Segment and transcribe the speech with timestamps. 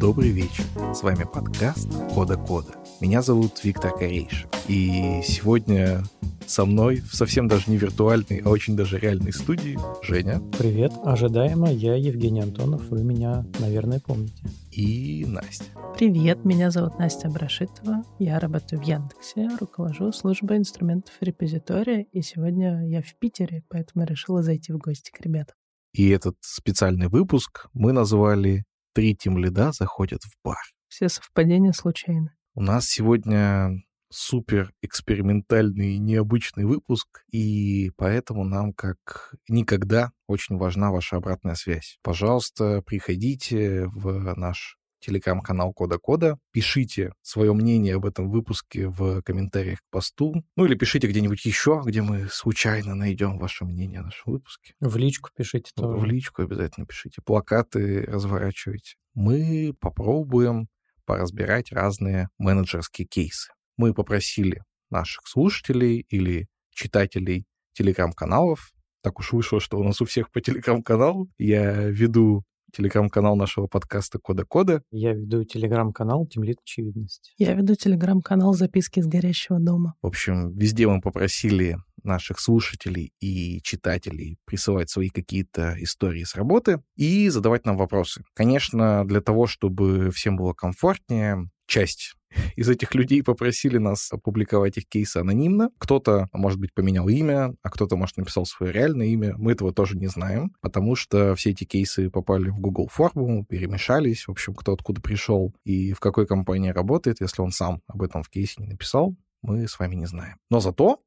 [0.00, 0.64] Добрый вечер.
[0.94, 2.72] С вами подкаст Кода Кода.
[3.00, 4.48] Меня зовут Виктор Корейшин.
[4.66, 6.02] И сегодня
[6.46, 10.40] со мной в совсем даже не виртуальной, а очень даже реальной студии Женя.
[10.58, 10.92] Привет.
[11.04, 12.88] Ожидаемо, я Евгений Антонов.
[12.88, 14.42] Вы меня, наверное, помните.
[14.72, 15.66] И Настя.
[16.00, 18.04] Привет, меня зовут Настя Брашитова.
[18.18, 24.42] Я работаю в Яндексе, руковожу службой инструментов репозитория, и сегодня я в Питере, поэтому решила
[24.42, 25.54] зайти в гости к ребятам.
[25.92, 28.64] И этот специальный выпуск мы назвали
[28.94, 30.56] «Три тимлида заходят в бар».
[30.88, 32.30] Все совпадения случайны.
[32.54, 41.18] У нас сегодня супер экспериментальный необычный выпуск, и поэтому нам как никогда очень важна ваша
[41.18, 41.98] обратная связь.
[42.02, 46.38] Пожалуйста, приходите в наш телеграм-канал Кода Кода.
[46.52, 50.44] Пишите свое мнение об этом выпуске в комментариях к посту.
[50.56, 54.74] Ну или пишите где-нибудь еще, где мы случайно найдем ваше мнение о нашем выпуске.
[54.80, 55.98] В личку пишите тоже.
[55.98, 57.22] В личку обязательно пишите.
[57.24, 58.94] Плакаты разворачивайте.
[59.14, 60.68] Мы попробуем
[61.04, 63.50] поразбирать разные менеджерские кейсы.
[63.76, 68.72] Мы попросили наших слушателей или читателей телеграм-каналов.
[69.02, 71.28] Так уж вышло, что у нас у всех по телеграм-каналу.
[71.38, 74.82] Я веду телеграм-канал нашего подкаста Кода Кода.
[74.90, 77.32] Я веду телеграм-канал Темлит Очевидность.
[77.38, 79.94] Я веду телеграм-канал Записки с горящего дома.
[80.02, 86.82] В общем, везде мы попросили наших слушателей и читателей присылать свои какие-то истории с работы
[86.96, 88.22] и задавать нам вопросы.
[88.34, 92.14] Конечно, для того, чтобы всем было комфортнее, часть
[92.56, 95.70] из этих людей попросили нас опубликовать их кейсы анонимно.
[95.78, 99.34] Кто-то, может быть, поменял имя, а кто-то, может, написал свое реальное имя.
[99.36, 104.26] Мы этого тоже не знаем, потому что все эти кейсы попали в Google форму, перемешались.
[104.26, 108.22] В общем, кто откуда пришел и в какой компании работает, если он сам об этом
[108.22, 110.36] в кейсе не написал, мы с вами не знаем.
[110.50, 110.98] Но зато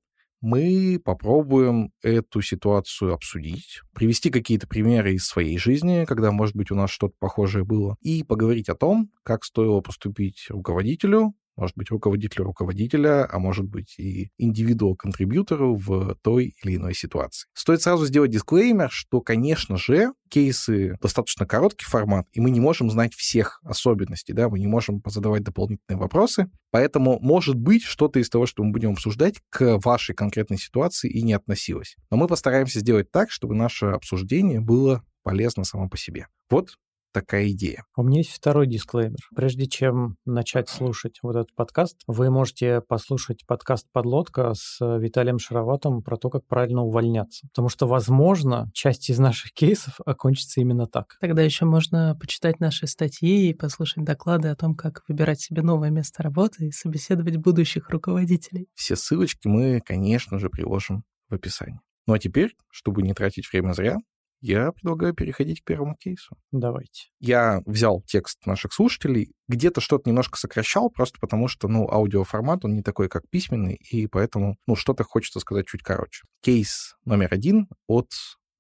[0.44, 6.75] мы попробуем эту ситуацию обсудить, привести какие-то примеры из своей жизни, когда, может быть, у
[6.75, 12.45] нас что-то похожее было, и поговорить о том, как стоило поступить руководителю, может быть, руководителю
[12.45, 17.47] руководителя, а может быть и индивидуал-контрибьютору в той или иной ситуации.
[17.53, 22.89] Стоит сразу сделать дисклеймер, что, конечно же, кейсы достаточно короткий формат, и мы не можем
[22.89, 28.30] знать всех особенностей, да, мы не можем задавать дополнительные вопросы, поэтому, может быть, что-то из
[28.30, 31.95] того, что мы будем обсуждать, к вашей конкретной ситуации и не относилось.
[32.09, 36.27] Но мы постараемся сделать так, чтобы наше обсуждение было полезно само по себе.
[36.49, 36.77] Вот
[37.13, 37.85] такая идея.
[37.95, 39.19] У меня есть второй дисклеймер.
[39.35, 46.01] Прежде чем начать слушать вот этот подкаст, вы можете послушать подкаст «Подлодка» с Виталием Шароватом
[46.01, 47.47] про то, как правильно увольняться.
[47.49, 51.17] Потому что, возможно, часть из наших кейсов окончится именно так.
[51.21, 55.91] Тогда еще можно почитать наши статьи и послушать доклады о том, как выбирать себе новое
[55.91, 58.67] место работы и собеседовать будущих руководителей.
[58.73, 61.80] Все ссылочки мы, конечно же, приложим в описании.
[62.07, 63.97] Ну а теперь, чтобы не тратить время зря,
[64.43, 66.36] я предлагаю переходить к первому кейсу.
[66.52, 67.08] Давайте.
[67.21, 72.76] Я взял текст наших слушателей, где-то что-то немножко сокращал, просто потому что, ну, аудиоформат, он
[72.76, 76.26] не такой, как письменный, и поэтому, ну, что-то хочется сказать чуть короче.
[76.42, 78.09] Кейс номер один от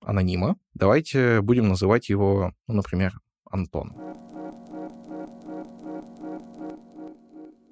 [0.01, 0.55] анонима.
[0.73, 3.19] Давайте будем называть его, ну, например,
[3.51, 3.93] Антон.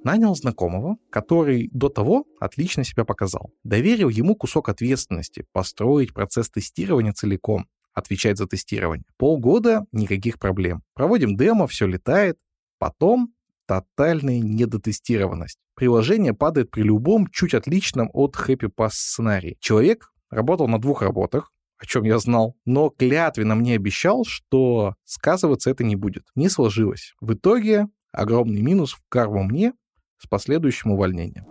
[0.04, 3.52] Нанял знакомого, который до того отлично себя показал.
[3.64, 9.06] Доверил ему кусок ответственности построить процесс тестирования целиком, отвечать за тестирование.
[9.18, 10.84] Полгода— никаких проблем.
[10.94, 12.38] Проводим демо, все летает.
[12.80, 13.34] Потом
[13.66, 15.58] тотальная недотестированность.
[15.76, 19.58] Приложение падает при любом чуть отличном от Happy Pass сценарии.
[19.60, 25.70] Человек работал на двух работах, о чем я знал, но клятвенно мне обещал, что сказываться
[25.70, 26.24] это не будет.
[26.36, 27.14] Не сложилось.
[27.22, 29.74] В итоге огромный минус в карму мне
[30.18, 31.46] с последующим увольнением.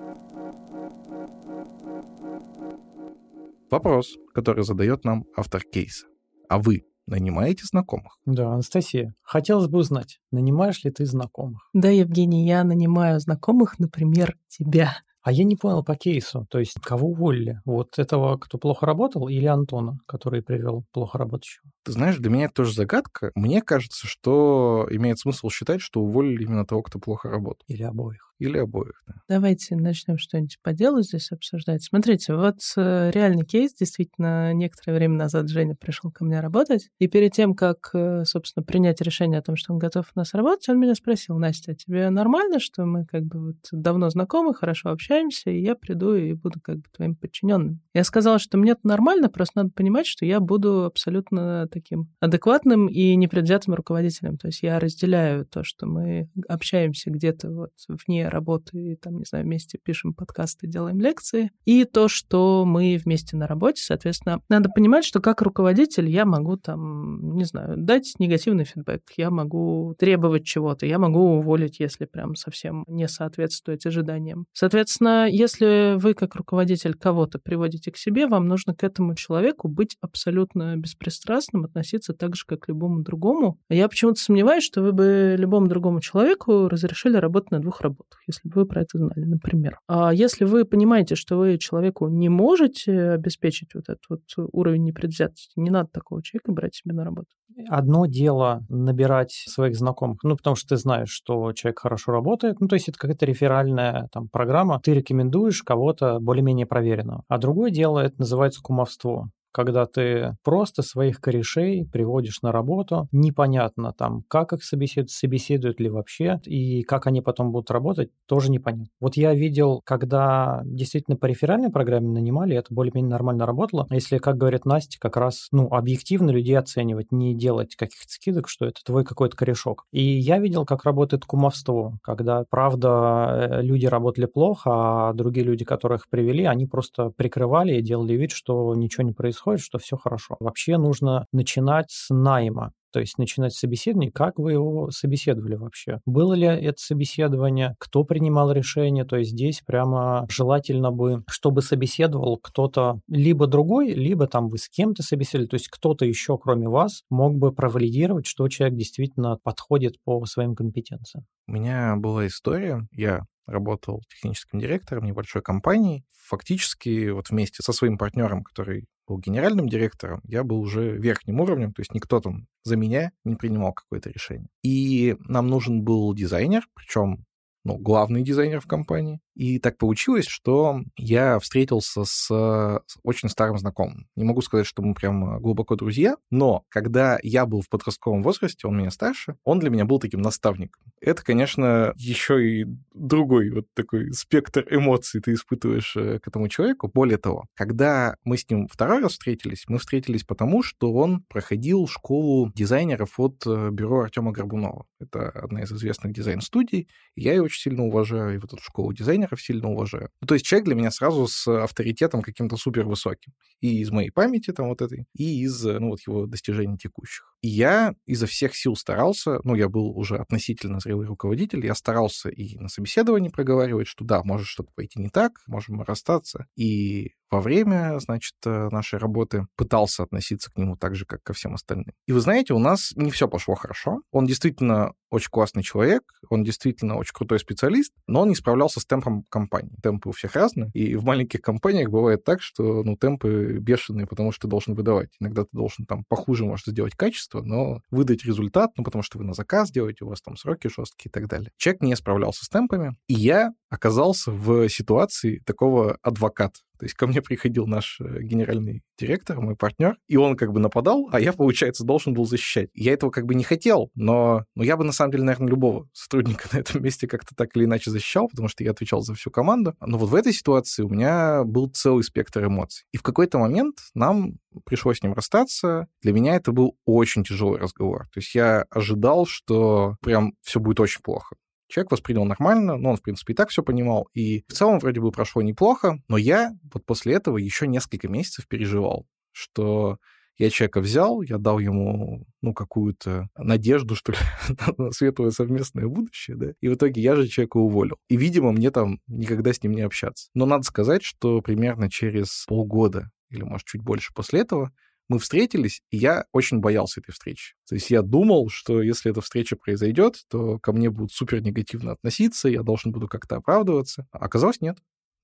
[3.71, 6.10] Вопрос, который задает нам автор кейса.
[6.51, 8.19] А вы нанимаете знакомых?
[8.27, 11.71] Да, Анастасия, хотелось бы узнать, нанимаешь ли ты знакомых?
[11.73, 14.97] Да, Евгений, я нанимаю знакомых, например, тебя.
[15.23, 17.61] А я не понял по кейсу, то есть кого уволили?
[17.65, 21.71] Вот этого, кто плохо работал, или Антона, который привел плохо работающего?
[21.85, 23.31] Ты знаешь, для меня это тоже загадка.
[23.35, 27.65] Мне кажется, что имеет смысл считать, что уволили именно того, кто плохо работал.
[27.69, 28.31] Или обоих.
[28.39, 29.15] Или обоих, да.
[29.29, 31.83] Давайте начнем что-нибудь по делу здесь обсуждать.
[31.83, 33.75] Смотрите, вот э, реальный кейс.
[33.75, 36.89] Действительно, некоторое время назад Женя пришел ко мне работать.
[36.99, 40.33] И перед тем, как, э, собственно, принять решение о том, что он готов у нас
[40.33, 44.55] работать, он меня спросил, Настя, а тебе нормально, что мы как бы вот давно знакомы,
[44.55, 47.81] хорошо общаемся, и я приду и буду как бы твоим подчиненным?
[47.93, 52.89] Я сказала, что мне это нормально, просто надо понимать, что я буду абсолютно таким адекватным
[52.89, 54.37] и непредвзятым руководителем.
[54.37, 59.25] То есть я разделяю то, что мы общаемся где-то вот вне работы, и там, не
[59.25, 64.69] знаю, вместе пишем подкасты, делаем лекции, и то, что мы вместе на работе, соответственно, надо
[64.69, 70.45] понимать, что как руководитель я могу там, не знаю, дать негативный фидбэк, я могу требовать
[70.45, 74.47] чего-то, я могу уволить, если прям совсем не соответствует ожиданиям.
[74.53, 79.97] Соответственно, если вы как руководитель кого-то приводите к себе, вам нужно к этому человеку быть
[80.01, 83.59] абсолютно беспристрастным, относиться так же, как к любому другому.
[83.69, 88.49] Я почему-то сомневаюсь, что вы бы любому другому человеку разрешили работать на двух работах, если
[88.49, 89.79] бы вы про это знали, например.
[89.89, 94.21] А если вы понимаете, что вы человеку не можете обеспечить вот этот вот
[94.53, 97.29] уровень непредвзятости, не надо такого человека брать себе на работу.
[97.69, 102.69] Одно дело набирать своих знакомых, ну, потому что ты знаешь, что человек хорошо работает, ну,
[102.69, 107.25] то есть это какая-то реферальная там программа, ты рекомендуешь кого-то более-менее проверенного.
[107.29, 113.93] А другое дело, это называется кумовство когда ты просто своих корешей приводишь на работу, непонятно
[113.93, 118.87] там, как их собеседуют, собеседуют ли вообще, и как они потом будут работать, тоже непонятно.
[119.01, 123.87] Вот я видел, когда действительно по реферальной программе нанимали, это более-менее нормально работало.
[123.91, 128.67] Если, как говорит Настя, как раз, ну, объективно людей оценивать, не делать каких-то скидок, что
[128.67, 129.85] это твой какой-то корешок.
[129.93, 134.71] И я видел, как работает кумовство, когда, правда, э, люди работали плохо,
[135.09, 139.40] а другие люди, которых привели, они просто прикрывали и делали вид, что ничего не происходит
[139.41, 140.37] происходит, что все хорошо.
[140.41, 142.73] Вообще нужно начинать с найма.
[142.93, 146.01] То есть начинать собеседование, как вы его собеседовали вообще?
[146.07, 147.77] Было ли это собеседование?
[147.79, 149.05] Кто принимал решение?
[149.05, 154.69] То есть здесь прямо желательно бы, чтобы собеседовал кто-то либо другой, либо там вы с
[154.69, 159.95] кем-то собеседовали, то есть кто-то еще, кроме вас, мог бы провалидировать, что человек действительно подходит
[160.05, 161.27] по своим компетенциям.
[161.47, 166.05] У меня была история, я работал техническим директором небольшой компании.
[166.29, 171.73] Фактически вот вместе со своим партнером, который был генеральным директором, я был уже верхним уровнем,
[171.73, 174.49] то есть никто там за меня не принимал какое-то решение.
[174.63, 177.25] И нам нужен был дизайнер, причем
[177.65, 179.21] ну, главный дизайнер в компании.
[179.35, 184.09] И так получилось, что я встретился с, очень старым знакомым.
[184.17, 188.67] Не могу сказать, что мы прям глубоко друзья, но когда я был в подростковом возрасте,
[188.67, 190.83] он меня старше, он для меня был таким наставником.
[191.01, 196.91] Это, конечно, еще и другой вот такой спектр эмоций ты испытываешь э, к этому человеку.
[196.93, 201.87] Более того, когда мы с ним второй раз встретились, мы встретились потому, что он проходил
[201.87, 204.87] школу дизайнеров от э, бюро Артема Горбунова.
[204.99, 206.89] Это одна из известных дизайн-студий.
[207.17, 210.11] Я ее очень сильно уважаю, и вот эту школу дизайнеров сильно уважаю.
[210.21, 213.33] Ну, то есть человек для меня сразу с авторитетом каким-то супер высоким.
[213.61, 217.30] И из моей памяти там вот этой, и из, ну, вот его достижений текущих.
[217.43, 222.29] И я изо всех сил старался, ну, я был уже относительно зрелый руководитель, я старался
[222.29, 226.47] и на собеседовании проговаривать, что да, может что-то пойти не так, можем мы расстаться.
[226.57, 231.33] И во время, значит, э, нашей работы пытался относиться к нему так же, как ко
[231.33, 231.95] всем остальным.
[232.07, 234.03] И вы знаете, у нас не все пошло хорошо.
[234.11, 238.85] Он действительно очень классный человек, он действительно очень крутой специалист, но он не справлялся с
[238.87, 239.77] темпом компании.
[239.83, 244.33] Темпы у всех разные, и в маленьких компаниях бывает так, что, ну, темпы бешеные, потому
[244.33, 245.11] что ты должен выдавать.
[245.21, 249.25] Иногда ты должен там похуже, может, сделать качество, но выдать результат, ну, потому что вы
[249.25, 251.51] на заказ делаете, у вас там сроки жесткие и так далее.
[251.57, 256.61] Человек не справлялся с темпами, и я оказался в ситуации такого адвоката.
[256.81, 260.61] То есть ко мне приходил наш э, генеральный директор, мой партнер, и он как бы
[260.61, 262.71] нападал, а я, получается, должен был защищать.
[262.73, 265.91] Я этого как бы не хотел, но, но я бы, на самом деле, наверное, любого
[265.93, 269.31] сотрудника на этом месте как-то так или иначе защищал, потому что я отвечал за всю
[269.31, 269.75] команду.
[269.85, 272.87] Но вот в этой ситуации у меня был целый спектр эмоций.
[272.93, 275.87] И в какой-то момент нам пришлось с ним расстаться.
[276.01, 278.09] Для меня это был очень тяжелый разговор.
[278.15, 281.37] То есть я ожидал, что прям все будет очень плохо.
[281.71, 284.09] Человек воспринял нормально, но он, в принципе, и так все понимал.
[284.13, 288.49] И в целом вроде бы прошло неплохо, но я вот после этого еще несколько месяцев
[288.49, 289.99] переживал, что
[290.37, 294.19] я человека взял, я дал ему, ну, какую-то надежду, что ли,
[294.79, 297.99] на светлое совместное будущее, да, и в итоге я же человека уволил.
[298.09, 300.31] И, видимо, мне там никогда с ним не общаться.
[300.35, 304.73] Но надо сказать, что примерно через полгода или, может, чуть больше после этого
[305.11, 307.55] мы встретились, и я очень боялся этой встречи.
[307.69, 311.93] То есть я думал, что если эта встреча произойдет, то ко мне будут супер негативно
[311.93, 314.07] относиться, я должен буду как-то оправдываться.
[314.13, 314.79] А оказалось, нет.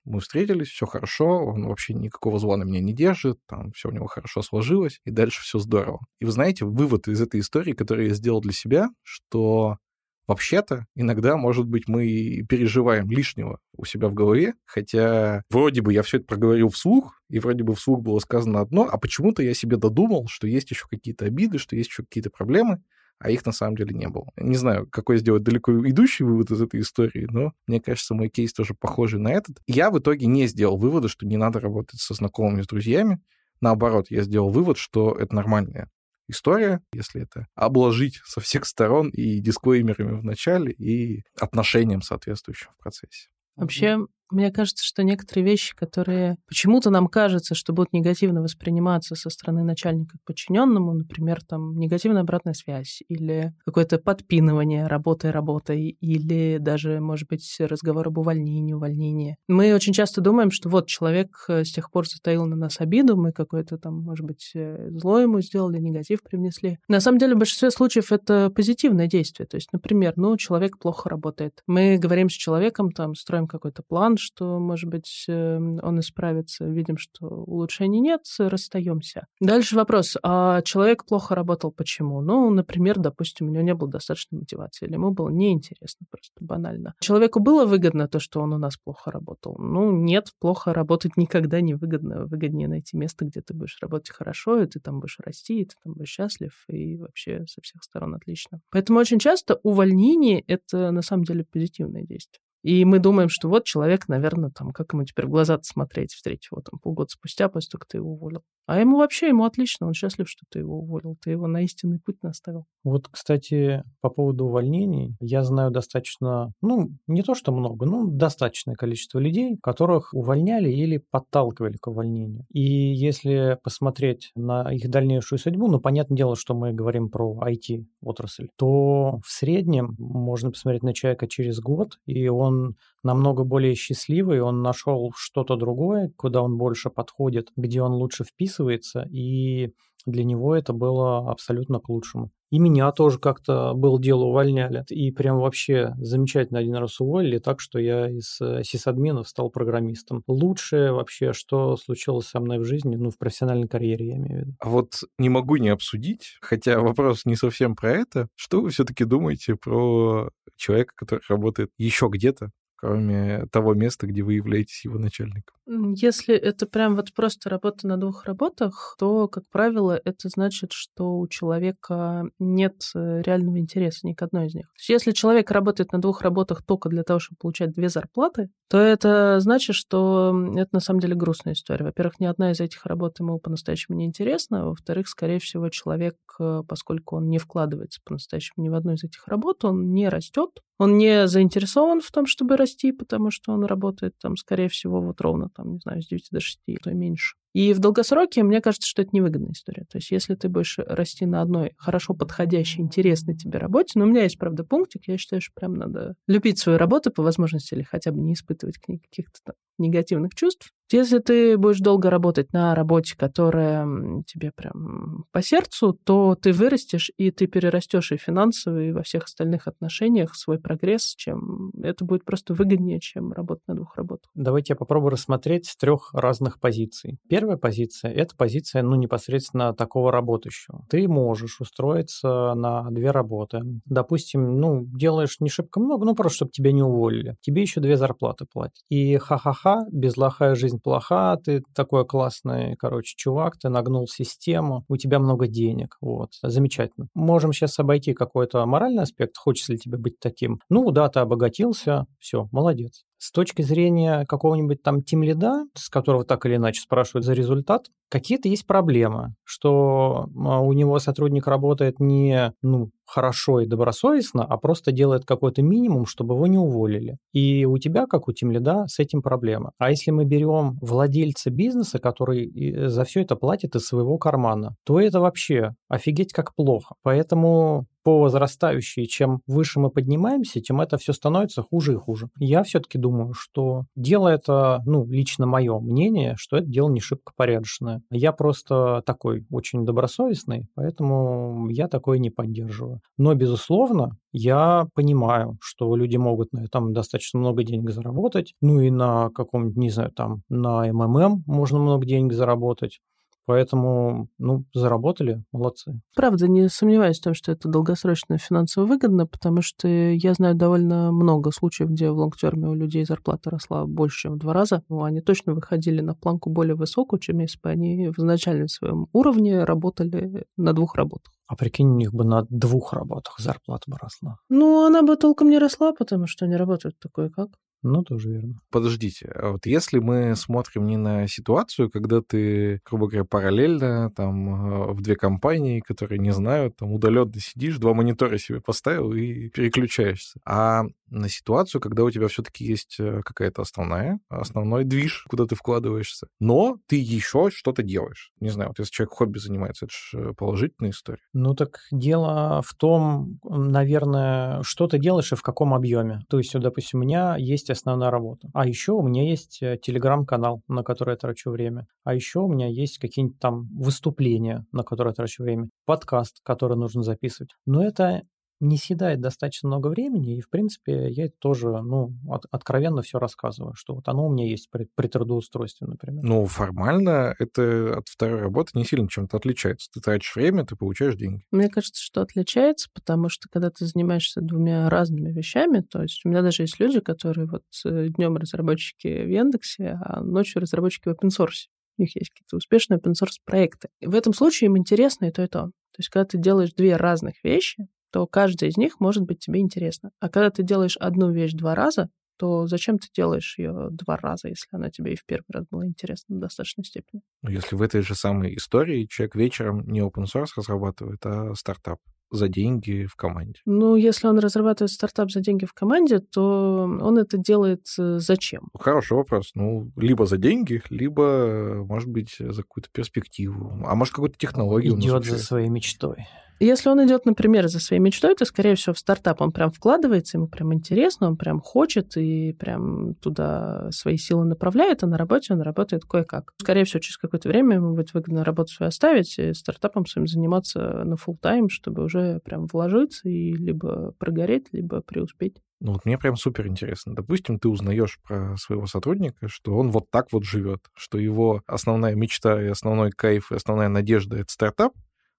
[0.05, 3.93] Мы встретились, все хорошо, он вообще никакого зла на меня не держит, там все у
[3.93, 6.01] него хорошо сложилось, и дальше все здорово.
[6.19, 9.79] И вы знаете, вывод из этой истории, который я сделал для себя, что
[10.27, 16.03] Вообще-то, иногда, может быть, мы переживаем лишнего у себя в голове, хотя вроде бы я
[16.03, 19.77] все это проговорил вслух, и вроде бы вслух было сказано одно, а почему-то я себе
[19.77, 22.83] додумал, что есть еще какие-то обиды, что есть еще какие-то проблемы,
[23.19, 24.27] а их на самом деле не было.
[24.37, 28.53] Не знаю, какой сделать далеко идущий вывод из этой истории, но мне кажется, мой кейс
[28.53, 29.59] тоже похожий на этот.
[29.67, 33.21] Я в итоге не сделал вывода, что не надо работать со знакомыми, с друзьями.
[33.61, 35.89] Наоборот, я сделал вывод, что это нормальная
[36.29, 42.79] история, если это обложить со всех сторон и дисклеймерами в начале, и отношением соответствующим в
[42.79, 43.29] процессе.
[43.57, 43.99] Вообще,
[44.31, 49.63] мне кажется, что некоторые вещи, которые почему-то нам кажется, что будут негативно восприниматься со стороны
[49.63, 57.01] начальника к подчиненному, например, там негативная обратная связь или какое-то подпинывание работой работой или даже,
[57.01, 59.37] может быть, разговор об увольнении, увольнении.
[59.49, 63.17] Мы очень часто думаем, что вот человек э, с тех пор затаил на нас обиду,
[63.17, 66.79] мы какое-то там, может быть, э, зло ему сделали, негатив привнесли.
[66.89, 69.47] На самом деле, в большинстве случаев это позитивное действие.
[69.47, 71.63] То есть, например, ну, человек плохо работает.
[71.67, 76.97] Мы говорим с человеком, там, строим какой-то план, что, может быть, эм, он исправится, видим,
[76.97, 79.27] что улучшений нет, расстаемся.
[79.41, 82.21] Дальше вопрос, а человек плохо работал, почему?
[82.21, 86.95] Ну, например, допустим, у него не было достаточной мотивации, или ему было неинтересно, просто банально.
[87.01, 89.57] Человеку было выгодно то, что он у нас плохо работал?
[89.59, 92.27] Ну, нет, плохо работать никогда не выгодно.
[92.27, 95.75] Выгоднее найти место, где ты будешь работать хорошо, и ты там будешь расти, и ты
[95.83, 98.61] там будешь счастлив, и вообще со всех сторон отлично.
[98.71, 102.41] Поэтому очень часто увольнение— это на самом деле позитивное действие.
[102.67, 106.49] И мы думаем, что вот человек, наверное, там, как ему теперь в глаза смотреть, встретить
[106.51, 108.43] его там полгода спустя, после того, как ты его уволил.
[108.67, 112.01] А ему вообще, ему отлично, он счастлив, что ты его уволил, ты его на истинный
[112.01, 112.65] путь наставил.
[112.83, 118.75] Вот, кстати, по поводу увольнений, я знаю достаточно, ну, не то что много, но достаточное
[118.75, 122.45] количество людей, которых увольняли или подталкивали к увольнению.
[122.53, 128.49] И если посмотреть на их дальнейшую судьбу, ну, понятное дело, что мы говорим про IT-отрасль,
[128.57, 132.56] то в среднем можно посмотреть на человека через год, и он
[133.03, 139.03] намного более счастливый, он нашел что-то другое, куда он больше подходит, где он лучше вписывается,
[139.11, 139.73] и
[140.07, 142.31] для него это было абсолютно к лучшему.
[142.51, 144.85] И меня тоже как-то было дело увольняли.
[144.89, 150.23] И прям вообще замечательно один раз уволили, так что я из э, сисадминов стал программистом.
[150.27, 154.41] Лучшее вообще, что случилось со мной в жизни, ну, в профессиональной карьере, я имею в
[154.43, 154.57] виду.
[154.61, 158.29] А вот не могу не обсудить, хотя вопрос не совсем про это.
[158.35, 164.35] Что вы все-таки думаете про человека, который работает еще где-то, кроме того места, где вы
[164.35, 165.56] являетесь его начальником?
[165.69, 171.19] Если это прям вот просто работа на двух работах, то, как правило, это значит, что
[171.19, 174.67] у человека нет э, реального интереса ни к одной из них.
[174.67, 178.49] То есть если человек работает на двух работах только для того, чтобы получать две зарплаты,
[178.69, 181.85] то это значит, что это на самом деле грустная история.
[181.85, 184.67] Во-первых, ни одна из этих работ ему по-настоящему не интересна.
[184.67, 189.27] Во-вторых, скорее всего, человек, э, поскольку он не вкладывается по-настоящему ни в одну из этих
[189.27, 194.15] работ, он не растет, он не заинтересован в том, чтобы расти, потому что он работает
[194.21, 196.95] там, скорее всего, вот ровно там, не знаю, с 9 до 6, а то и
[196.95, 197.37] меньше.
[197.57, 199.87] И в долгосроке, мне кажется, что это невыгодная история.
[199.91, 204.09] То есть если ты будешь расти на одной хорошо подходящей, интересной тебе работе, но у
[204.09, 207.83] меня есть, правда, пунктик, я считаю, что прям надо любить свою работу по возможности или
[207.83, 210.71] хотя бы не испытывать к ней каких-то там негативных чувств.
[210.93, 217.11] Если ты будешь долго работать на работе, которая тебе прям по сердцу, то ты вырастешь,
[217.17, 222.25] и ты перерастешь и финансово, и во всех остальных отношениях свой прогресс, чем это будет
[222.25, 224.31] просто выгоднее, чем работать на двух работах.
[224.35, 227.19] Давайте я попробую рассмотреть с трех разных позиций.
[227.47, 230.85] Первая позиция– это позиция, ну, непосредственно такого работающего.
[230.91, 233.61] Ты можешь устроиться на две работы.
[233.85, 237.37] Допустим, ну, делаешь не шибко много, ну, просто чтобы тебя не уволили.
[237.43, 238.83] Тебе еще две зарплаты платят.
[238.89, 245.21] И ха-ха-ха, безлохая жизнь плоха, ты такой классный, короче, чувак, ты нагнул систему, у тебя
[245.21, 247.07] много денег, вот, замечательно.
[247.15, 250.59] Можем сейчас обойти какой-то моральный аспект, хочется ли тебе быть таким.
[250.69, 253.05] Ну, да, ты обогатился, все, молодец.
[253.19, 258.49] С точки зрения какого-нибудь там тимлида, с которого так или иначе спрашивают за результат, какие-то
[258.49, 264.93] есть проблемы, что а, у него сотрудник работает не ну, хорошо и добросовестно, а просто
[264.93, 267.19] делает какой-то минимум, чтобы его не уволили.
[267.33, 269.73] И у тебя, как у тимлида, с этим проблема.
[269.79, 275.01] А если мы берем владельца бизнеса, который за все это платит из своего кармана, то
[275.01, 276.97] это вообще офигеть как плохо.
[277.03, 282.29] Поэтому по возрастающей, чем выше мы поднимаемся, тем это все становится хуже и хуже.
[282.39, 287.33] Я все-таки думаю, что дело это, ну, лично мое мнение, что это дело не шибко
[287.35, 287.96] порядочное.
[288.11, 293.01] Я просто такой очень добросовестный, поэтому я такое не поддерживаю.
[293.19, 298.91] Но, безусловно, я понимаю, что люди могут на этом достаточно много денег заработать, ну и
[298.91, 303.01] на каком-нибудь, не знаю, там, на МММ можно много денег заработать.
[303.47, 306.01] Поэтому, ну, заработали, молодцы.
[306.17, 311.13] Правда, не сомневаюсь в том, что это долгосрочно финансово выгодно, потому что я знаю довольно
[311.13, 314.83] много случаев, где в лонгтерме у людей зарплата росла больше, чем в два раза.
[314.89, 319.07] Ну, они точно выходили на планку более высокую, чем если бы они в изначальном своем
[319.13, 321.33] уровне работали на двух работах.
[321.47, 324.39] А прикинь, у них бы на двух работах зарплата бы росла.
[324.49, 327.51] Ну, она бы толком не росла, потому что они работают такое как.
[327.87, 328.61] Ну, тоже верно.
[328.71, 334.89] Подождите, а вот если мы смотрим не на ситуацию, когда ты, грубо говоря, параллельно там
[334.89, 339.49] э, в две компании, которые не знают, там удаленно сидишь, два монитора себе поставил и
[339.51, 345.47] переключаешься, а на ситуацию, когда у тебя все-таки есть э, какая-то основная, основной движ, куда
[345.47, 348.33] ты вкладываешься, но ты еще что-то делаешь.
[348.41, 351.23] Не знаю, вот если человек хобби занимается, это же положительная история.
[351.33, 356.23] Ну так дело в том, наверное, что ты делаешь и в каком объеме.
[356.29, 360.63] То есть, допустим, у меня есть основная работа, а еще у меня есть э, телеграм-канал,
[360.69, 365.13] на который я трачу время, а еще у меня есть какие-нибудь там выступления, на которые
[365.13, 367.51] я трачу время, подкаст, который нужно записывать.
[367.67, 368.23] Но это
[368.61, 373.75] не съедает достаточно много времени, и, в принципе, я тоже, ну, от, откровенно все рассказываю,
[373.75, 376.25] что вот оно у меня есть при, при трудоустройстве, например.
[376.25, 379.91] Ну, формально это от второй работы не сильно чем-то отличается.
[379.93, 381.45] Ты тратишь время, ты получаешь деньги.
[381.51, 386.29] Мне кажется, что отличается, потому что когда ты занимаешься двумя разными вещами, то есть у
[386.29, 391.13] меня даже есть люди, которые вот э, днем разработчики в Яндексе, а ночью разработчики в
[391.13, 391.69] open source.
[391.99, 393.89] У них есть какие-то успешные open source проекты.
[394.01, 395.67] И в этом случае им интересно и то, и то.
[395.97, 399.61] То есть, когда ты делаешь две разных вещи, то каждая из них может быть тебе
[399.61, 400.11] интересна.
[400.21, 402.09] А когда ты делаешь одну вещь два раза,
[402.39, 405.85] то зачем ты делаешь ее два раза, если она тебе и в первый раз была
[405.85, 407.21] интересна в достаточной степени?
[407.43, 411.99] Ну, если в этой же самой истории человек вечером не open source разрабатывает, а стартап
[412.31, 413.61] за деньги в команде?
[413.67, 418.71] Ну, если он разрабатывает стартап за деньги в команде, то он это делает э, зачем?
[418.81, 419.51] Хороший вопрос.
[419.55, 423.83] Ну, либо за деньги, либо, может быть, за какую-то перспективу.
[423.85, 424.99] А может, какую-то технологию.
[424.99, 426.27] Идет за своей мечтой.
[426.59, 430.39] Если он идет, например, за своей мечтой, то, скорее всего, в стартап он прям вкладывается,
[430.39, 435.53] ему прям интересно, он прям хочет и прям туда свои силы направляет, а на работе
[435.53, 436.53] он работает кое-как.
[436.59, 441.05] Скорее всего, через какое-то время ему будет выгодно работу свою оставить и стартапом своим заниматься
[441.05, 445.61] на full тайм чтобы уже прям вложиться и либо прогореть, либо преуспеть.
[445.81, 447.15] Ну вот мне прям супер интересно.
[447.15, 452.15] Допустим, ты узнаешь про своего сотрудника, что он вот так вот живет, что его основная
[452.15, 454.93] мечта и основной кайф и основная надежда— это стартап,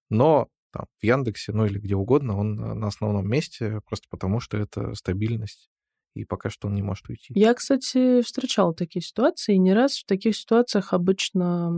[0.09, 4.39] но там, в Яндексе, ну или где угодно, он э, на основном месте, просто потому
[4.39, 5.69] что это стабильность
[6.21, 7.33] и пока что он не может уйти.
[7.35, 11.71] Я, кстати, встречала такие ситуации, и не раз в таких ситуациях обычно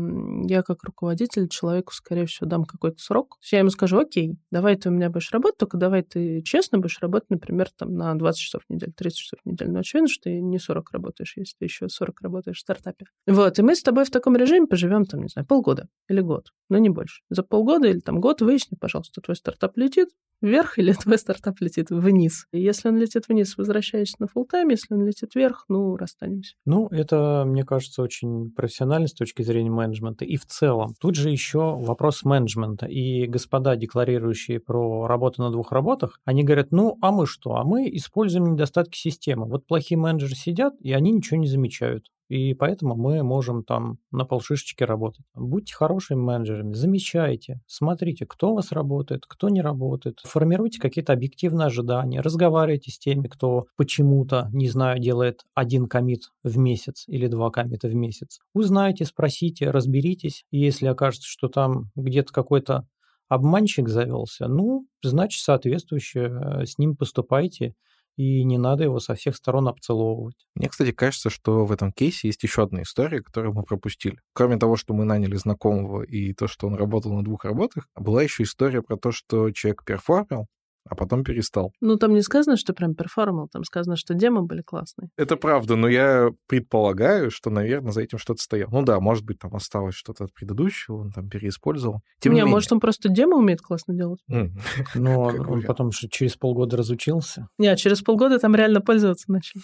[0.48, 3.38] я как руководитель человеку, скорее всего, дам какой-то срок.
[3.52, 7.00] Я ему скажу, окей, давай ты у меня будешь работать, только давай ты честно будешь
[7.00, 9.72] работать, например, там на 20 часов в неделю, 30 часов в неделю.
[9.72, 13.06] Но очевидно, что ты не 40 работаешь, если ты еще 40 работаешь в стартапе.
[13.28, 16.52] Вот, и мы с тобой в таком режиме поживем, там, не знаю, полгода или год,
[16.70, 17.22] но не больше.
[17.30, 20.10] За полгода или там год выясни, пожалуйста, твой стартап летит,
[20.42, 22.46] вверх или твой стартап летит вниз.
[22.52, 26.56] И если он летит вниз, возвращайся на full тайм если он летит вверх, ну, расстанемся.
[26.66, 30.26] Ну, это, мне кажется, очень профессионально с точки зрения менеджмента.
[30.26, 32.86] И в целом, тут же еще вопрос менеджмента.
[32.86, 37.56] И господа, декларирующие про работу на двух работах, они говорят, ну, а мы что?
[37.56, 39.46] А мы используем недостатки системы.
[39.48, 44.24] Вот плохие менеджеры сидят, и они ничего не замечают и поэтому мы можем там на
[44.24, 45.26] полшишечки работать.
[45.34, 51.66] Будьте хорошими менеджерами, замечайте, смотрите, кто у вас работает, кто не работает, формируйте какие-то объективные
[51.66, 57.50] ожидания, разговаривайте с теми, кто почему-то, не знаю, делает один комит в месяц или два
[57.50, 58.40] комита в месяц.
[58.54, 62.88] Узнайте, спросите, разберитесь, если окажется, что там где-то какой-то
[63.28, 67.76] обманщик завелся, ну, значит, соответствующе э, с ним поступайте
[68.20, 70.36] и не надо его со всех сторон обцеловывать.
[70.54, 74.20] Мне, кстати, кажется, что в этом кейсе есть еще одна история, которую мы пропустили.
[74.34, 78.22] Кроме того, что мы наняли знакомого и то, что он работал на двух работах, была
[78.22, 80.48] еще история про то, что человек перформил,
[80.90, 81.74] а потом перестал.
[81.82, 85.10] Ну, там не сказано, что прям перформал, там сказано, что демо были классные.
[85.18, 88.70] Это правда, но я предполагаю, что, наверное, за этим что-то стояло.
[88.72, 92.02] Ну да, может быть, там осталось что-то от предыдущего, он там переиспользовал.
[92.20, 94.20] Тем не, не может, он просто демо умеет классно делать.
[94.96, 97.48] Но он потом через полгода разучился.
[97.58, 99.60] Не, через полгода там реально пользоваться начал.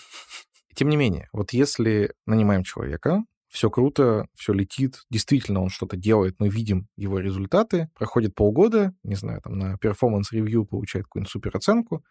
[0.76, 3.24] Тем не менее, вот если нанимаем человека,
[3.56, 9.16] все круто, все летит, действительно он что-то делает, мы видим его результаты, проходит полгода, не
[9.16, 12.04] знаю, там на performance review получает какую-нибудь супероценку,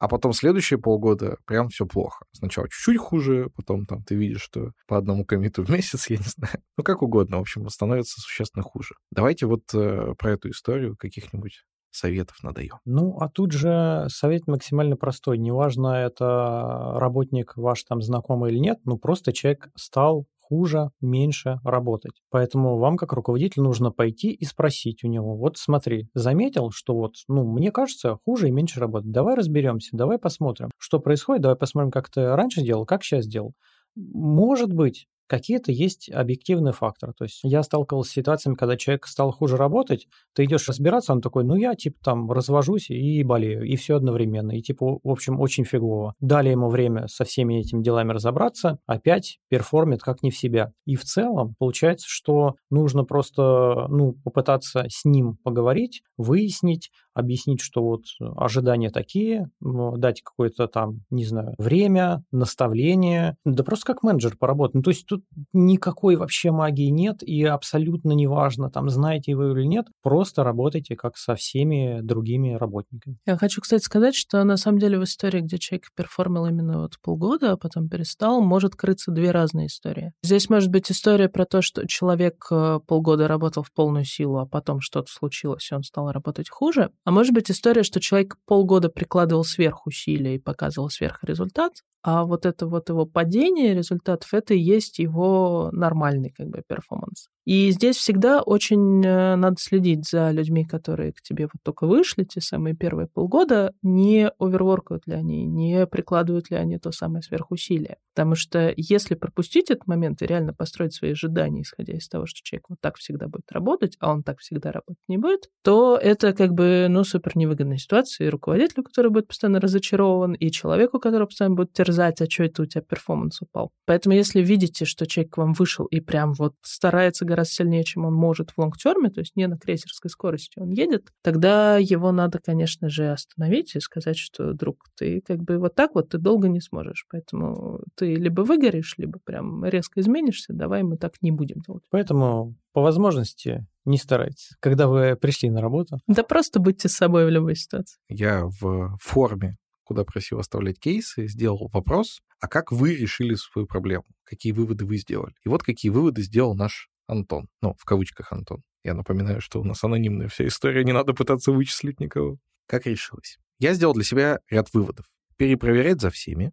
[0.00, 2.24] а потом следующие полгода прям все плохо.
[2.32, 6.24] Сначала чуть-чуть хуже, потом там ты видишь, что по одному коммиту в месяц, я не
[6.24, 6.60] знаю.
[6.76, 8.96] Ну, как угодно, в общем, становится существенно хуже.
[9.12, 12.74] Давайте вот э, про эту историю каких-нибудь советов надаем.
[12.84, 15.38] Ну, а тут же совет максимально простой.
[15.38, 22.22] Неважно, это работник ваш там знакомый или нет, ну, просто человек стал хуже, меньше работать.
[22.30, 27.14] Поэтому вам, как руководитель, нужно пойти и спросить у него, вот смотри, заметил, что вот,
[27.28, 29.10] ну, мне кажется, хуже и меньше работать.
[29.10, 33.52] Давай разберемся, давай посмотрим, что происходит, давай посмотрим, как ты раньше делал, как сейчас делал.
[33.94, 37.12] Может быть, какие-то есть объективные факторы.
[37.16, 41.20] То есть я сталкивался с ситуациями, когда человек стал хуже работать, ты идешь разбираться, он
[41.20, 44.52] такой, ну я типа там развожусь и болею, и все одновременно.
[44.52, 46.14] И типа, в общем, очень фигово.
[46.20, 50.72] Дали ему время со всеми этими делами разобраться, опять перформит как не в себя.
[50.86, 57.82] И в целом получается, что нужно просто ну, попытаться с ним поговорить, выяснить, объяснить, что
[57.82, 58.04] вот
[58.36, 64.74] ожидания такие, дать какое-то там, не знаю, время, наставление, да просто как менеджер поработать.
[64.74, 69.64] Ну, то есть тут никакой вообще магии нет, и абсолютно неважно, там, знаете вы или
[69.64, 73.18] нет, просто работайте как со всеми другими работниками.
[73.26, 76.94] Я хочу, кстати, сказать, что на самом деле в истории, где человек перформил именно вот
[77.02, 80.12] полгода, а потом перестал, может крыться две разные истории.
[80.22, 84.46] Здесь может быть история про то, что человек э, полгода работал в полную силу, а
[84.46, 86.90] потом что-то случилось, и он стал работать хуже.
[87.08, 92.66] А может быть история, что человек полгода прикладывал сверхусилия и показывал сверхрезультат, а вот это
[92.66, 97.28] вот его падение результатов, это и есть его нормальный как бы performance.
[97.48, 102.24] И здесь всегда очень э, надо следить за людьми, которые к тебе вот только вышли,
[102.24, 107.22] те самые первые полгода, не overwork ают ли они, не прикладывают ли они то самое
[107.22, 107.96] сверхусилие.
[108.14, 112.40] Потому что если пропустить этот момент и реально построить свои ожидания, исходя из того, что
[112.42, 116.34] человек вот так всегда будет работать, а он так всегда работать не будет, то это
[116.34, 121.28] как бы, ну, супер невыгодная ситуация и руководителю, который будет постоянно разочарован, и человеку, который
[121.28, 123.70] постоянно будет терзать, а что это у тебя performance упал.
[123.86, 128.14] Поэтому если видите, что человек к вам вышел и прям вот старается сильнее, чем он
[128.14, 132.38] может в long-term е, то есть не на крейсерской скорости он едет, тогда его надо,
[132.38, 136.48] конечно же, остановить и сказать, что, друг, ты как бы вот так вот ты долго
[136.48, 141.60] не сможешь, поэтому ты либо выгоришь, либо прям резко изменишься, давай мы так не будем
[141.60, 141.84] делать.
[141.90, 145.98] Поэтому по возможности не старайтесь, когда вы пришли на работу.
[146.06, 147.98] Да просто будьте с собой в любой ситуации.
[148.08, 149.56] Я в форме
[149.88, 154.04] куда просил оставлять кейсы, сделал вопрос, а как вы решили свою проблему?
[154.24, 155.32] Какие выводы вы сделали?
[155.44, 157.48] И вот какие выводы сделал наш Антон.
[157.60, 158.62] Ну, в кавычках Антон.
[158.84, 162.38] Я напоминаю, что у нас анонимная вся история, не надо пытаться вычислить никого.
[162.66, 163.38] Как решилось?
[163.58, 165.06] Я сделал для себя ряд выводов.
[165.36, 166.52] Перепроверять за всеми,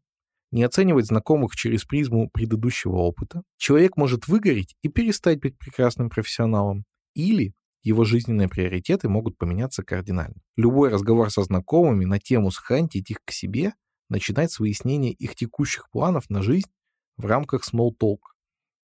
[0.51, 3.43] не оценивать знакомых через призму предыдущего опыта.
[3.57, 6.85] Человек может выгореть и перестать быть прекрасным профессионалом.
[7.13, 10.37] Или его жизненные приоритеты могут поменяться кардинально.
[10.55, 13.73] Любой разговор со знакомыми на тему схантить их к себе
[14.09, 16.69] начинать с выяснения их текущих планов на жизнь
[17.17, 18.19] в рамках small talk,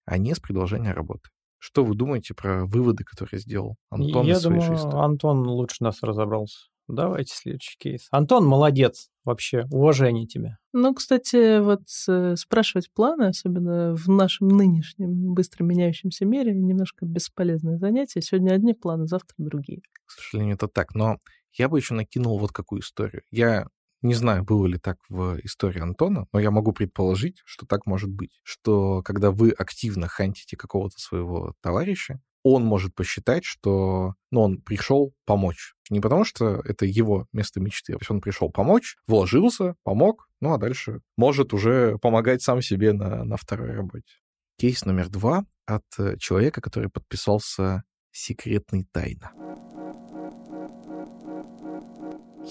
[0.05, 1.29] а не с предложения работы.
[1.63, 5.00] Что вы думаете про выводы, которые сделал Антон Я из своей думаю, жизни?
[5.00, 6.58] Антон лучше нас разобрался.
[6.88, 8.08] Давайте следующий кейс.
[8.10, 9.67] Антон, молодец вообще.
[9.69, 10.58] Уважение тебе.
[10.74, 17.78] Ну, кстати, вот э, спрашивать планы, особенно в нашем нынешнем быстро меняющемся мире, немножко бесполезное
[17.78, 18.21] занятие.
[18.21, 19.82] Сегодня одни планы, завтра другие.
[20.06, 20.95] К сожалению, это так.
[20.95, 21.17] Но
[21.54, 23.21] я бы еще накинул вот какую историю.
[23.30, 23.67] Я
[24.02, 28.10] не знаю, было ли так в истории Антона, но я могу предположить, что так может
[28.10, 28.40] быть.
[28.44, 35.14] Что когда вы активно хантите какого-то своего товарища, он может посчитать, что ну, он пришел
[35.26, 35.76] помочь.
[35.90, 40.28] Не потому, что это его место мечты, а то есть он пришел помочь, вложился, помог,
[40.40, 44.14] ну а дальше может уже помогать сам себе на, на второй работе.
[44.58, 45.86] Кейс номер два от
[46.20, 49.32] человека, который подписался «Секретный тайна».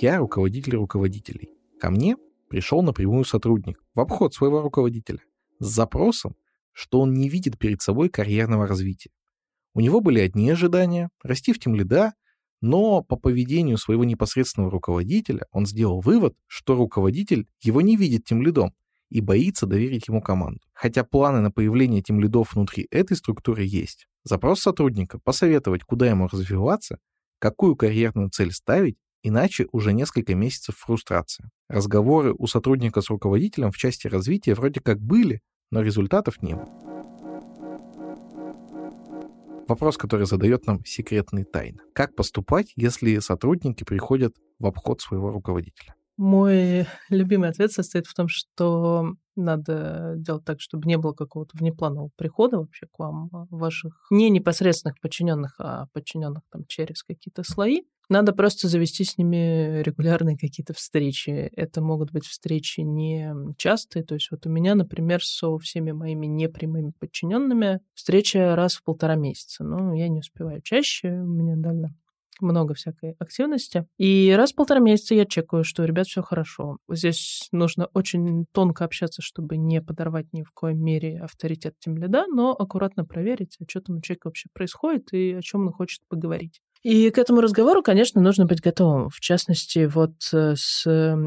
[0.01, 1.51] Я руководитель руководителей.
[1.79, 2.17] Ко мне
[2.49, 5.21] пришел напрямую сотрудник в обход своего руководителя
[5.59, 6.37] с запросом,
[6.73, 9.11] что он не видит перед собой карьерного развития.
[9.75, 12.15] У него были одни ожидания— расти в темлида,
[12.63, 18.73] но по поведению своего непосредственного руководителя он сделал вывод, что руководитель его не видит темлидом
[19.11, 20.63] и боится доверить ему команду.
[20.73, 24.09] Хотя планы на появление темлидов внутри этой структуры есть.
[24.25, 26.99] Запрос сотрудника— посоветовать, куда ему развиваться,
[27.39, 31.51] какую карьерную цель ставить Иначе уже несколько месяцев фрустрация.
[31.69, 36.69] Разговоры у сотрудника с руководителем в части развития вроде как были, но результатов не было.
[39.69, 41.83] Вопрос, который задает нам секретный тайна.
[41.93, 45.95] Как поступать, если сотрудники приходят в обход своего руководителя?
[46.17, 52.11] Мой любимый ответ состоит в том, что надо делать так, чтобы не было какого-то внепланового
[52.17, 57.83] прихода вообще к вам а, ваших не непосредственных подчиненных, а подчиненных там через какие-то слои.
[58.11, 61.31] Надо просто завести с ними регулярные какие-то встречи.
[61.55, 64.03] Это могут быть встречи не частые.
[64.03, 69.15] То есть вот у меня, например, со всеми моими непрямыми подчиненными встреча раз в полтора
[69.15, 69.63] месяца.
[69.63, 71.95] Но я не успеваю чаще, у меня довольно
[72.41, 73.87] много всякой активности.
[73.97, 76.79] И раз в полтора месяца я чекаю, что у ребят все хорошо.
[76.89, 82.27] Здесь нужно очень тонко общаться, чтобы не подорвать ни в коем мере авторитет тем лида,
[82.27, 86.01] но аккуратно проверить, а что там у человека вообще происходит и о чем он хочет
[86.09, 86.61] поговорить.
[86.83, 89.11] И к этому разговору, конечно, нужно быть готовым.
[89.11, 90.87] В частности, вот э, с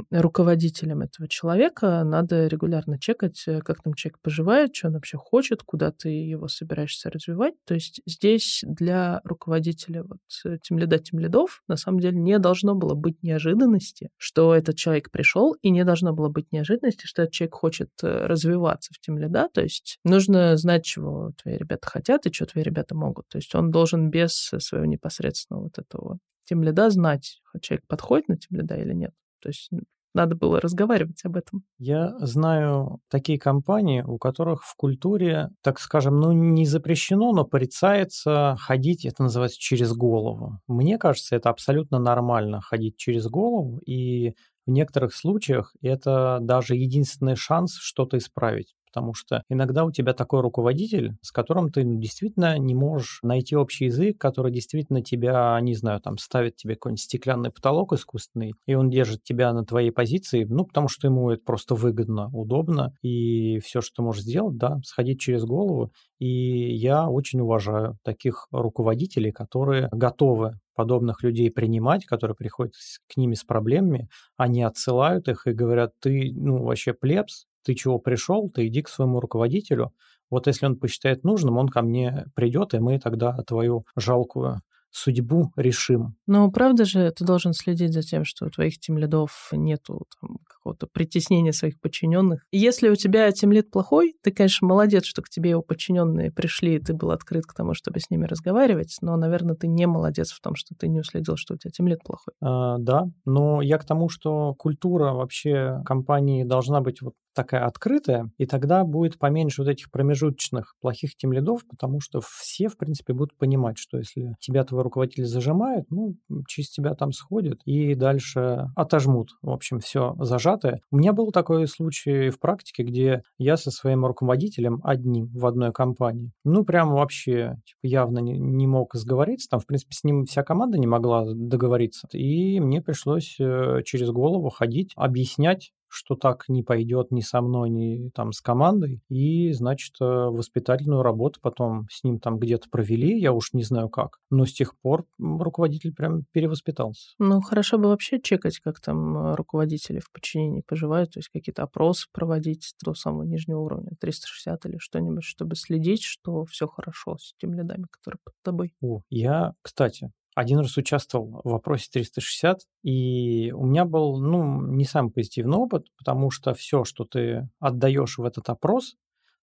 [0.10, 5.62] руководителем этого человека надо регулярно чекать, э, как там человек поживает, что он вообще хочет,
[5.62, 7.54] куда ты его собираешься развивать.
[7.68, 10.22] То есть здесь для руководителя вот
[10.64, 15.12] тем лида, тем лидов на самом деле не должно было быть неожиданности, что этот человек
[15.12, 19.20] пришел, и не должно было быть неожиданности, что этот человек хочет э, развиваться в тем
[19.20, 19.50] лида.
[19.54, 23.28] То есть нужно знать, чего твои ребята хотят и что твои ребята могут.
[23.28, 28.38] То есть он должен без своего непосредственного вот этого тем лида знать, человек подходит на
[28.38, 29.12] тем лида или нет.
[29.42, 29.70] То есть
[30.14, 31.64] надо было разговаривать об этом.
[31.80, 38.56] Я знаю такие компании, у которых в культуре, так скажем, ну не запрещено, но порицается
[38.60, 40.60] ходить, это называется через голову.
[40.68, 44.34] Мне кажется, это абсолютно нормально ходить через голову, и
[44.66, 50.42] в некоторых случаях это даже единственный шанс что-то исправить потому что иногда у тебя такой
[50.42, 56.00] руководитель, с которым ты действительно не можешь найти общий язык, который действительно тебя, не знаю,
[56.00, 60.66] там ставит тебе какой-нибудь стеклянный потолок искусственный, и он держит тебя на твоей позиции, ну,
[60.66, 65.20] потому что ему это просто выгодно, удобно, и все, что ты можешь сделать, да, сходить
[65.20, 72.74] через голову, и я очень уважаю таких руководителей, которые готовы подобных людей принимать, которые приходят
[73.08, 78.00] к ними с проблемами, они отсылают их и говорят, ты, ну, вообще плебс, ты чего
[78.00, 79.92] пришел, ты иди к своему руководителю.
[80.30, 84.62] Вот если он посчитает нужным, он ко мне придет, и мы тогда твою жалкую
[84.94, 86.16] судьбу решим.
[86.28, 90.88] Но правда же ты должен следить за тем, что у твоих тимлидов нету там, какого-то
[90.88, 92.46] притеснения своих подчиненных.
[92.52, 96.80] Если у тебя тимлид плохой, ты, конечно, молодец, что к тебе его подчиненные пришли, и
[96.80, 100.40] ты был открыт к тому, чтобы с ними разговаривать, но, наверное, ты не молодец в
[100.42, 102.34] том, что ты не уследил, что у тебя тимлид плохой.
[102.40, 108.32] А, да, но я к тому, что культура вообще компании должна быть вот такая открытая,
[108.38, 113.38] и тогда будет поменьше вот этих промежуточных плохих тимлидов, потому что все, в принципе, будут
[113.38, 116.16] понимать, что если тебя твой руководитель зажимает, ну,
[116.48, 120.82] через тебя там сходят и дальше отожмут, в общем, все зажатое.
[120.92, 125.72] У меня был такой случай в практике, где я со своим руководителем одним в одной
[125.72, 130.26] компании, ну, прям вообще типа, явно не, не мог сговориться, там, в принципе, с ним
[130.26, 136.46] вся команда не могла договориться, и мне пришлось э, через голову ходить, объяснять, что так
[136.48, 139.02] не пойдет ни со мной, ни там с командой.
[139.10, 143.90] И, значит, э, воспитательную работу потом с ним там где-то провели, я уж не знаю
[143.90, 144.20] как.
[144.30, 147.12] Но с тех пор руководитель прям перевоспитался.
[147.20, 151.64] Ну, хорошо бы вообще чекать, как там э, руководители в подчинении поживают, то есть какие-то
[151.64, 157.34] опросы проводить до самого нижнего уровня, 360 или что-нибудь, чтобы следить, что все хорошо с
[157.40, 158.74] теми лидами, которые под тобой.
[158.82, 164.86] О, я, кстати, один раз участвовал в вопросе 360, и у меня был, ну, не
[164.86, 168.96] самый позитивный опыт, потому что все, что ты отдаешь в этот опрос,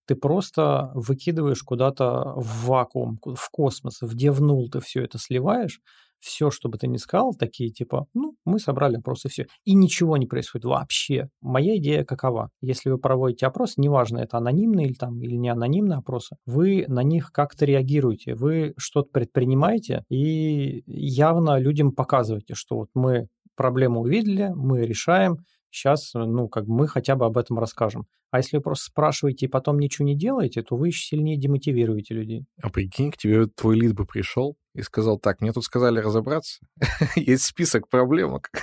[0.07, 5.81] ты просто выкидываешь куда-то в вакуум, в космос, в девнул ты все это сливаешь,
[6.21, 9.47] все, что бы ты ни сказал, такие типа, ну, мы собрали опрос все.
[9.65, 11.29] И ничего не происходит вообще.
[11.41, 12.51] Моя идея какова?
[12.61, 17.03] Если вы проводите опрос, неважно, это анонимный или там или не анонимный опрос, вы на
[17.03, 24.51] них как-то реагируете, вы что-то предпринимаете и явно людям показываете, что вот мы проблему увидели,
[24.55, 25.39] мы решаем,
[25.71, 28.07] сейчас, ну, как бы мы хотя бы об этом расскажем.
[28.31, 32.15] А если вы просто спрашиваете и потом ничего не делаете, то вы еще сильнее демотивируете
[32.15, 32.47] людей.
[32.63, 36.61] А прикинь, к тебе твой лид бы пришел и сказал, так, мне тут сказали разобраться,
[37.17, 38.51] есть список проблемок.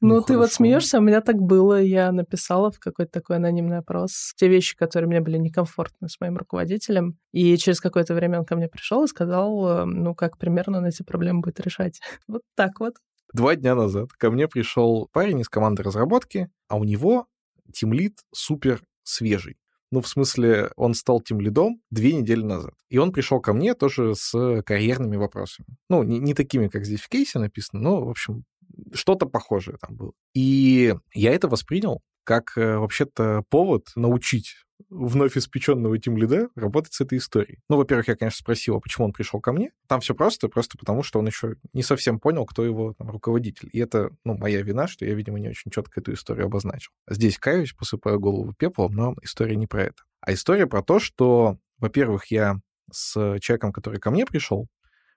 [0.00, 1.80] Ну, ну ты вот смеешься, у меня так было.
[1.80, 6.38] Я написала в какой-то такой анонимный опрос те вещи, которые мне были некомфортны с моим
[6.38, 7.18] руководителем.
[7.32, 11.02] И через какое-то время он ко мне пришел и сказал, ну, как примерно он эти
[11.02, 12.00] проблемы будет решать.
[12.26, 12.94] Вот так вот.
[13.32, 17.26] Два дня назад ко мне пришел парень из команды разработки, а у него
[17.72, 19.56] тимлид супер свежий.
[19.92, 22.74] Ну, в смысле, он стал тем лидом две недели назад.
[22.88, 25.66] И он пришел ко мне тоже с карьерными вопросами.
[25.88, 28.44] Ну, не, не такими, как здесь в кейсе написано, но, в общем,
[28.92, 30.12] что-то похожее там было.
[30.32, 34.54] И я это воспринял как э, вообще-то повод научить
[34.88, 37.58] вновь испеченного тим лида работать с этой историей.
[37.68, 39.70] Ну, во-первых, я, конечно, спросил, а почему он пришел ко мне.
[39.86, 43.68] Там все просто, просто потому что он еще не совсем понял, кто его там, руководитель.
[43.72, 46.92] И это, ну, моя вина, что я, видимо, не очень четко эту историю обозначил.
[47.08, 50.02] Здесь каюсь, посыпаю голову пеплом, но история не про это.
[50.20, 52.60] А история про то, что, во-первых, я
[52.92, 54.68] с человеком, который ко мне пришел,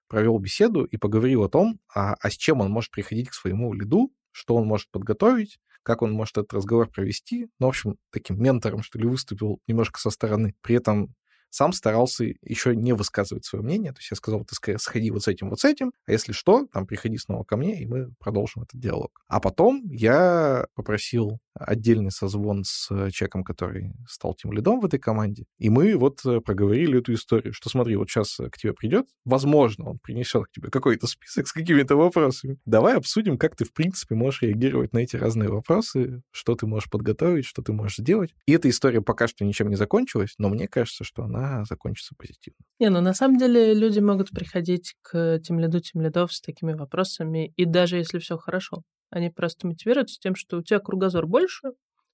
[0.07, 3.73] провел беседу и поговорил о том, а, а с чем он может приходить к своему
[3.73, 7.47] лиду, что он может подготовить, как он может этот разговор провести.
[7.59, 10.55] Ну, в общем, таким ментором, что ли, выступил немножко со стороны.
[10.61, 11.13] При этом
[11.53, 13.91] сам старался еще не высказывать свое мнение.
[13.91, 16.65] То есть я сказал, ты сходи вот с этим, вот с этим, а если что,
[16.73, 19.21] там приходи снова ко мне, и мы продолжим этот диалог.
[19.27, 25.45] А потом я попросил отдельный созвон с человеком, который стал тем лидом в этой команде,
[25.59, 29.99] и мы вот проговорили эту историю, что смотри, вот сейчас к тебе придет, возможно, он
[29.99, 32.57] принесет к тебе какой-то список с какими-то вопросами.
[32.65, 36.89] Давай обсудим, как ты, в принципе, можешь реагировать на эти разные вопросы, что ты можешь
[36.89, 38.31] подготовить, что ты можешь сделать.
[38.47, 42.59] И эта история пока что ничем не закончилась, но мне кажется, что она закончится позитивно.
[42.79, 46.73] Не, ну на самом деле люди могут приходить к тем лиду, тем лидов с такими
[46.73, 51.69] вопросами, и даже если все хорошо, они просто мотивируются тем, что у тебя кругозор больше,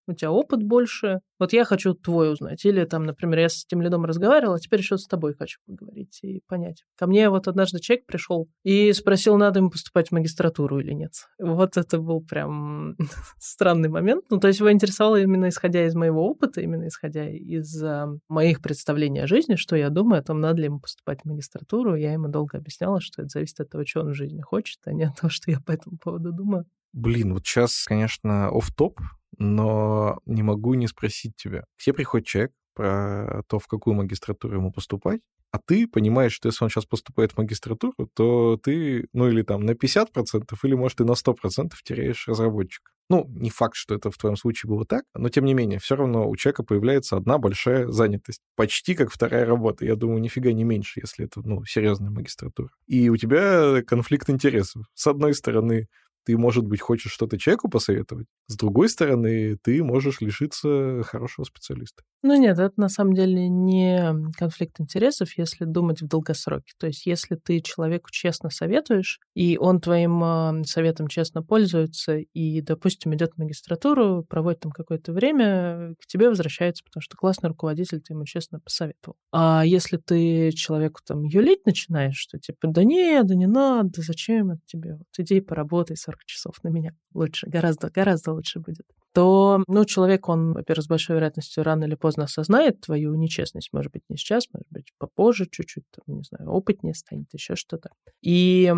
[0.10, 1.19] у тебя опыт больше.
[1.39, 2.65] Вот я хочу твой узнать.
[2.65, 6.19] Или там, например, я с этим лидом разговаривала, а теперь еще с тобой хочу поговорить
[6.22, 6.84] и понять.
[6.98, 11.13] Ко мне вот однажды человек пришел и спросил, надо ему поступать в магистратуру или нет.
[11.39, 12.95] Вот это был прям
[13.39, 14.26] странный момент.
[14.30, 18.62] Ну, то есть его интересовало именно исходя из моего опыта, именно исходя из а, моих
[18.62, 21.95] представлений о жизни, что я думаю о том, надо ли ему поступать в магистратуру.
[21.95, 24.93] Я ему долго объясняла, что это зависит от того, что он в жизни хочет, а
[24.93, 26.65] не от того, что я по этому поводу думаю.
[26.91, 29.00] Блин, вот сейчас, конечно, оф топ
[29.39, 31.63] но не могу не спросить тебя.
[31.78, 35.21] К тебе приходит человек про то, в какую магистратуру ему поступать,
[35.52, 39.65] а ты понимаешь, что если он сейчас поступает в магистратуру, то ты, ну или там
[39.65, 42.91] на 50%, или, может, и на 100% теряешь разработчика.
[43.10, 45.95] Ну, не факт, что это в твоем случае было так, но тем не менее, все
[45.95, 48.41] равно у человека появляется одна большая занятость.
[48.56, 49.84] Почти как вторая работа.
[49.84, 52.69] Я думаю, нифига не меньше, если это, ну, серьезная магистратура.
[52.86, 54.86] И у тебя конфликт интересов.
[54.93, 55.88] С одной стороны,
[56.30, 62.04] ты, может быть, хочешь что-то человеку посоветовать, с другой стороны, ты можешь лишиться хорошего специалиста.
[62.22, 66.74] Ну нет, это на самом деле не конфликт интересов, если думать в долгосроке.
[66.78, 72.62] То есть если ты человеку честно советуешь, и он твоим а, советом честно пользуется, и,
[72.62, 78.02] допустим, идет в магистратуру, проводит там какое-то время, к тебе возвращается, потому что классный руководитель,
[78.02, 79.15] ты ему честно посоветовал.
[79.32, 84.52] А если ты человеку там юлить начинаешь, что типа, да не, да не надо, зачем
[84.52, 84.94] это тебе?
[84.96, 86.96] Вот иди поработай 40 часов на меня.
[87.14, 91.96] Лучше, гораздо, гораздо лучше будет то, ну, человек, он, во-первых, с большой вероятностью рано или
[91.96, 93.70] поздно осознает твою нечестность.
[93.74, 97.90] Может быть, не сейчас, может быть, попозже чуть-чуть, там, не знаю, опытнее станет, еще что-то.
[98.22, 98.72] И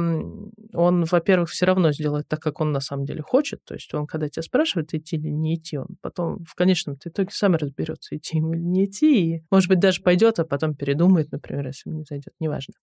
[0.73, 3.59] он, во-первых, все равно сделает так, как он на самом деле хочет.
[3.65, 7.29] То есть он, когда тебя спрашивает, идти или не идти, он потом в конечном итоге
[7.31, 9.35] сам разберется, идти ему или не идти.
[9.35, 12.73] И, может быть, даже пойдет, а потом передумает, например, если не зайдет, неважно.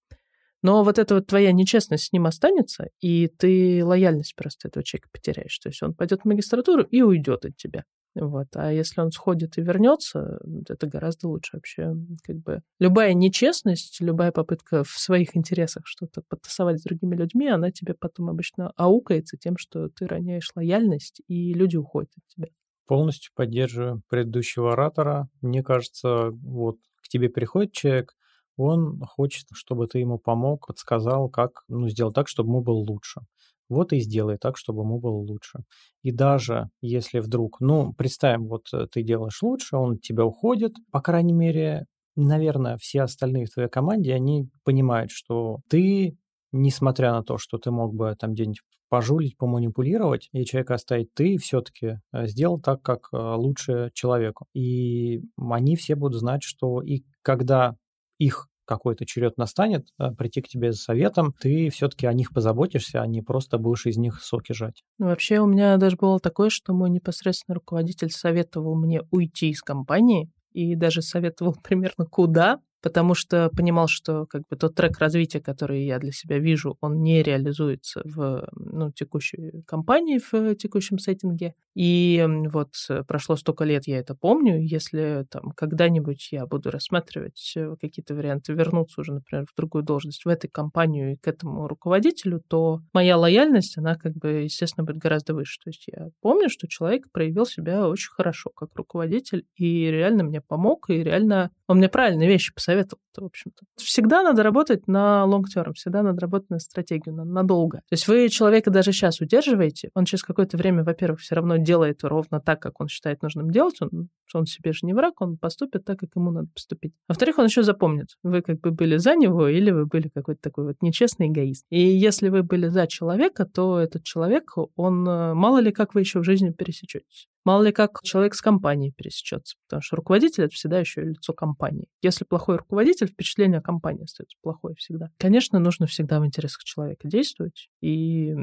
[0.62, 5.08] Но вот эта вот твоя нечестность с ним останется, и ты лояльность просто этого человека
[5.12, 5.58] потеряешь.
[5.58, 7.84] То есть он пойдет в магистратуру и уйдет от тебя.
[8.14, 8.48] Вот.
[8.54, 11.94] А если он сходит и вернется, это гораздо лучше вообще.
[12.24, 17.70] Как бы любая нечестность, любая попытка в своих интересах что-то подтасовать с другими людьми, она
[17.70, 22.48] тебе потом обычно аукается тем, что ты роняешь лояльность, и люди уходят от тебя.
[22.86, 25.28] Полностью поддерживаю предыдущего оратора.
[25.40, 28.14] Мне кажется, вот к тебе приходит человек,
[28.58, 33.22] он хочет, чтобы ты ему помог, подсказал, как ну, сделать так, чтобы ему было лучше.
[33.68, 35.60] Вот и сделай так, чтобы ему было лучше.
[36.02, 40.72] И даже если вдруг, ну, представим, вот э, ты делаешь лучше, он от тебя уходит,
[40.90, 41.84] по крайней мере,
[42.16, 46.16] наверное, все остальные в твоей команде, они понимают, что ты,
[46.50, 51.36] несмотря на то, что ты мог бы там где-нибудь пожулить, поманипулировать, и человека оставить, ты
[51.38, 54.46] все-таки э, сделал так, как э, лучше человеку.
[54.54, 57.76] И они все будут знать, что и когда
[58.18, 63.00] их какой-то черед настанет, э, прийти к тебе за советом, ты все-таки о них позаботишься,
[63.00, 64.84] а не просто будешь из них соки жать.
[64.98, 70.30] Вообще у меня даже было такое, что мой непосредственный руководитель советовал мне уйти из компании
[70.52, 75.84] и даже советовал примерно куда, потому что понимал, что как бы тот трек развития, который
[75.84, 81.54] я для себя вижу, он не реализуется в ну, текущей компании, в текущем сеттинге.
[81.74, 82.72] И вот
[83.06, 84.60] прошло столько лет, я это помню.
[84.60, 90.24] Если там когда-нибудь я буду рассматривать э, какие-то варианты вернуться уже, например, в другую должность
[90.24, 94.98] в этой компанию и к этому руководителю, то моя лояльность, она как бы, естественно, будет
[94.98, 95.60] гораздо выше.
[95.62, 100.40] То есть я помню, что человек проявил себя очень хорошо как руководитель и реально мне
[100.40, 103.64] помог, и реально он мне правильные вещи посоветовал, в общем-то.
[103.76, 107.78] Всегда надо работать на long term, всегда надо работать на стратегию, на, надолго.
[107.88, 112.02] То есть вы человека даже сейчас удерживаете, он через какое-то время, во-первых, все равно делает
[112.04, 115.84] ровно так, как он считает нужным делать, он, он себе же не враг, он поступит
[115.84, 116.94] так, как ему надо поступить.
[117.06, 120.64] Во-вторых, он еще запомнит, вы как бы были за него или вы были какой-то такой
[120.64, 121.66] вот нечестный эгоист.
[121.70, 126.00] И если вы были за человека, то этот человек, он э, мало ли как вы
[126.00, 127.28] еще в жизни пересечетесь.
[127.48, 131.32] Мало ли как человек с компанией пересечется, потому что руководитель— это всегда еще и лицо
[131.32, 131.88] компании.
[132.02, 135.08] Если плохой руководитель, впечатление о компании остается плохое всегда.
[135.16, 138.34] Конечно, нужно всегда в интересах человека действовать, и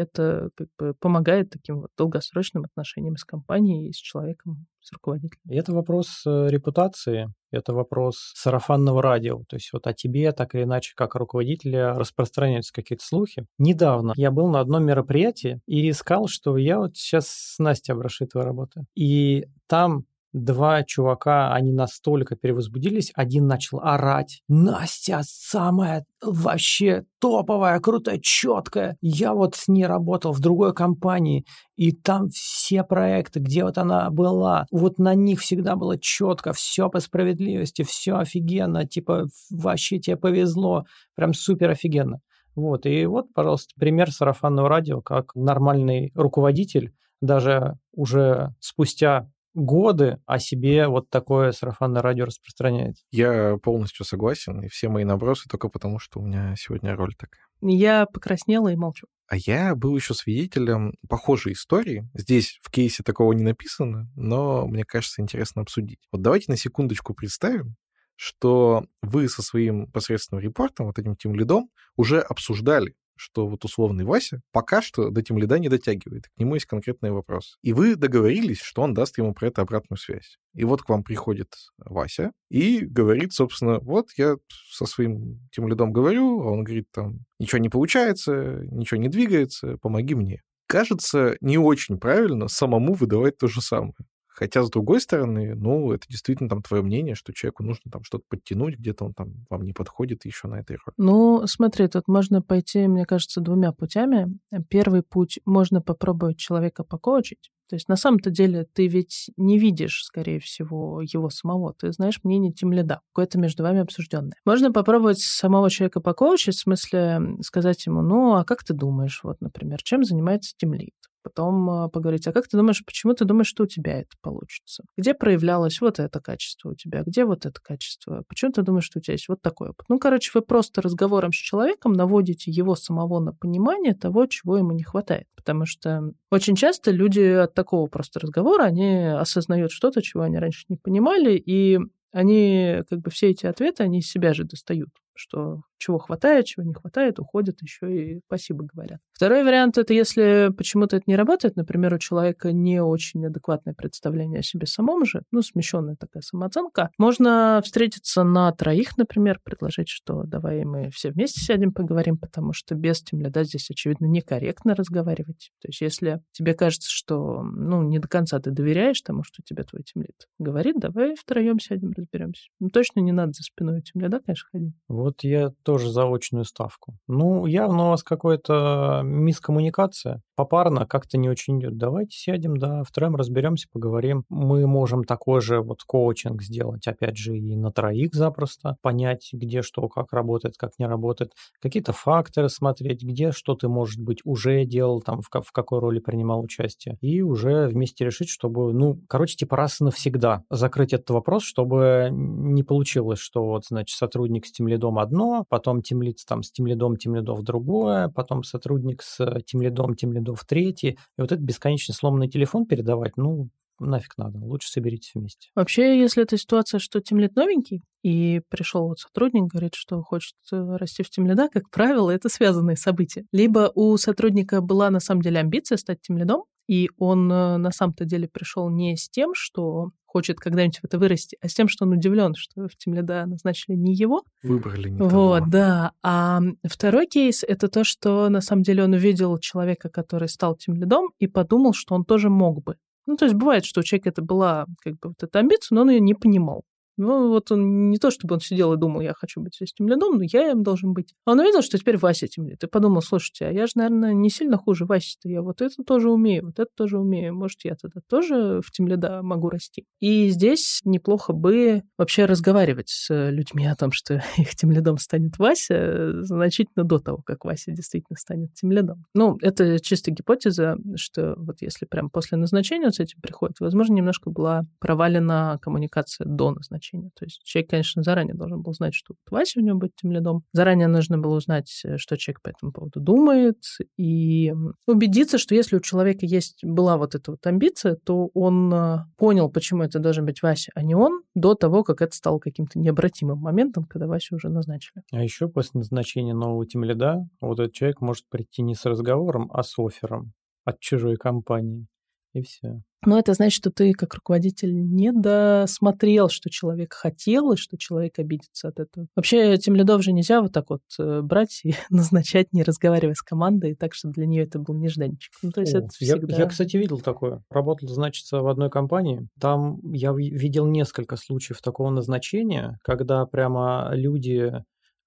[0.00, 5.42] Это как бы помогает таким вот долгосрочным отношениям с компанией и с человеком, с руководителем.
[5.48, 9.44] И это вопрос э, репутации, это вопрос сарафанного радио.
[9.48, 13.46] То есть вот о тебе так или иначе, как руководителя, распространяются какие-то слухи.
[13.58, 18.46] Недавно я был на одном мероприятии и искал, что я вот сейчас с Настей Абрашитовой
[18.46, 18.86] работаю.
[18.94, 24.42] И там Два чувака, они настолько перевозбудились, один начал орать.
[24.46, 28.96] «Настя самая вообще топовая, крутая, четкая.
[29.00, 34.08] Я вот с ней работал в другой компании, и там все проекты, где вот она
[34.10, 40.16] была, вот на них всегда было четко, все по справедливости, все офигенно, типа вообще тебе
[40.16, 40.84] повезло,
[41.16, 42.20] прям супер офигенно».
[42.54, 50.38] Вот, и вот, пожалуйста, пример сарафанного радио, как нормальный руководитель даже уже спустя годы о
[50.38, 52.96] себе вот такое сарафанное радио распространяет.
[53.10, 57.42] Я полностью согласен, и все мои набросы только потому, что у меня сегодня роль такая.
[57.62, 59.06] Я покраснела и молчу.
[59.28, 62.08] А я был еще свидетелем похожей истории.
[62.14, 66.00] Здесь в кейсе такого не написано, но мне кажется интересно обсудить.
[66.10, 67.76] Вот давайте на секундочку представим,
[68.16, 74.04] что вы со своим посредственным репортом, вот этим тем лидом, уже обсуждали что вот условный
[74.04, 76.28] Вася пока что до тем лида не дотягивает.
[76.28, 77.58] К нему есть конкретный вопрос.
[77.62, 80.38] И вы договорились, что он даст ему про это обратную связь.
[80.54, 84.36] И вот к вам приходит Вася и говорит, собственно, вот я
[84.70, 89.76] со своим тем лидом говорю, а он говорит там, ничего не получается, ничего не двигается,
[89.78, 90.42] помоги мне.
[90.66, 93.94] Кажется, не очень правильно самому выдавать то же самое.
[94.40, 98.24] Хотя, с другой стороны, ну, это действительно там твое мнение, что человеку нужно там что-то
[98.26, 100.94] подтянуть, где-то он там вам не подходит еще на этой роли.
[100.96, 104.28] Ну, смотри, тут можно пойти, мне кажется, двумя путями.
[104.70, 110.04] Первый путь— можно попробовать человека покоучить, то есть на самом-то деле ты ведь не видишь,
[110.04, 111.74] скорее всего, его самого.
[111.74, 114.32] Ты знаешь мнение тимлида, какое-то между вами обсужденное.
[114.46, 119.40] Можно попробовать самого человека покоучить, в смысле сказать ему, ну, а как ты думаешь, вот,
[119.42, 120.94] например, чем занимается тимлид?
[121.22, 124.84] Потом а, поговорить, а как ты думаешь, почему ты думаешь, что у тебя это получится?
[124.96, 127.02] Где проявлялось вот это качество у тебя?
[127.04, 128.24] Где вот это качество?
[128.28, 129.86] Почему ты думаешь, что у тебя есть вот такой опыт?
[129.88, 134.72] Ну, короче, вы просто разговором с человеком наводите его самого на понимание того, чего ему
[134.72, 135.26] не хватает.
[135.36, 140.64] Потому что очень часто люди от такого просто разговора, они осознают что-то, чего они раньше
[140.68, 141.78] не понимали, и
[142.12, 144.90] они как бы все эти ответы, они из себя же достают,
[145.20, 149.00] что чего хватает, чего не хватает, уходят еще и спасибо говорят.
[149.12, 154.40] Второй вариант— это если почему-то это не работает, например, у человека не очень адекватное представление
[154.40, 160.24] о себе самом же, ну, смещенная такая самооценка, можно встретиться на троих, например, предложить, что
[160.24, 165.50] давай мы все вместе сядем поговорим, потому что без темляда здесь, очевидно, некорректно разговаривать.
[165.60, 169.64] То есть если тебе кажется, что, ну, не до конца ты доверяешь тому, что тебе
[169.64, 172.48] твой темлит говорит, давай втроем сядем, разберемся.
[172.58, 174.74] Ну, точно не надо за спиной темляда, конечно, ходить.
[174.88, 176.96] Вот я тоже заочную ставку.
[177.06, 180.22] Ну, явно у вас какая-то мискоммуникация.
[180.36, 181.76] Попарно как-то не очень идет.
[181.76, 184.24] Давайте сядем, да, втроем разберемся, поговорим.
[184.28, 188.76] Мы можем такой же вот коучинг сделать, опять же, и на троих запросто.
[188.80, 191.32] Понять, где что, как работает, как не работает.
[191.60, 195.98] Какие-то факторы смотреть, где что ты, может быть, уже делал, там, в, в какой роли
[195.98, 196.96] принимал участие.
[197.00, 202.08] И уже вместе решить, чтобы, ну, короче, типа раз и навсегда закрыть этот вопрос, чтобы
[202.12, 206.96] не получилось, что вот, значит, сотрудник с тем лидом одно, потом тимлид там с тимлидом,
[206.96, 210.90] тимлидов другое, потом сотрудник с тимлидом, тимлидов третий.
[210.90, 213.48] И вот этот бесконечный сломанный телефон передавать, ну,
[213.80, 215.48] нафиг надо, лучше соберитесь вместе.
[215.54, 220.76] Вообще, если это ситуация, что тимлид новенький, и пришел вот сотрудник, говорит, что хочет э,
[220.76, 223.24] расти в тимлида, как правило, это связанные события.
[223.32, 228.04] Либо у сотрудника была на самом деле амбиция стать тимлидом, и он э, на самом-то
[228.04, 231.84] деле пришел не с тем, что хочет когда-нибудь в это вырасти, а с тем, что
[231.84, 234.24] он удивлен, что в Тимледа назначили не его.
[234.42, 235.50] Выбрали не Вот, того.
[235.50, 235.92] да.
[236.02, 241.10] А второй кейс— это то, что на самом деле он увидел человека, который стал Тимледом,
[241.20, 242.74] и подумал, что он тоже мог бы.
[243.06, 245.82] Ну, то есть бывает, что у человека это была как бы вот эта амбиция, но
[245.82, 246.64] он ее не понимал.
[247.00, 250.18] Ну, вот он не то, чтобы он сидел и думал, я хочу быть здесь темлядом,
[250.18, 251.14] но я им должен быть.
[251.24, 252.62] А он увидел, что теперь Вася темлит.
[252.62, 255.26] И подумал, слушайте, а я же, наверное, не сильно хуже Васи-то.
[255.26, 257.34] Я вот это тоже умею, вот это тоже умею.
[257.34, 259.86] Может, я тогда тоже в темляда могу расти.
[259.98, 266.22] И здесь неплохо бы вообще разговаривать с людьми о том, что их темлядом станет Вася
[266.22, 269.06] значительно до того, как Вася действительно станет темлядом.
[269.14, 273.94] Ну, это чисто гипотеза, что вот если прям после назначения вот с этим приходит, возможно,
[273.94, 277.10] немножко была провалена коммуникация до назначения назначения.
[277.18, 280.44] То есть человек, конечно, заранее должен был знать, что Вася у него будет тем лидом.
[280.52, 283.62] Заранее нужно было узнать, э, что человек по этому поводу думает,
[283.96, 284.52] и
[284.86, 289.50] убедиться, что если у человека есть, была вот эта вот амбиция, то он э, понял,
[289.50, 293.38] почему это должен быть Вася, а не он, до того, как это стало каким-то необратимым
[293.38, 295.02] моментом, когда Васю уже назначили.
[295.12, 299.50] А еще после назначения нового тем лида вот этот человек может прийти не с разговором,
[299.52, 300.32] а с оффером
[300.64, 301.86] от чужой компании.
[302.32, 302.82] И все.
[303.06, 308.18] Но это значит, что ты как руководитель не досмотрел, что человек хотел, и что человек
[308.18, 309.06] обидится от этого.
[309.16, 313.74] Вообще, тимлидов же нельзя вот так вот э, брать и назначать, не разговаривая с командой,
[313.74, 315.32] так, чтобы для нее это был нежданчик.
[315.42, 316.34] Ну, то есть О, это всегда...
[316.34, 317.42] я, я, кстати, видел такое.
[317.50, 319.26] Работал, значит, в одной компании.
[319.40, 324.52] Там я видел несколько случаев такого назначения, когда прямо люди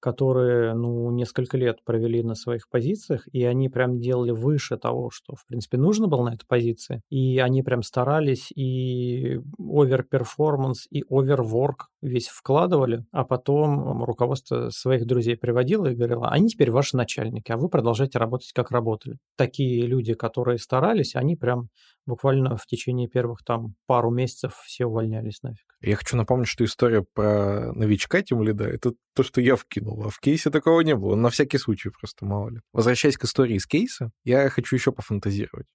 [0.03, 5.33] которые, ну, несколько лет провели на своих позициях, и они прям делали выше того, что,
[5.33, 7.01] в принципе, нужно было на этой позиции.
[7.09, 15.37] И они прям старались и overperformance, и overwork весь вкладывали, а потом руководство своих друзей
[15.37, 19.19] приводило и говорило, они теперь ваши начальники, а вы продолжаете работать, как работали.
[19.37, 21.69] Такие люди, которые старались, они прям
[22.05, 25.65] буквально в течение первых там пару месяцев все увольнялись нафиг.
[25.81, 30.19] Я хочу напомнить, что история про новичка Тимлида— это то, что я вкинул, а в
[30.19, 31.15] кейсе такого не было.
[31.15, 32.61] На всякий случай просто, мало ли.
[32.71, 35.67] Возвращаясь к истории из кейса, я хочу еще пофантазировать.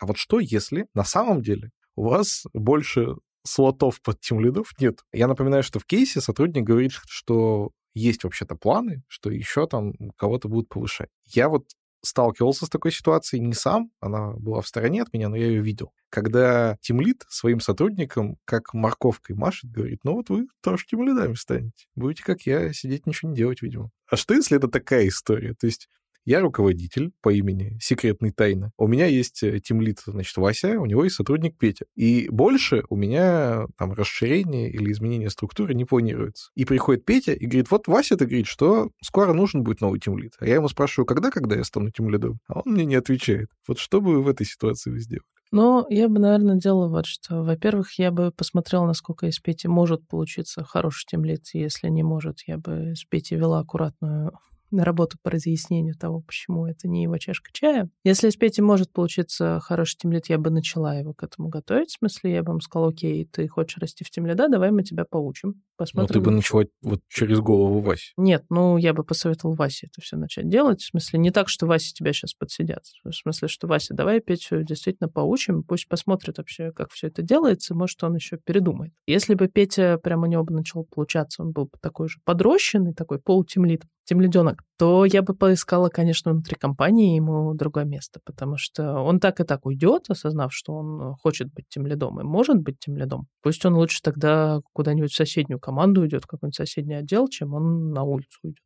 [0.00, 5.00] А вот что, если на самом деле у вас больше слотов под тимлидов нет?
[5.12, 10.48] Я напоминаю, что в кейсе сотрудник говорит, что есть вообще-то планы, что еще там кого-то
[10.48, 11.08] будут повышать.
[11.26, 11.66] Я вот
[12.02, 15.62] сталкивался с такой ситуацией не сам, она была в стороне от меня, но я ее
[15.62, 15.92] видел.
[16.08, 21.86] Когда тимлит своим сотрудникам как морковкой машет, говорит, ну вот вы тоже тимлидами станете.
[21.94, 23.90] Будете, как я, сидеть ничего не делать, видимо.
[24.10, 25.54] А что, если это такая история?
[25.54, 25.88] То есть
[26.24, 28.72] я руководитель по имени Секретный Тайна.
[28.76, 31.86] У меня есть э, тимлит, значит, Вася, у него есть сотрудник Петя.
[31.94, 36.50] И больше у меня там расширение или изменение структуры не планируется.
[36.54, 40.34] И приходит Петя и говорит, вот Вася-то говорит, что скоро нужен будет новый тимлит.
[40.38, 42.38] А я ему спрашиваю, когда, когда я стану тимлидом?
[42.46, 43.48] А он мне не отвечает.
[43.66, 45.24] Вот что бы вы в этой ситуации вы сделали?
[45.52, 47.42] Ну, я бы, наверное, делала вот что.
[47.42, 51.46] Во-первых, я бы посмотрела, насколько из Пети может получиться хороший тимлит.
[51.54, 54.32] Если не может, я бы с Петей вела аккуратную
[54.70, 57.90] на работу по разъяснению того, почему это не его чашка чая.
[58.04, 61.90] Если с Петей может получиться хороший тимлит, я бы начала его к этому готовить.
[61.90, 65.04] В смысле, я бы ему сказала, окей, ты хочешь расти в тимлида, давай мы тебя
[65.04, 65.62] поучим.
[65.80, 66.08] Посмотрим.
[66.08, 68.12] Но ты бы начала вот через голову Васи.
[68.18, 70.82] Нет, ну, я бы посоветовал Васе это все начать делать.
[70.82, 72.82] В смысле, не так, что Вася тебя сейчас подсидят.
[73.02, 77.74] В смысле, что Вася, давай Петю действительно поучим, пусть посмотрит вообще, как все это делается,
[77.74, 78.92] может, он еще передумает.
[79.06, 82.92] Если бы Петя прямо у него бы начал получаться, он был бы такой же подрощенный,
[82.92, 89.02] такой полутемлит, темледенок, то я бы поискала, конечно, внутри компании ему другое место, потому что
[89.02, 92.78] он так и так уйдет, осознав, что он хочет быть тем лидом и может быть
[92.80, 93.28] тем лидом.
[93.40, 98.02] Пусть он лучше тогда куда-нибудь в соседнюю команду уйдет, какой-нибудь соседний отдел, чем он на
[98.02, 98.58] улицу уйдет.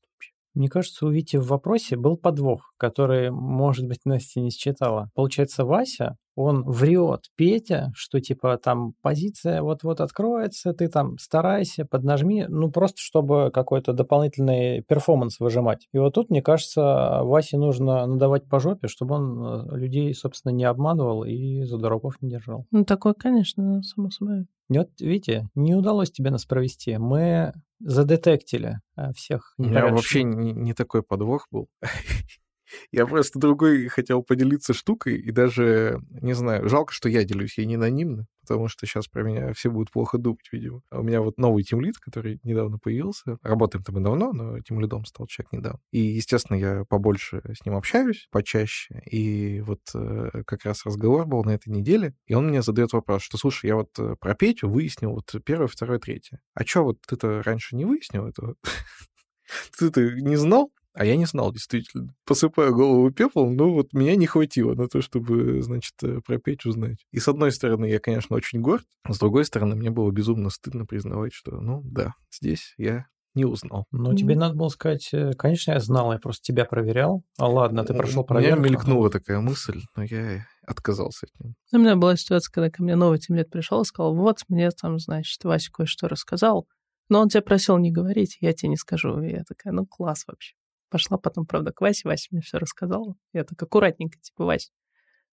[0.54, 5.10] Мне кажется, у Вити в вопросе был подвох, который, может быть, Настя не считала.
[5.14, 12.46] Получается, Вася, он врет Петя, что типа там позиция вот-вот откроется, ты там старайся, поднажми,
[12.48, 15.88] ну просто чтобы какой-то дополнительный перформанс выжимать.
[15.92, 20.52] И вот тут, мне кажется, Васе нужно надавать по жопе, чтобы он э, людей, собственно,
[20.52, 22.66] не обманывал и за дураков не держал.
[22.70, 24.46] Ну, такое, конечно, само собой.
[24.68, 26.96] Вот, видите, не удалось тебе нас провести.
[26.96, 29.54] Мы задетектили э, всех.
[29.58, 31.68] У меня вообще не, не такой подвох был.
[32.90, 37.64] Я просто другой хотел поделиться штукой, и даже, не знаю, жалко, что я делюсь, я
[37.64, 40.82] не анонимно, потому что сейчас про меня все будут плохо думать, видимо.
[40.90, 43.38] А у меня вот новый тимлид, который недавно появился.
[43.42, 45.80] Работаем там мы давно, но тимлидом стал человек недавно.
[45.92, 49.00] И, естественно, я побольше с ним общаюсь, почаще.
[49.10, 53.22] И вот э, как раз разговор был на этой неделе, и он мне задает вопрос,
[53.22, 56.40] что, слушай, я вот э, про Петю выяснил вот первое, второе, третье.
[56.54, 58.56] А что, вот ты-то раньше не выяснил этого?
[59.78, 60.70] Ты-то не знал?
[60.94, 62.14] А я не знал, действительно.
[62.24, 66.70] Посыпаю голову пеплом, но вот меня не хватило на то, чтобы, значит, э, про Петю
[66.70, 67.04] знать.
[67.10, 70.86] И с одной стороны, я, конечно, очень горд, с другой стороны, мне было безумно стыдно
[70.86, 73.86] признавать, что, ну, да, здесь я не узнал.
[73.90, 77.24] Ну, тебе надо было сказать, э, конечно, я знал, я просто тебя проверял.
[77.38, 78.60] А ладно, ты прошел проверку.
[78.60, 81.54] У меня мелькнула такая мысль, но я отказался от нее.
[81.72, 84.70] У меня была ситуация, когда ко мне новый тем лет пришел и сказал, вот, мне
[84.70, 86.68] там, значит, Вася кое-что рассказал,
[87.08, 89.20] но он тебя просил не говорить, я тебе не скажу.
[89.20, 90.54] И я такая, ну, класс вообще.
[90.94, 92.02] Пошла потом, правда, к Васе.
[92.04, 93.16] Вася мне все рассказала.
[93.32, 94.70] Я так аккуратненько, типа, Вась,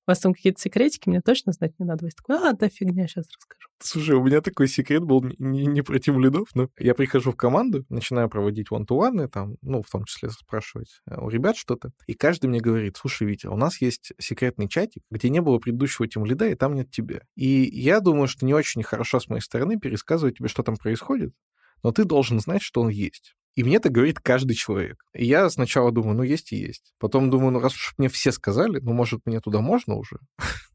[0.07, 2.05] У вас там какие-то секретики, мне точно знать не надо.
[2.05, 3.69] Вы такой, а, да фигня, сейчас расскажу.
[3.77, 7.85] Слушай, у меня такой секрет был не, не про лидов, но я прихожу в команду,
[7.89, 12.59] начинаю проводить one-to-one, там, ну, в том числе спрашивать у ребят что-то, и каждый мне
[12.59, 16.55] говорит, слушай, Витя, у нас есть секретный чатик, где не было предыдущего тим лида, и
[16.55, 17.21] там нет тебя.
[17.35, 21.35] И я думаю, что не очень хорошо с моей стороны пересказывать тебе, что там происходит,
[21.83, 23.35] но ты должен знать, что он есть.
[23.55, 25.03] И мне это говорит каждый человек.
[25.13, 26.93] И я сначала думаю, ну, есть и есть.
[26.99, 30.19] Потом думаю, ну, раз уж мне все сказали, ну, может, мне туда можно уже?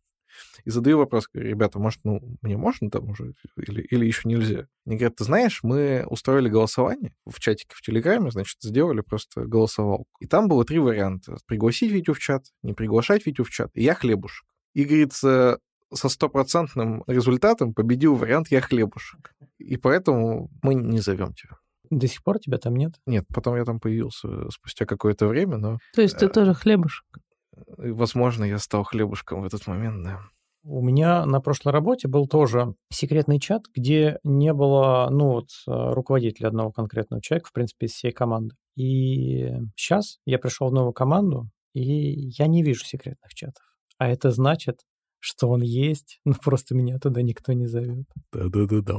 [0.64, 4.66] И задаю вопрос, говорю, ребята, может, ну, мне можно там уже или, или еще нельзя?
[4.84, 10.08] Они говорят, ты знаешь, мы устроили голосование в чатике в Телеграме, значит, сделали просто голосовалку.
[10.20, 11.36] И там было три варианта.
[11.46, 13.70] Пригласить Витю в чат, не приглашать Витю в чат.
[13.74, 14.46] И я хлебушек.
[14.74, 15.60] И, говорится,
[15.94, 19.32] со стопроцентным результатом победил вариант «я хлебушек».
[19.58, 21.56] И поэтому мы не зовем тебя.
[21.91, 22.95] До сих пор тебя там нет?
[23.07, 25.78] Нет, потом я там появился спустя какое-то время, но...
[25.95, 27.07] То есть ты э, тоже хлебушек?
[27.76, 30.20] Возможно, я стал хлебушком в этот момент, да.
[30.68, 35.93] У меня на прошлой работе был тоже секретный чат, где не было, ну, вот, э,
[35.93, 38.57] руководителя одного конкретного человека, в принципе, из всей команды.
[38.76, 43.62] И сейчас я пришел в новую команду, и я не вижу секретных чатов.
[43.99, 44.80] А это значит,
[45.20, 48.07] что он есть, но просто меня туда никто не зовет.
[48.32, 48.97] Да-да-да-да.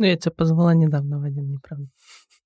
[0.00, 1.86] Ну, я тебя позвала недавно в один, неправда.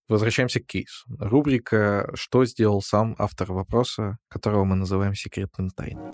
[0.09, 1.07] Возвращаемся к кейсу.
[1.21, 6.11] Рубрика «Что сделал сам автор вопроса», которого мы называем секретным тайной.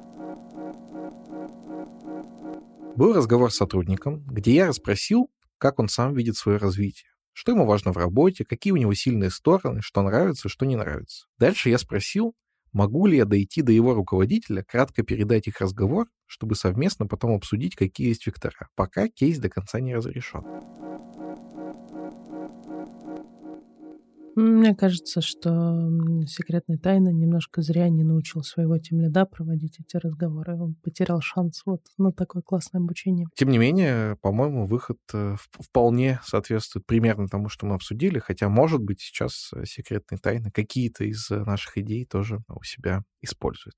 [2.95, 7.65] Был разговор с сотрудником, где я расспросил, как он сам видит свое развитие, что ему
[7.65, 11.25] важно в работе, какие у него сильные стороны, что нравится, что не нравится.
[11.39, 12.35] Дальше я спросил,
[12.73, 17.77] могу ли я дойти до его руководителя, кратко передать их разговор, чтобы совместно потом обсудить,
[17.77, 20.45] какие есть вектора, пока кейс до конца не разрешен.
[24.41, 25.91] Мне кажется, что
[26.27, 30.57] секретная тайна немножко зря не научил своего темляда проводить эти разговоры.
[30.57, 33.27] Он потерял шанс вот на такое классное обучение.
[33.35, 38.81] Тем не менее, по-моему, выход э, вполне соответствует примерно тому, что мы обсудили, хотя, может
[38.81, 43.77] быть, сейчас э, секретные тайны какие-то из э, наших идей тоже у себя использует.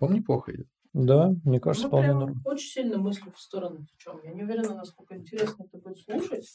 [0.00, 0.71] По-моему, неплохо идет.
[0.92, 2.42] Да, мне кажется, Мы вполне прям норм.
[2.44, 4.20] очень сильно мысли в сторону течем.
[4.24, 6.48] Я не уверена, насколько интересно это будет слушать.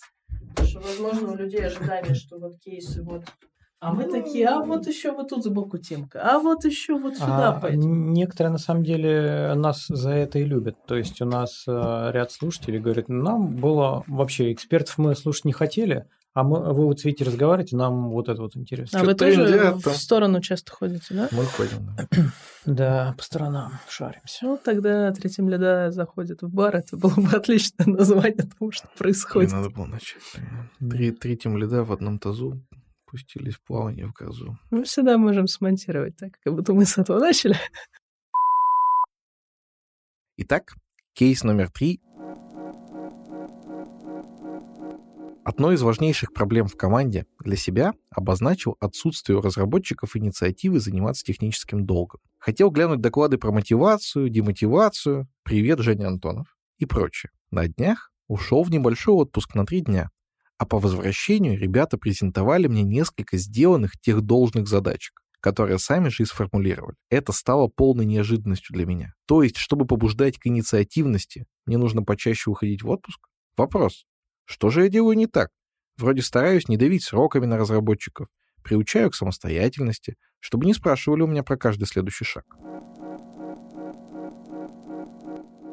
[0.50, 3.24] Потому что, возможно, у людей ожидание, что вот кейсы вот
[3.80, 7.50] а мы такие, а вот еще вот тут сбоку темка, а вот еще вот сюда
[7.50, 8.12] А пойдем.
[8.12, 10.84] некоторые на самом деле нас за это и любят.
[10.88, 15.52] То есть у нас э, ряд слушателей говорят, нам было вообще экспертов мы слушать не
[15.54, 16.08] хотели,
[16.38, 19.00] а мы, вы вот сидите разговариваете, нам вот это вот интересно.
[19.00, 21.30] А вы тоже в сторону часто ходите, да?
[21.32, 22.08] Мы ходим, да.
[22.68, 24.46] Да, по сторонам шаримся.
[24.46, 26.76] Ну, тогда третьим леда заходит в бар.
[26.76, 29.52] Это было бы отличное название тому, что происходит.
[29.52, 30.22] надо было начать.
[30.80, 32.62] Три, три льда в одном тазу
[33.06, 34.60] пустились в плавание в грозу.
[34.70, 37.56] Мы всегда можем смонтировать так, как будто мы с этого начали.
[40.36, 40.76] Итак,
[41.14, 42.00] кейс номер три.
[45.48, 51.86] Одной из важнейших проблем в команде для себя обозначил отсутствие у разработчиков инициативы заниматься техническим
[51.86, 52.20] долгом.
[52.38, 57.32] Хотел глянуть доклады про мотивацию, демотивацию, привет, Женя Антонов и прочее.
[57.50, 60.10] На днях ушел в небольшой отпуск на три дня,
[60.58, 66.26] а по возвращению ребята презентовали мне несколько сделанных тех должных задачек, которые сами же и
[66.26, 66.98] сформулировали.
[67.10, 69.14] Это стало полной неожиданностью для меня.
[69.26, 73.30] То есть, чтобы побуждать к инициативности, мне нужно почаще уходить в отпуск?
[73.56, 74.04] Вопрос.
[74.48, 75.50] Что же я делаю не так?
[75.98, 78.30] Вроде стараюсь не давить сроками на разработчиков,
[78.64, 82.46] приучаю к самостоятельности, чтобы не спрашивали у меня про каждый следующий шаг.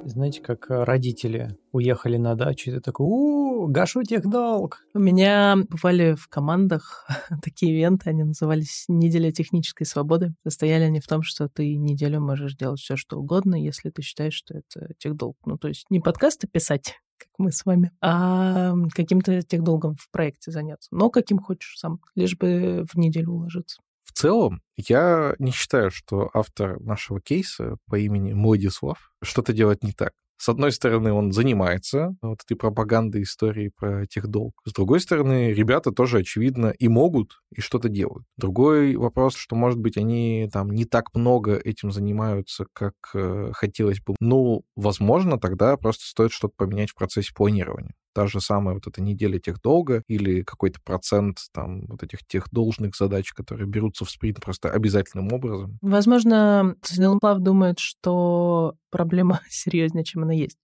[0.06, 4.84] Знаете, как э, родители уехали на дачу, и ты такой, у гашу техдолг.
[4.92, 7.06] У меня бывали в командах
[7.42, 10.34] такие ивенты, они назывались «Неделя технической свободы».
[10.42, 14.34] Состояли они в том, что ты неделю можешь делать все, что угодно, если ты считаешь,
[14.34, 15.38] что это техдолг.
[15.46, 16.96] Ну, то есть не подкасты писать,
[17.38, 20.88] мы с вами, а каким-то техдолгом в проекте заняться.
[20.92, 23.80] Но каким хочешь сам, лишь бы в неделю уложиться.
[24.02, 29.92] В целом, я не считаю, что автор нашего кейса по имени Владислав что-то делает не
[29.92, 30.12] так.
[30.36, 34.54] С одной стороны, он занимается вот этой пропагандой истории про техдолг.
[34.64, 38.26] С другой стороны, ребята тоже, очевидно, и могут, и что-то делают.
[38.36, 44.00] Другой вопрос, что, может быть, они там не так много этим занимаются, как э, хотелось
[44.00, 44.14] бы.
[44.20, 47.94] Ну, возможно, тогда просто стоит что-то поменять в процессе планирования.
[48.14, 52.96] Та же самая вот эта неделя техдолга или какой-то процент там вот этих тех должных
[52.96, 55.78] задач, которые берутся в спринт просто обязательным образом.
[55.82, 60.56] Возможно, Станислав думает, что проблема серьезнее, чем она есть.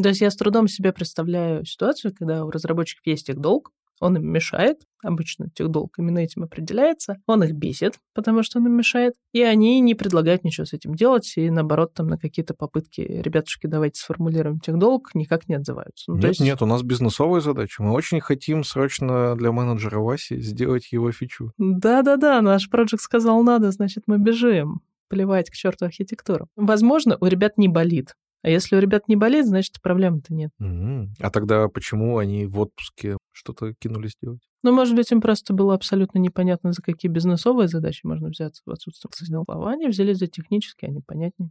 [0.00, 4.16] То есть я с трудом себе представляю ситуацию, когда у разработчиков есть их долг, Он
[4.16, 9.14] им мешает, обычно техдолг именно этим определяется, он их бесит, потому что он им мешает,
[9.32, 13.66] и они не предлагают ничего с этим делать, и наоборот, там на какие-то попытки, ребятушки,
[13.66, 16.04] давайте сформулируем техдолг, никак не отзываются.
[16.08, 16.40] Ну, нет, есть...
[16.40, 17.82] нет, у нас бизнесовая задача.
[17.82, 21.52] Мы очень хотим срочно для менеджера Васи сделать его фичу.
[21.58, 26.48] Да-да-да, наш проект сказал надо, значит, мы бежим плевать к черту архитектуру.
[26.56, 28.14] Возможно, у ребят не болит.
[28.42, 30.50] А если у ребят не болит, значит, проблем-то нет.
[30.62, 31.08] Mm-hmm.
[31.20, 34.40] А тогда почему они в отпуске что-то кинулись делать?
[34.62, 38.70] Ну, может быть, им просто было абсолютно непонятно, за какие бизнесовые задачи можно взяться в
[38.70, 39.88] отсутствие сознания.
[39.88, 41.50] Взялись за технические, они понятнее.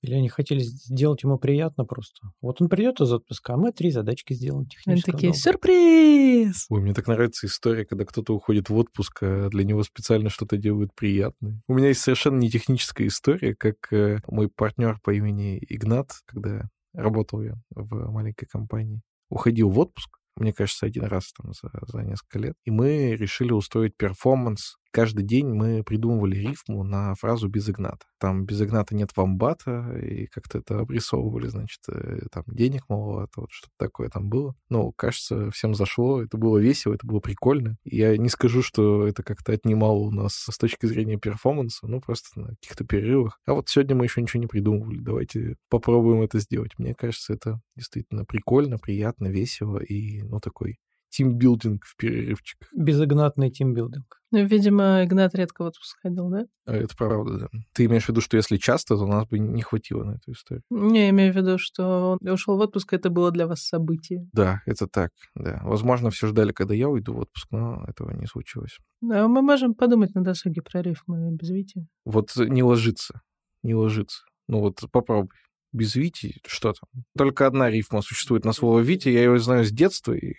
[0.00, 2.30] Или они хотели сделать ему приятно просто.
[2.40, 5.10] Вот он придет из отпуска, а мы три задачки сделаем технически.
[5.10, 6.66] Они такие, сюрприз!
[6.68, 10.56] Ой, мне так нравится история, когда кто-то уходит в отпуск, а для него специально что-то
[10.56, 11.60] делают приятное.
[11.66, 16.68] У меня есть совершенно не техническая история, как э, мой партнер по имени Игнат, когда
[16.92, 22.02] работал я в маленькой компании, уходил в отпуск, мне кажется, один раз там за, за
[22.02, 22.54] несколько лет.
[22.64, 28.06] И мы решили устроить перформанс каждый день мы придумывали рифму на фразу «без Игната».
[28.18, 33.50] Там «без Игната нет вамбата», и как-то это обрисовывали, значит, э, там денег маловато, вот
[33.50, 34.54] что-то такое там было.
[34.68, 37.76] Ну, кажется, всем зашло, это было весело, это было прикольно.
[37.84, 42.40] Я не скажу, что это как-то отнимало у нас с точки зрения перформанса, ну, просто
[42.40, 43.38] на каких-то перерывах.
[43.46, 46.78] А вот сегодня мы еще ничего не придумывали, давайте попробуем это сделать.
[46.78, 50.78] Мне кажется, это действительно прикольно, приятно, весело и, ну, такой
[51.10, 52.68] тимбилдинг в перерывчиках.
[52.74, 54.18] Безыгнатный тимбилдинг.
[54.30, 56.44] Ну, видимо, Игнат редко в отпуск ходил, да?
[56.66, 57.48] А это правда, да.
[57.72, 60.32] Ты имеешь в виду, что если часто, то у нас бы не хватило на эту
[60.32, 60.62] историю?
[60.68, 64.28] Не, я имею в виду, что он ушел в отпуск, это было для вас событие.
[64.32, 65.60] Да, это так, да.
[65.64, 68.76] Возможно, все ждали, когда я уйду в отпуск, но этого не случилось.
[69.00, 71.86] Да, мы можем подумать на досуге про рифмы без Вити.
[72.04, 73.22] Вот не ложится,
[73.62, 74.24] не ложится.
[74.46, 75.30] Ну вот попробуй
[75.72, 77.04] без Вити, что там?
[77.16, 80.12] Только одна рифма существует на слово Вити, я его знаю с детства.
[80.12, 80.34] И...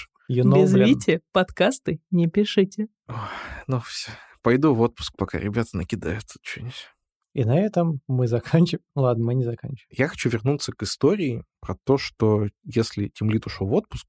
[0.31, 0.89] You know, Без блин.
[0.89, 2.87] Вити подкасты не пишите.
[3.65, 4.11] Ну все,
[4.43, 6.85] пойду в отпуск, пока ребята накидают что-нибудь.
[7.33, 8.83] И на этом мы заканчиваем.
[8.95, 9.89] Ладно, мы не заканчиваем.
[9.89, 14.05] Я хочу вернуться к истории про то, что если Тимлит ушел в отпуск,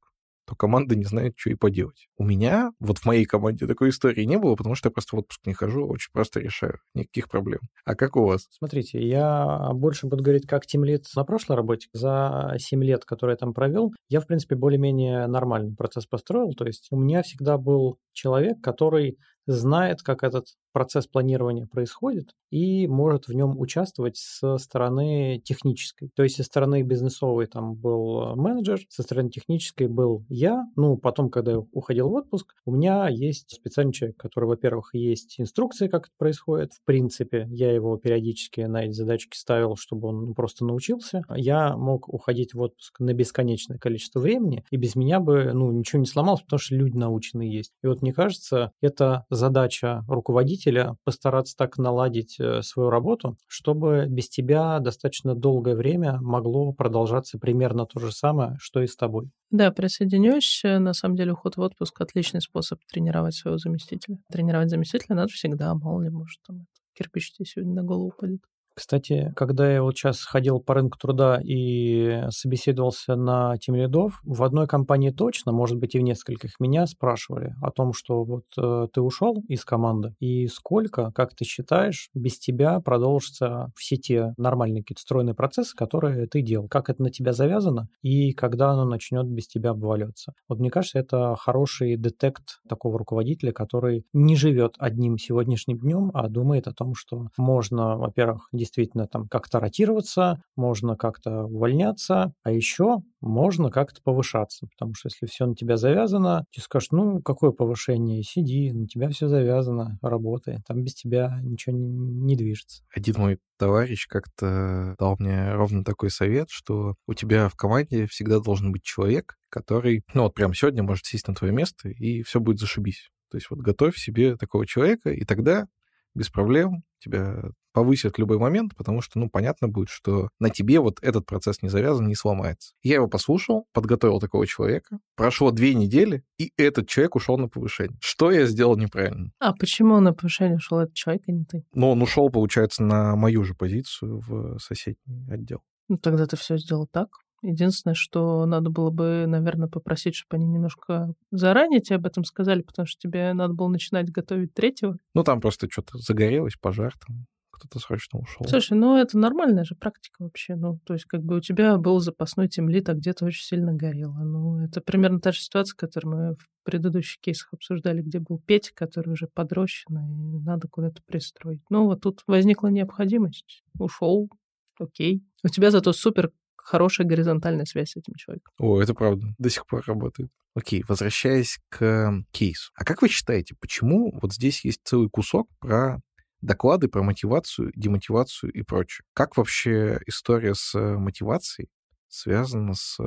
[0.47, 2.09] то команда не знает, что и поделать.
[2.17, 5.19] У меня, вот в моей команде такой истории не было, потому что я просто в
[5.21, 7.61] отпуск не хожу, очень просто решаю, никаких проблем.
[7.85, 8.47] А как у вас?
[8.51, 11.89] Смотрите, я больше буду говорить как тимлит на прошлой работе.
[11.93, 16.53] За 7 лет, которые я там провел, я, в принципе, более-менее нормальный процесс построил.
[16.53, 19.19] То есть у меня всегда был человек, который
[19.51, 26.11] знает, как этот процесс планирования происходит и может в нем участвовать со стороны технической.
[26.15, 30.65] То есть со стороны бизнесовой там был менеджер, со стороны технической был я.
[30.77, 35.41] Ну, потом, когда я уходил в отпуск, у меня есть специальный человек, который, во-первых, есть
[35.41, 36.73] инструкции, как это происходит.
[36.75, 41.23] В принципе, я его периодически на эти задачки ставил, чтобы он просто научился.
[41.35, 46.01] Я мог уходить в отпуск на бесконечное количество времени, и без меня бы ну, ничего
[46.01, 47.73] не сломалось, потому что люди наученные есть.
[47.83, 54.29] И вот мне кажется, это задача руководителя постараться так наладить э, свою работу, чтобы без
[54.29, 59.31] тебя достаточно долгое время могло продолжаться примерно то же самое, что и с тобой.
[59.51, 60.61] Да, присоединюсь.
[60.63, 64.19] На самом деле уход в отпуск– отличный способ тренировать своего заместителя.
[64.31, 68.41] Тренировать заместителя надо всегда, мало ли, может, там кирпич тебе сегодня на голову упадет.
[68.81, 74.43] Кстати, когда я вот сейчас ходил по рынку труда и собеседовался на тем лидов, в
[74.43, 78.87] одной компании точно, может быть и в нескольких, меня спрашивали о том, что вот э,
[78.91, 84.83] ты ушел из команды, и сколько, как ты считаешь, без тебя продолжатся все те нормальные
[84.83, 89.27] какие-то стройные процессы, которые ты делал, как это на тебя завязано, и когда оно начнет
[89.27, 90.33] без тебя обваливаться.
[90.49, 96.29] Вот мне кажется, это хороший детект такого руководителя, который не живет одним сегодняшним днем, а
[96.29, 98.70] думает о том, что можно, во-первых, действительно
[99.11, 105.47] там как-то ротироваться, можно как-то увольняться, а еще можно как-то повышаться, потому что если все
[105.47, 110.83] на тебя завязано, ты скажешь, ну, какое повышение, сиди, на тебя все завязано, работай, там
[110.83, 112.83] без тебя ничего не, не движется.
[112.95, 118.41] Один мой товарищ как-то дал мне ровно такой совет, что у тебя в команде всегда
[118.41, 122.41] должен быть человек, который, ну вот прямо сегодня может сесть на твое место, и все
[122.41, 123.11] будет зашибись.
[123.31, 125.67] То есть вот готовь себе такого человека, и тогда
[126.15, 130.81] без проблем тебя повысят в любой момент, потому что, ну, понятно будет, что на тебе
[130.81, 132.73] вот этот процесс не завязан, не сломается.
[132.83, 137.97] Я его послушал, подготовил такого человека, прошло две недели, и этот человек ушел на повышение.
[138.01, 139.31] Что я сделал неправильно?
[139.39, 141.65] А почему на повышение ушел этот человек, а не ты?
[141.75, 145.61] Ну, он ушел, получается, на мою же позицию в соседний отдел.
[145.89, 147.09] Ну, тогда ты все сделал так.
[147.43, 152.61] Единственное, что надо было бы, наверное, попросить, чтобы они немножко заранее тебе об этом сказали,
[152.61, 154.99] потому что тебе надо было начинать готовить третьего.
[155.15, 157.27] Ну, там просто что-то загорелось, пожар там
[157.61, 158.47] кто-то срочно ушел.
[158.49, 160.57] Слушай, ну это нормальная же практика вообще.
[160.57, 164.19] Ну, то есть как бы у тебя был запасной темлит, а где-то очень сильно горело.
[164.19, 168.73] Ну, это примерно та же ситуация, которую мы в предыдущих кейсах обсуждали, где был Петя,
[168.75, 171.63] который уже подрощен, и надо куда-то пристроить.
[171.69, 173.63] Ну, вот тут возникла необходимость.
[173.79, 174.31] Ушел,
[174.79, 175.23] окей.
[175.45, 178.53] У тебя зато супер хорошая горизонтальная связь с этим человеком.
[178.59, 179.27] О, это правда.
[179.39, 180.31] До сих пор работает.
[180.55, 182.73] Окей, возвращаясь к кейсу.
[182.75, 186.01] А как вы считаете, почему вот здесь есть целый кусок про
[186.41, 189.05] доклады про мотивацию, демотивацию и прочее?
[189.15, 191.69] Как вообще история с мотивацией
[192.09, 192.99] связана с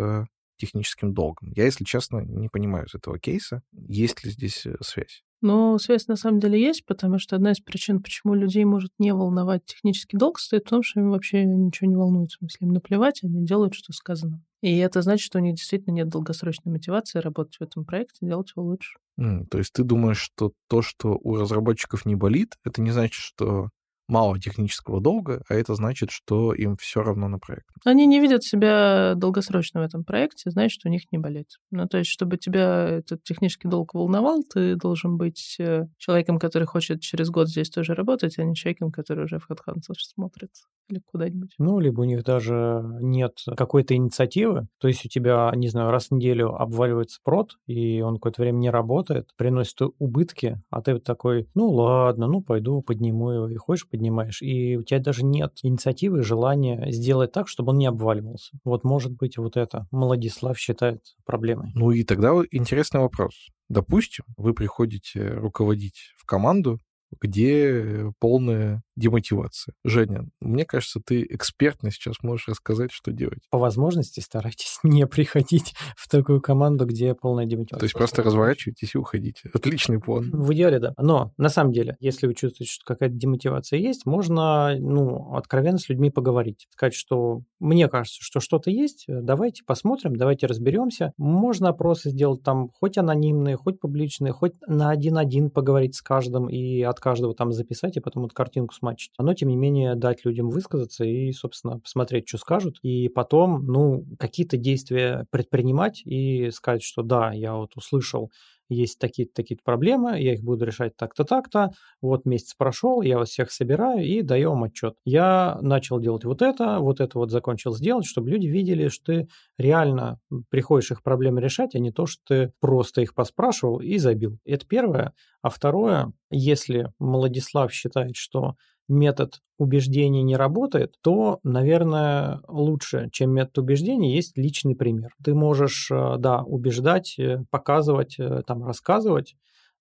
[0.58, 1.52] техническим долгом?
[1.56, 5.24] Я, если честно, не понимаю из этого кейса, есть ли здесь э, связь.
[5.44, 9.14] Но связь на самом деле есть, потому что одна из причин, почему людей может не
[9.14, 12.32] волновать технический долг, стоит в том, что им вообще ничего не волнует.
[12.32, 14.42] В смысле, им наплевать, они делают, что сказано.
[14.62, 18.54] И это значит, что у них действительно нет долгосрочной мотивации работать в этом проекте, делать
[18.56, 19.00] его лучше.
[19.18, 23.70] То есть ты думаешь, что то, что у разработчиков не болит, это не значит, что
[24.14, 27.66] мало технического долга, а это значит, что им все равно на проект.
[27.84, 31.48] Они не видят себя долгосрочно в этом проекте, значит, у них не болит.
[31.72, 36.66] Ну, то есть, чтобы тебя этот технический долг волновал, ты должен быть э, человеком, который
[36.66, 40.52] хочет через год здесь тоже работать, а не человеком, который уже в HeadHunter смотрит
[40.90, 41.56] или куда-нибудь.
[41.58, 46.08] Ну, либо у них даже нет какой-то инициативы, то есть у тебя, не знаю, раз
[46.08, 51.48] в неделю обваливается прод, и он какое-то время не работает, приносит убытки, а ты такой,
[51.56, 56.24] ну ладно, ну пойду подниму его, и хочешь поднимаешь, и у тебя даже нет инициативы,
[56.24, 58.52] желания сделать так, чтобы он не обваливался.
[58.64, 61.72] Вот может быть вот это Младислав считает проблемой.
[61.74, 63.48] Ну и тогда интересный вопрос.
[63.70, 66.80] Допустим, вы приходите руководить в команду,
[67.22, 69.74] где полная демотивация.
[69.84, 73.40] Женя, мне кажется, ты экспертно сейчас можешь рассказать, что делать.
[73.50, 77.80] По возможности старайтесь не приходить в такую команду, где полная демотивация.
[77.80, 79.50] То есть просто разворачивайтесь и уходите.
[79.54, 80.30] Отличный план.
[80.32, 80.94] В идеале, да.
[80.98, 85.90] Но на самом деле, если вы чувствуете, что какая-то демотивация есть, можно, ну, откровенно с
[85.90, 86.68] людьми поговорить.
[86.72, 91.14] Сказать, что мне кажется, что что-то есть, давайте посмотрим, давайте разберемся.
[91.18, 96.82] Можно опросы сделать там хоть анонимные, хоть публичные, хоть на один-один поговорить с каждым и
[96.82, 99.12] от каждого там записать, и потом вот картинку смачить.
[99.20, 104.06] Но, тем не менее, дать людям высказаться и, собственно, посмотреть, что скажут, и потом, ну,
[104.18, 108.32] какие-то действия предпринимать и сказать, что да, я вот услышал
[108.74, 111.72] есть такие-то такие проблемы, я их буду решать так-то, так-то.
[112.02, 114.96] Вот месяц прошел, я вас всех собираю и даю вам отчет.
[115.06, 119.28] Я начал делать вот это, вот это вот закончил сделать, чтобы люди видели, что ты
[119.58, 120.20] реально
[120.50, 124.38] приходишь их проблемы решать, а не то, что ты просто их поспрашивал и забил.
[124.46, 125.14] Это первое.
[125.42, 128.56] А второе, если Владислав считает, что
[128.94, 135.12] метод убеждений не работает, то, наверное, лучше, чем метод убеждений, есть личный пример.
[135.24, 139.36] Ты можешь, э, да, убеждать, э, показывать, э, там, рассказывать,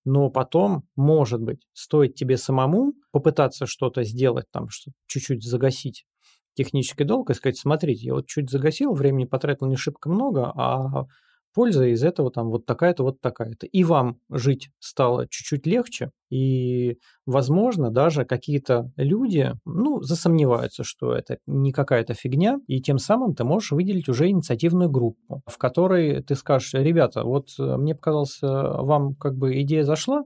[0.05, 4.67] но потом, может быть, стоит тебе самому попытаться что-то сделать, там,
[5.07, 6.05] чуть-чуть загасить
[6.55, 11.05] технический долг и сказать, смотрите, я вот чуть загасил, времени потратил не шибко много, а
[11.53, 13.65] польза из этого там вот такая-то, вот такая-то.
[13.65, 21.37] И вам жить стало чуть-чуть легче, и, возможно, даже какие-то люди, ну, засомневаются, что это
[21.45, 26.35] не какая-то фигня, и тем самым ты можешь выделить уже инициативную группу, в которой ты
[26.35, 30.23] скажешь, ребята, вот э, мне показалось, э, вам как бы идея зашла,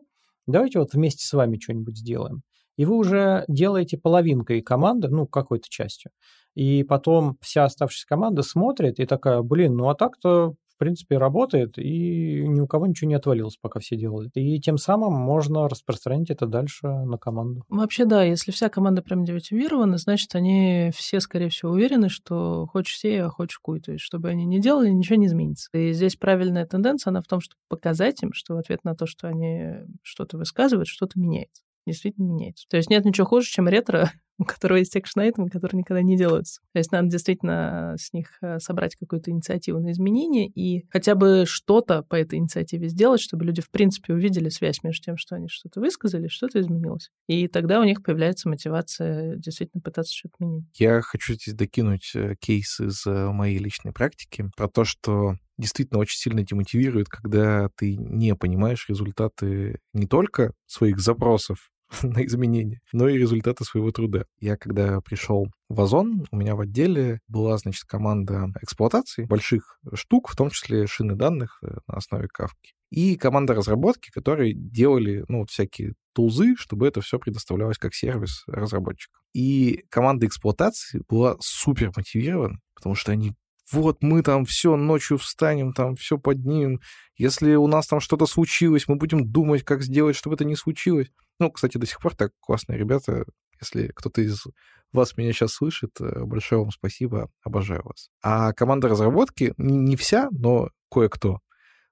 [0.47, 2.41] давайте вот вместе с вами что-нибудь сделаем.
[2.77, 6.11] И вы уже делаете половинкой команды, ну, какой-то частью.
[6.53, 11.79] И потом вся оставшаяся команда смотрит и такая, блин, ну а так-то в принципе, работает,
[11.79, 14.29] и ни у кого ничего не отвалилось, пока все делают.
[14.35, 17.63] И тем самым можно распространить это дальше на команду.
[17.67, 22.99] Вообще, да, если вся команда прям демотивирована, значит, они все, скорее всего, уверены, что хочешь
[22.99, 23.81] сей, а хочешь куй.
[23.81, 25.69] То есть, чтобы они не делали, ничего не изменится.
[25.73, 29.07] И здесь правильная тенденция, она в том, чтобы показать им, что в ответ на то,
[29.07, 32.65] что они что-то высказывают, что-то меняется действительно меняется.
[32.69, 36.61] То есть нет ничего хуже, чем ретро, у которого есть экшн-айтемы, которые никогда не делаются.
[36.73, 41.45] То есть надо действительно с них э, собрать какую-то инициативу на изменение и хотя бы
[41.47, 45.47] что-то по этой инициативе сделать, чтобы люди, в принципе, увидели связь между тем, что они
[45.49, 47.09] что-то высказали, что-то изменилось.
[47.27, 50.65] И тогда у них появляется мотивация действительно пытаться что-то менять.
[50.75, 55.99] Я хочу здесь докинуть э, кейс из э, моей личной практики про то, что действительно
[55.99, 61.71] очень сильно демотивирует, когда ты не понимаешь результаты не только своих запросов
[62.03, 64.25] на изменения, но и результаты своего труда.
[64.39, 70.29] Я когда пришел в Озон, у меня в отделе была, значит, команда эксплуатации больших штук,
[70.29, 72.73] в том числе шины данных э, на основе кавки.
[72.89, 78.43] И команда разработки, которые делали, ну, вот всякие тулзы, чтобы это все предоставлялось как сервис
[78.47, 79.21] разработчикам.
[79.33, 83.33] И команда эксплуатации была супер мотивирована, потому что они
[83.71, 86.79] вот мы там все ночью встанем, там все поднимем.
[87.17, 91.11] Если у нас там что-то случилось, мы будем думать, как сделать, чтобы это не случилось.
[91.39, 93.25] Ну, кстати, до сих пор так классные ребята.
[93.61, 94.45] Если кто-то из
[94.91, 98.09] вас меня сейчас слышит, э, большое вам спасибо, обожаю вас.
[98.21, 101.39] А команда разработки, не вся, но кое-кто,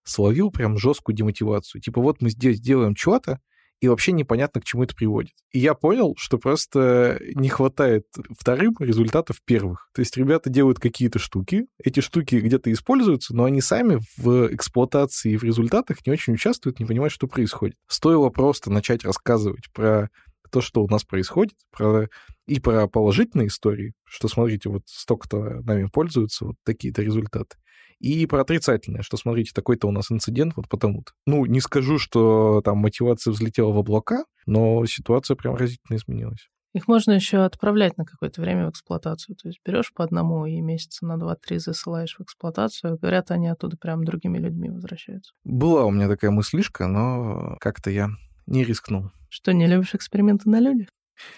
[0.03, 1.81] словил прям жесткую демотивацию.
[1.81, 3.39] Типа вот мы здесь делаем что-то,
[3.81, 5.33] и вообще непонятно, к чему это приводит.
[5.51, 8.05] И я понял, что просто не хватает
[8.37, 9.89] вторым результатов первых.
[9.93, 15.33] То есть ребята делают какие-то штуки, эти штуки где-то используются, но они сами в эксплуатации
[15.33, 17.75] и в результатах не очень участвуют, не понимают, что происходит.
[17.87, 20.09] Стоило просто начать рассказывать про
[20.55, 22.07] то, что у нас происходит, про,
[22.47, 27.57] и про положительные истории, что, смотрите, вот столько-то нами пользуются, вот такие-то результаты.
[27.99, 31.11] И про отрицательное, что, смотрите, такой-то у нас инцидент вот потому-то.
[31.25, 36.47] Ну, не скажу, что там мотивация взлетела в облака, но ситуация прям разительно изменилась.
[36.73, 39.35] Их можно еще отправлять на какое-то время в эксплуатацию.
[39.35, 42.97] То есть берешь по одному и месяца на два-три засылаешь в эксплуатацию.
[42.97, 45.33] Говорят, они оттуда прям другими людьми возвращаются.
[45.43, 48.09] Была у меня такая мыслишка, но как-то я
[48.47, 49.11] не рискнул.
[49.29, 50.89] Что, не любишь эксперименты на людях?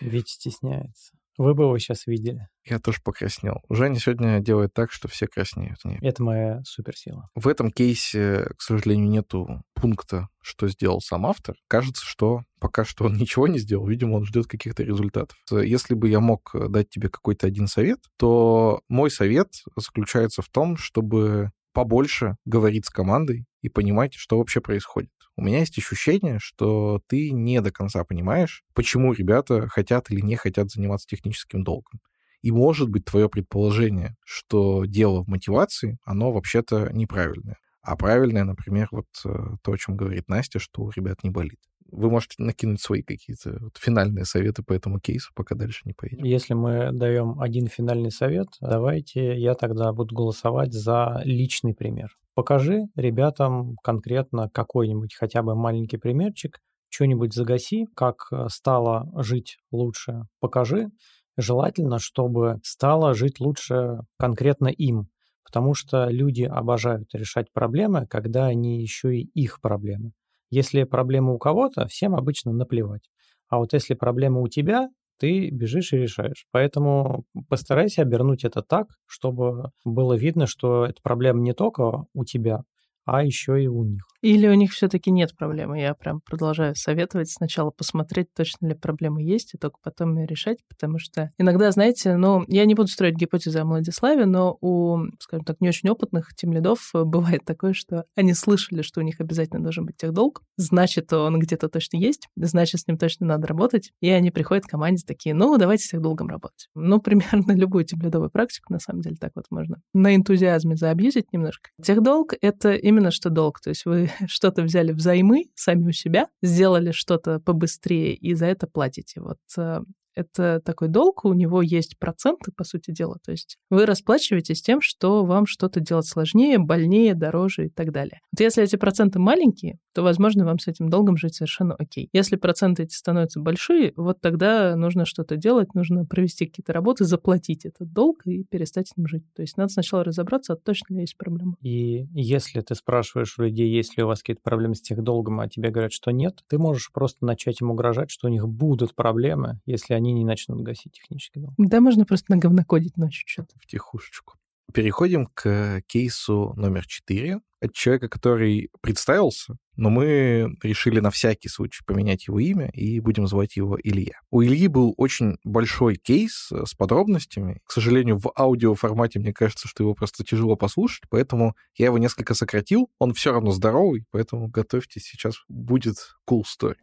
[0.01, 1.13] Ведь стесняется.
[1.37, 2.47] Вы бы его сейчас видели.
[2.65, 3.61] Я тоже покраснел.
[3.69, 5.77] Женя сегодня делает так, что все краснеют.
[5.85, 6.01] Нет.
[6.01, 7.29] Это моя суперсила.
[7.35, 11.55] В этом кейсе, к сожалению, нету пункта, что сделал сам автор.
[11.67, 13.87] Кажется, что пока что он ничего не сделал.
[13.87, 15.37] Видимо, он ждет каких-то результатов.
[15.51, 20.75] Если бы я мог дать тебе какой-то один совет, то мой совет заключается в том,
[20.75, 25.11] чтобы побольше говорить с командой и понимать, что вообще происходит.
[25.37, 30.35] У меня есть ощущение, что ты не до конца понимаешь, почему ребята хотят или не
[30.35, 31.99] хотят заниматься техническим долгом.
[32.41, 37.57] И может быть твое предположение, что дело в мотивации, оно вообще-то неправильное.
[37.81, 39.29] А правильное, например, вот э,
[39.61, 41.59] то, о чем говорит Настя, что у ребят не болит.
[41.91, 46.23] Вы можете накинуть свои какие-то вот финальные советы по этому кейсу, пока дальше не поедем.
[46.23, 52.17] Если мы даем один финальный совет, давайте я тогда буду голосовать за личный пример.
[52.35, 56.59] Покажи ребятам конкретно какой-нибудь хотя бы маленький примерчик,
[56.89, 60.89] что-нибудь загаси, как стало жить лучше, покажи.
[61.35, 65.09] Желательно, чтобы стало жить лучше конкретно им,
[65.43, 70.13] потому что люди обожают решать проблемы, когда они еще и их проблемы.
[70.49, 73.09] Если проблема у кого-то, всем обычно наплевать.
[73.49, 74.89] А вот если проблема у тебя,
[75.19, 76.45] ты бежишь и решаешь.
[76.51, 82.63] Поэтому постарайся обернуть это так, чтобы было видно, что эта проблема не только у тебя,
[83.05, 84.03] а еще и у них.
[84.21, 85.79] Или у них все-таки нет проблемы.
[85.79, 90.57] Я прям продолжаю советовать сначала посмотреть, точно ли проблемы есть, и только потом ее решать,
[90.67, 95.45] потому что иногда, знаете, ну, я не буду строить гипотезы о Владиславе, но у, скажем
[95.45, 99.61] так, не очень опытных тем лидов бывает такое, что они слышали, что у них обязательно
[99.61, 104.09] должен быть техдолг, значит, он где-то точно есть, значит, с ним точно надо работать, и
[104.09, 106.69] они приходят к команде такие, ну, давайте с техдолгом работать.
[106.75, 111.31] Ну, примерно любую тем лидовую практику, на самом деле, так вот можно на энтузиазме заобьюзить
[111.33, 111.69] немножко.
[111.81, 116.91] Техдолг— это именно что долг, то есть вы что-то взяли взаймы сами у себя, сделали
[116.91, 119.21] что-то побыстрее и за это платите.
[119.21, 119.81] Вот э,
[120.17, 123.17] это такой долг, у него есть проценты, по сути дела.
[123.23, 128.19] То есть вы расплачиваетесь тем, что вам что-то делать сложнее, больнее, дороже и так далее.
[128.31, 132.09] Вот если эти проценты маленькие, то, возможно, вам с этим долгом жить совершенно окей.
[132.13, 137.65] Если проценты эти становятся большие, вот тогда нужно что-то делать, нужно провести какие-то работы, заплатить
[137.65, 139.23] этот долг и перестать с ним жить.
[139.35, 141.55] То есть надо сначала разобраться, а точно ли есть проблема.
[141.61, 145.39] И если ты спрашиваешь у людей, есть ли у вас какие-то проблемы с тех долгом,
[145.39, 148.95] а тебе говорят, что нет, ты можешь просто начать им угрожать, что у них будут
[148.95, 151.53] проблемы, если они они не начнут гасить технический долг.
[151.57, 153.55] Да, можно просто наговнокодить ночью что-то.
[153.59, 154.35] В тихушечку.
[154.73, 161.83] Переходим к кейсу номер четыре от человека, который представился, но мы решили на всякий случай
[161.85, 164.19] поменять его имя и будем звать его Илья.
[164.29, 167.61] У Ильи был очень большой кейс с подробностями.
[167.65, 172.33] К сожалению, в аудиоформате мне кажется, что его просто тяжело послушать, поэтому я его несколько
[172.33, 172.89] сократил.
[172.99, 175.95] Он все равно здоровый, поэтому готовьтесь, сейчас будет
[176.29, 176.75] cool story.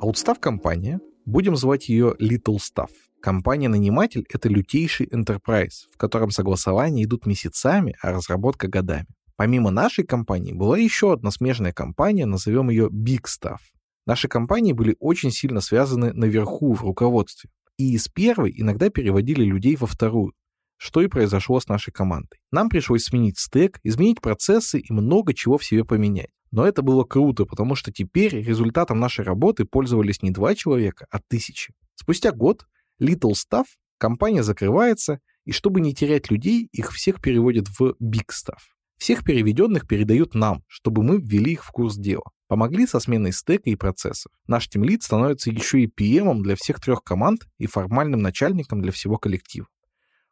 [0.00, 2.88] Аутстав-компания, будем звать ее Little Staff.
[3.20, 9.08] Компания-наниматель— это лютейший enterprise, в котором согласования идут месяцами, а разработка— годами.
[9.36, 13.58] Помимо нашей компании была еще одна смежная компания, назовем ее Big Staff.
[14.06, 17.50] Наши компании были очень сильно связаны наверху, в руководстве.
[17.76, 20.32] И из первой иногда переводили людей во вторую,
[20.80, 22.38] что и произошло с нашей командой.
[22.50, 26.30] Нам пришлось сменить стек, изменить процессы и много чего в себе поменять.
[26.52, 31.18] Но это было круто, потому что теперь результатом нашей работы пользовались не два человека, а
[31.28, 31.74] тысячи.
[31.96, 32.64] Спустя год
[32.98, 33.66] Little Stuff
[33.98, 38.60] компания закрывается, и чтобы не терять людей, их всех переводят в Big Stuff.
[38.96, 42.24] Всех переведенных передают нам, чтобы мы ввели их в курс дела.
[42.48, 44.32] Помогли со сменой стека и процессов.
[44.46, 49.18] Наш тимлид становится еще и PM для всех трех команд и формальным начальником для всего
[49.18, 49.66] коллектива.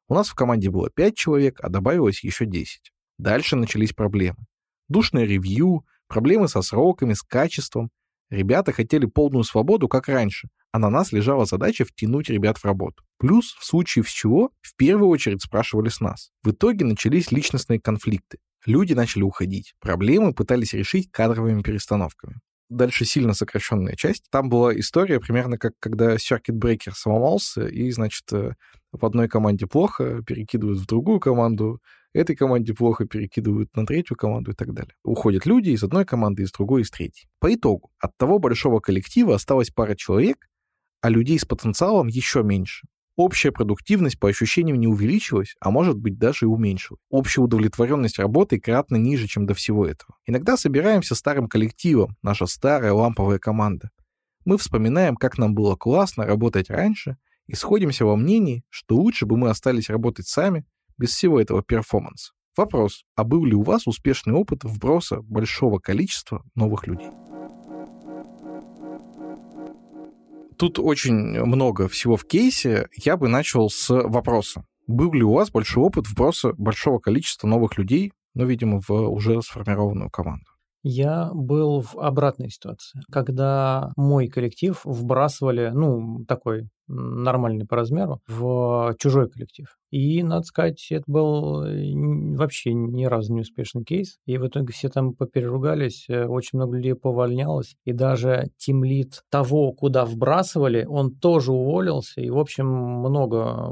[0.08, 2.92] У нас в команде было 5 человек, а добавилось еще 10.
[3.18, 4.38] Дальше начались проблемы.
[4.88, 7.90] Душное ревью, проблемы со сроками, с качеством.
[8.30, 13.04] Ребята хотели полную свободу, как раньше, а на нас лежала задача втянуть ребят в работу.
[13.18, 16.30] Плюс, в случае с чего, в первую очередь спрашивали с нас.
[16.42, 18.38] В итоге начались личностные конфликты.
[18.64, 19.74] Люди начали уходить.
[19.80, 22.40] Проблемы пытались решить кадровыми перестановками.
[22.68, 24.24] Дальше сильно сокращенная часть.
[24.30, 28.52] Там была история примерно как когда Circuit Breaker сломался, и, значит, э,
[28.92, 31.80] в одной команде плохо, перекидывают в другую команду,
[32.12, 34.94] этой команде плохо перекидывают на третью команду и так далее.
[35.02, 37.28] Уходят люди из одной команды, из другой, из третьей.
[37.38, 40.48] По итогу, от того большого коллектива осталась пара человек,
[41.00, 42.86] а людей с потенциалом еще меньше.
[43.18, 47.00] Общая продуктивность по ощущениям не увеличилась, а может быть даже и уменьшилась.
[47.10, 50.14] Общая удовлетворенность работы кратно ниже, чем до всего этого.
[50.24, 53.90] Иногда собираемся старым коллективом, наша старая ламповая команда.
[54.44, 57.16] Мы вспоминаем, как нам было классно работать раньше,
[57.48, 60.64] и сходимся во мнении, что лучше бы мы остались работать сами,
[60.96, 62.34] без всего этого перформанса.
[62.56, 67.08] Вопрос, а был ли у вас успешный опыт вброса большого количества новых людей?
[70.58, 72.88] Тут очень много всего в кейсе.
[72.96, 74.64] Я бы начал с вопроса.
[74.88, 79.40] Был ли у вас большой опыт вброса большого количества новых людей, ну, видимо, в уже
[79.42, 80.46] сформированную команду?
[80.82, 88.94] Я был в обратной ситуации, когда мой коллектив вбрасывали, ну, такой нормальный по размеру, в
[88.98, 89.78] чужой коллектив.
[89.90, 91.92] И, надо сказать, это был э,
[92.36, 94.18] вообще ни разу не успешный кейс.
[94.26, 97.74] И в итоге все там попереругались, э, очень много людей повольнялось.
[97.84, 102.20] И даже тимлит того, куда вбрасывали, он тоже уволился.
[102.20, 103.70] И, в общем, много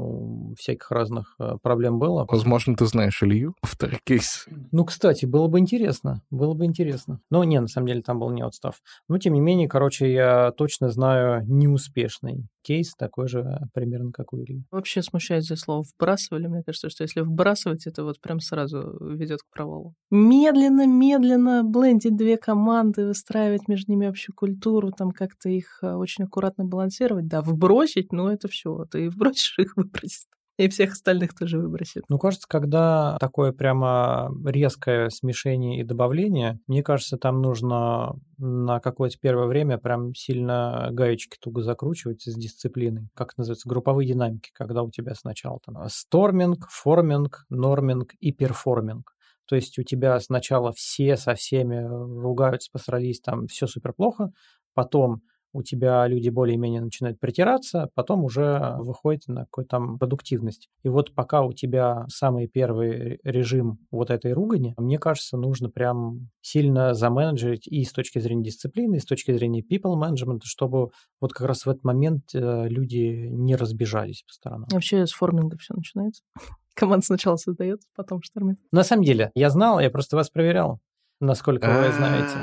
[0.57, 2.25] всяких разных э, проблем было.
[2.29, 4.47] Возможно, ты знаешь Илью, второй кейс.
[4.71, 6.23] Ну, кстати, было бы интересно.
[6.31, 7.19] Было бы интересно.
[7.29, 8.81] Но не, на самом деле, там был не отстав.
[9.07, 14.37] Но, тем не менее, короче, я точно знаю неуспешный кейс, такой же примерно, как у
[14.37, 14.63] Ильи.
[14.69, 16.47] Вообще смущает здесь слово «вбрасывали».
[16.47, 19.93] Мне кажется, что если вбрасывать, это вот прям сразу ведет к провалу.
[20.11, 26.65] Медленно-медленно блендить две команды, выстраивать между ними общую культуру, там как-то их а, очень аккуратно
[26.65, 27.27] балансировать.
[27.27, 28.85] Да, вбросить, ну это все.
[28.91, 30.27] Ты вбросишь их, выбросить.
[30.57, 32.03] И всех остальных тоже выбросит.
[32.09, 39.17] Ну, кажется, когда такое прямо резкое смешение и добавление, мне кажется, там нужно на какое-то
[39.21, 43.09] первое время прям сильно гаечки туго закручивать с дисциплиной.
[43.13, 43.69] Как называется?
[43.69, 49.13] Групповые динамики, когда у тебя сначала там storming, forming, norming и performing.
[49.47, 54.31] То есть у тебя сначала все со всеми ругаются, посрались, там все супер плохо,
[54.73, 55.21] потом
[55.57, 60.69] у тебя люди более-менее начинают притираться, потом уже выходит на какую-то там продуктивность.
[60.83, 66.29] И вот пока у тебя самый первый режим вот этой ругани, мне кажется, нужно прям
[66.41, 71.33] сильно заменеджерить и с точки зрения дисциплины, и с точки зрения people management, чтобы вот
[71.33, 74.67] как раз в этот момент э, люди не разбежались по сторонам.
[74.71, 76.21] Вообще с форминга все начинается.
[76.75, 78.59] Команда сначала создается, потом штормит.
[78.71, 80.79] На самом деле, я знал, я просто вас проверял,
[81.19, 82.37] насколько вы знаете.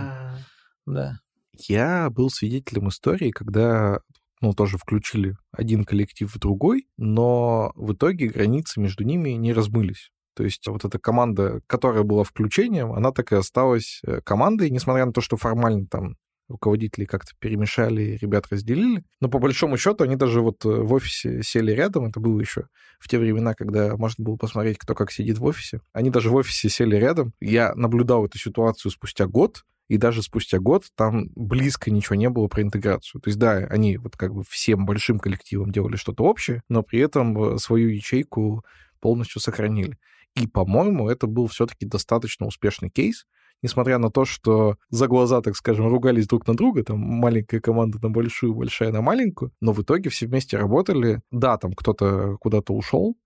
[0.86, 1.20] Да.
[1.56, 3.98] Я был свидетелем истории, когда
[4.40, 10.10] ну, тоже включили один коллектив в другой, но в итоге границы между ними не размылись.
[10.36, 15.06] То есть вот эта команда, которая была включением, она так и осталась э, командой, несмотря
[15.06, 16.16] на то, что формально там
[16.48, 19.04] руководители как-то перемешали, ребят разделили.
[19.20, 22.06] Но по большому счету они даже вот э, в офисе сели рядом.
[22.06, 22.66] Это было еще
[22.98, 25.80] в те времена, когда можно было посмотреть, кто как сидит в офисе.
[25.92, 27.32] Они даже в офисе сели рядом.
[27.40, 32.48] Я наблюдал эту ситуацию спустя год, и даже спустя год там близко ничего не было
[32.48, 33.20] про интеграцию.
[33.20, 37.00] То есть, да, они вот как бы всем большим коллективом делали что-то общее, но при
[37.00, 38.64] этом э, свою ячейку
[39.00, 39.98] полностью сохранили.
[40.34, 43.26] И, по-моему, это был все-таки достаточно успешный кейс,
[43.62, 47.98] несмотря на то, что за глаза, так скажем, ругались друг на друга, там маленькая команда
[48.02, 51.20] на большую, большая на маленькую, но в итоге все вместе работали.
[51.30, 53.16] Да, там кто-то куда-то ушел,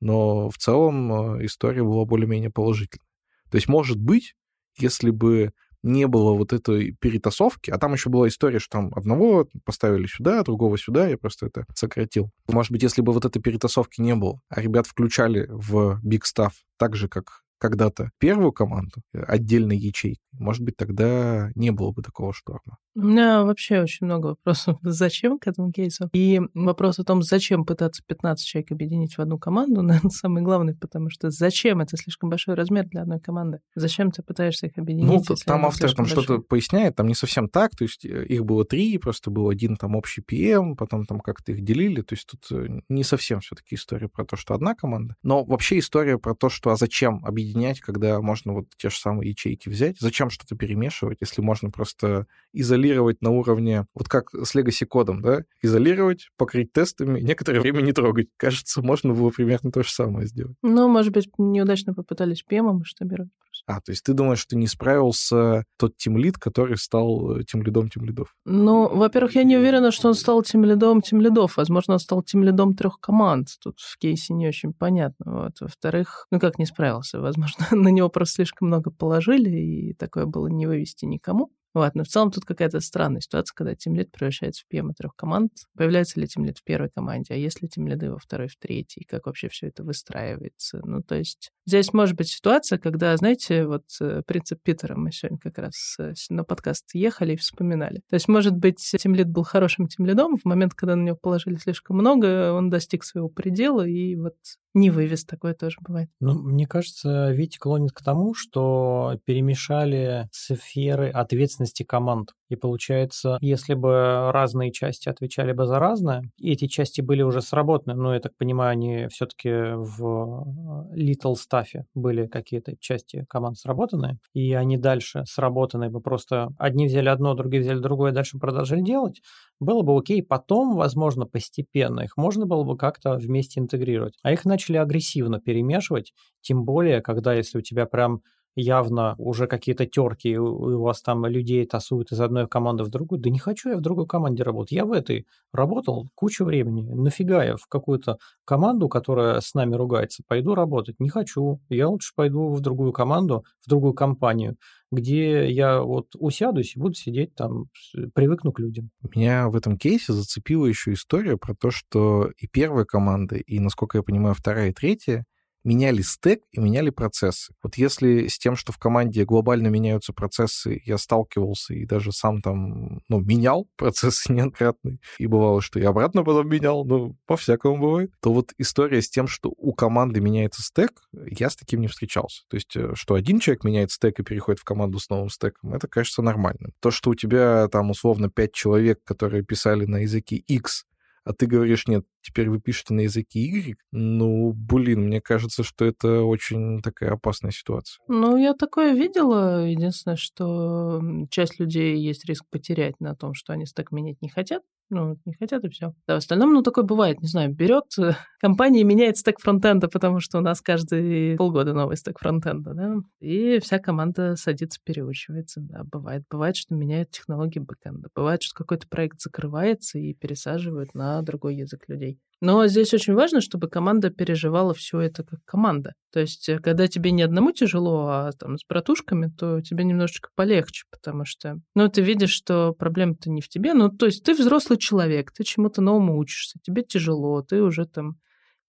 [0.00, 3.06] но в целом э, история была более-менее положительной.
[3.50, 4.34] То есть, может быть,
[4.78, 5.52] если бы
[5.86, 10.42] не было вот этой перетасовки, а там еще была история, что там одного поставили сюда,
[10.42, 12.30] другого сюда, я просто это сократил.
[12.48, 16.52] Может быть, если бы вот этой перетасовки не было, а ребят включали в Big Stuff
[16.76, 22.02] так же, как когда-то первую команду э, отдельной ячейкой, может быть, тогда не было бы
[22.02, 22.78] такого шторма.
[22.94, 26.08] У меня вообще очень много вопросов, зачем к этому кейсу.
[26.12, 30.74] И вопрос о том, зачем пытаться 15 человек объединить в одну команду, наверное, самый главный,
[30.74, 31.80] потому что зачем?
[31.80, 33.60] Это слишком большой размер для одной команды.
[33.74, 35.28] Зачем ты пытаешься их объединить?
[35.28, 38.64] Ну, там автор там что-то поясняет, там не совсем так, то есть э, их было
[38.64, 42.40] три, просто был один там общий PM, потом там как-то их делили, то есть тут
[42.50, 46.34] э, не совсем все таки история про то, что одна команда, но вообще история про
[46.34, 50.56] то, что а зачем объединять, когда можно вот те же самые ячейки взять, зачем что-то
[50.56, 56.72] перемешивать, если можно просто изолировать на уровне, вот как с Legacy кодом, да, изолировать, покрыть
[56.72, 58.28] тестами, некоторое время не трогать.
[58.36, 60.56] Кажется, можно было примерно то же самое сделать.
[60.62, 63.62] Ну, может быть, неудачно попытались PM масштабировать справлюсь.
[63.66, 68.34] А, то есть ты думаешь, что не справился тот тимлид, который стал тимлидом тимлидов?
[68.44, 71.56] Ну, во-первых, я не уверена, что он стал тимлидом тимлидов.
[71.56, 73.48] Возможно, он стал тимлидом трех команд.
[73.62, 75.42] Тут в кейсе не очень понятно.
[75.42, 75.60] Вот.
[75.60, 77.20] Во-вторых, ну как не справился?
[77.20, 81.50] Возможно, на него просто слишком много положили, и такое было не вывести никому.
[81.76, 85.52] Вот, но в целом тут какая-то странная ситуация, когда тимлид превращается в ПМ трех команд.
[85.76, 89.26] Появляется ли тимлид в первой команде, а есть ли тимлиды во второй, в третьей, как
[89.26, 90.80] вообще все это выстраивается.
[90.82, 95.36] Ну, то есть здесь может быть ситуация, когда, знаете, вот э, принцип Питера мы сегодня
[95.36, 98.00] как раз э, на подкаст ехали и вспоминали.
[98.08, 101.98] То есть, может быть, тимлид был хорошим тимлидом, в момент, когда на него положили слишком
[101.98, 104.36] много, он достиг своего предела, и вот
[104.76, 106.08] не вывез, такое тоже бывает.
[106.20, 112.32] Ну, мне кажется, Витя клонит к тому, что перемешали сферы ответственности команд.
[112.48, 117.40] И получается, если бы разные части отвечали бы за разное, и эти части были уже
[117.40, 124.18] сработаны, ну, я так понимаю, они все-таки в Little Stuff были какие-то части команд сработаны,
[124.32, 129.22] и они дальше сработаны бы просто одни взяли одно, другие взяли другое, дальше продолжили делать,
[129.60, 130.22] было бы окей.
[130.22, 134.14] Потом, возможно, постепенно их можно было бы как-то вместе интегрировать.
[134.22, 138.22] А их начали агрессивно перемешивать, тем более, когда если у тебя прям
[138.58, 143.20] явно уже какие-то терки, у вас там людей тасуют из одной команды в другую.
[143.20, 144.72] Да не хочу я в другой команде работать.
[144.72, 146.90] Я в этой работал кучу времени.
[146.90, 148.16] Нафига я в какую-то
[148.46, 150.96] команду, которая с нами ругается, пойду работать?
[151.00, 151.60] Не хочу.
[151.68, 154.56] Я лучше пойду в другую команду, в другую компанию,
[154.90, 157.66] где я вот усядусь и буду сидеть там,
[158.14, 158.90] привыкну к людям.
[159.14, 163.98] Меня в этом кейсе зацепила еще история про то, что и первая команда, и, насколько
[163.98, 165.24] я понимаю, вторая и третья
[165.66, 167.52] меняли стек и меняли процессы.
[167.62, 172.40] Вот если с тем, что в команде глобально меняются процессы, я сталкивался и даже сам
[172.40, 178.12] там, ну, менял процессы неоднократно, и бывало, что я обратно потом менял, ну, по-всякому бывает,
[178.22, 182.44] то вот история с тем, что у команды меняется стек, я с таким не встречался.
[182.48, 185.74] То есть, э, что один человек меняет стек и переходит в команду с новым стеком,
[185.74, 186.72] это кажется нормальным.
[186.80, 190.84] То, что у тебя там условно пять человек, которые писали на языке X,
[191.26, 195.84] а ты говоришь, нет, теперь вы пишете на языке Y, ну, блин, мне кажется, что
[195.84, 198.00] это очень такая опасная ситуация.
[198.06, 199.66] Ну, я такое видела.
[199.66, 204.62] Единственное, что часть людей есть риск потерять на том, что они стек менять не хотят.
[204.88, 205.94] Ну, не хотят и все.
[206.06, 210.20] Да, в остальном, ну, такое бывает, не знаю, берет э, компания меняет стек фронтенда, потому
[210.20, 215.82] что у нас каждые полгода новый стек фронтенда, да, и вся команда садится, переучивается, да,
[215.84, 216.22] бывает.
[216.30, 218.10] Бывает, что меняют технологии бэкенда.
[218.14, 222.20] Бывает, что какой-то проект закрывается и пересаживают на другой язык людей.
[222.40, 225.94] Но здесь очень важно, чтобы команда переживала все это как команда.
[226.12, 230.28] То есть, э, когда тебе не одному тяжело, а там с братушками, то тебе немножечко
[230.34, 233.72] полегче, потому что, ну, ты видишь, что проблема-то не в тебе.
[233.72, 238.16] Ну, то есть, ты взрослый человек, ты чему-то новому учишься, тебе тяжело, ты уже там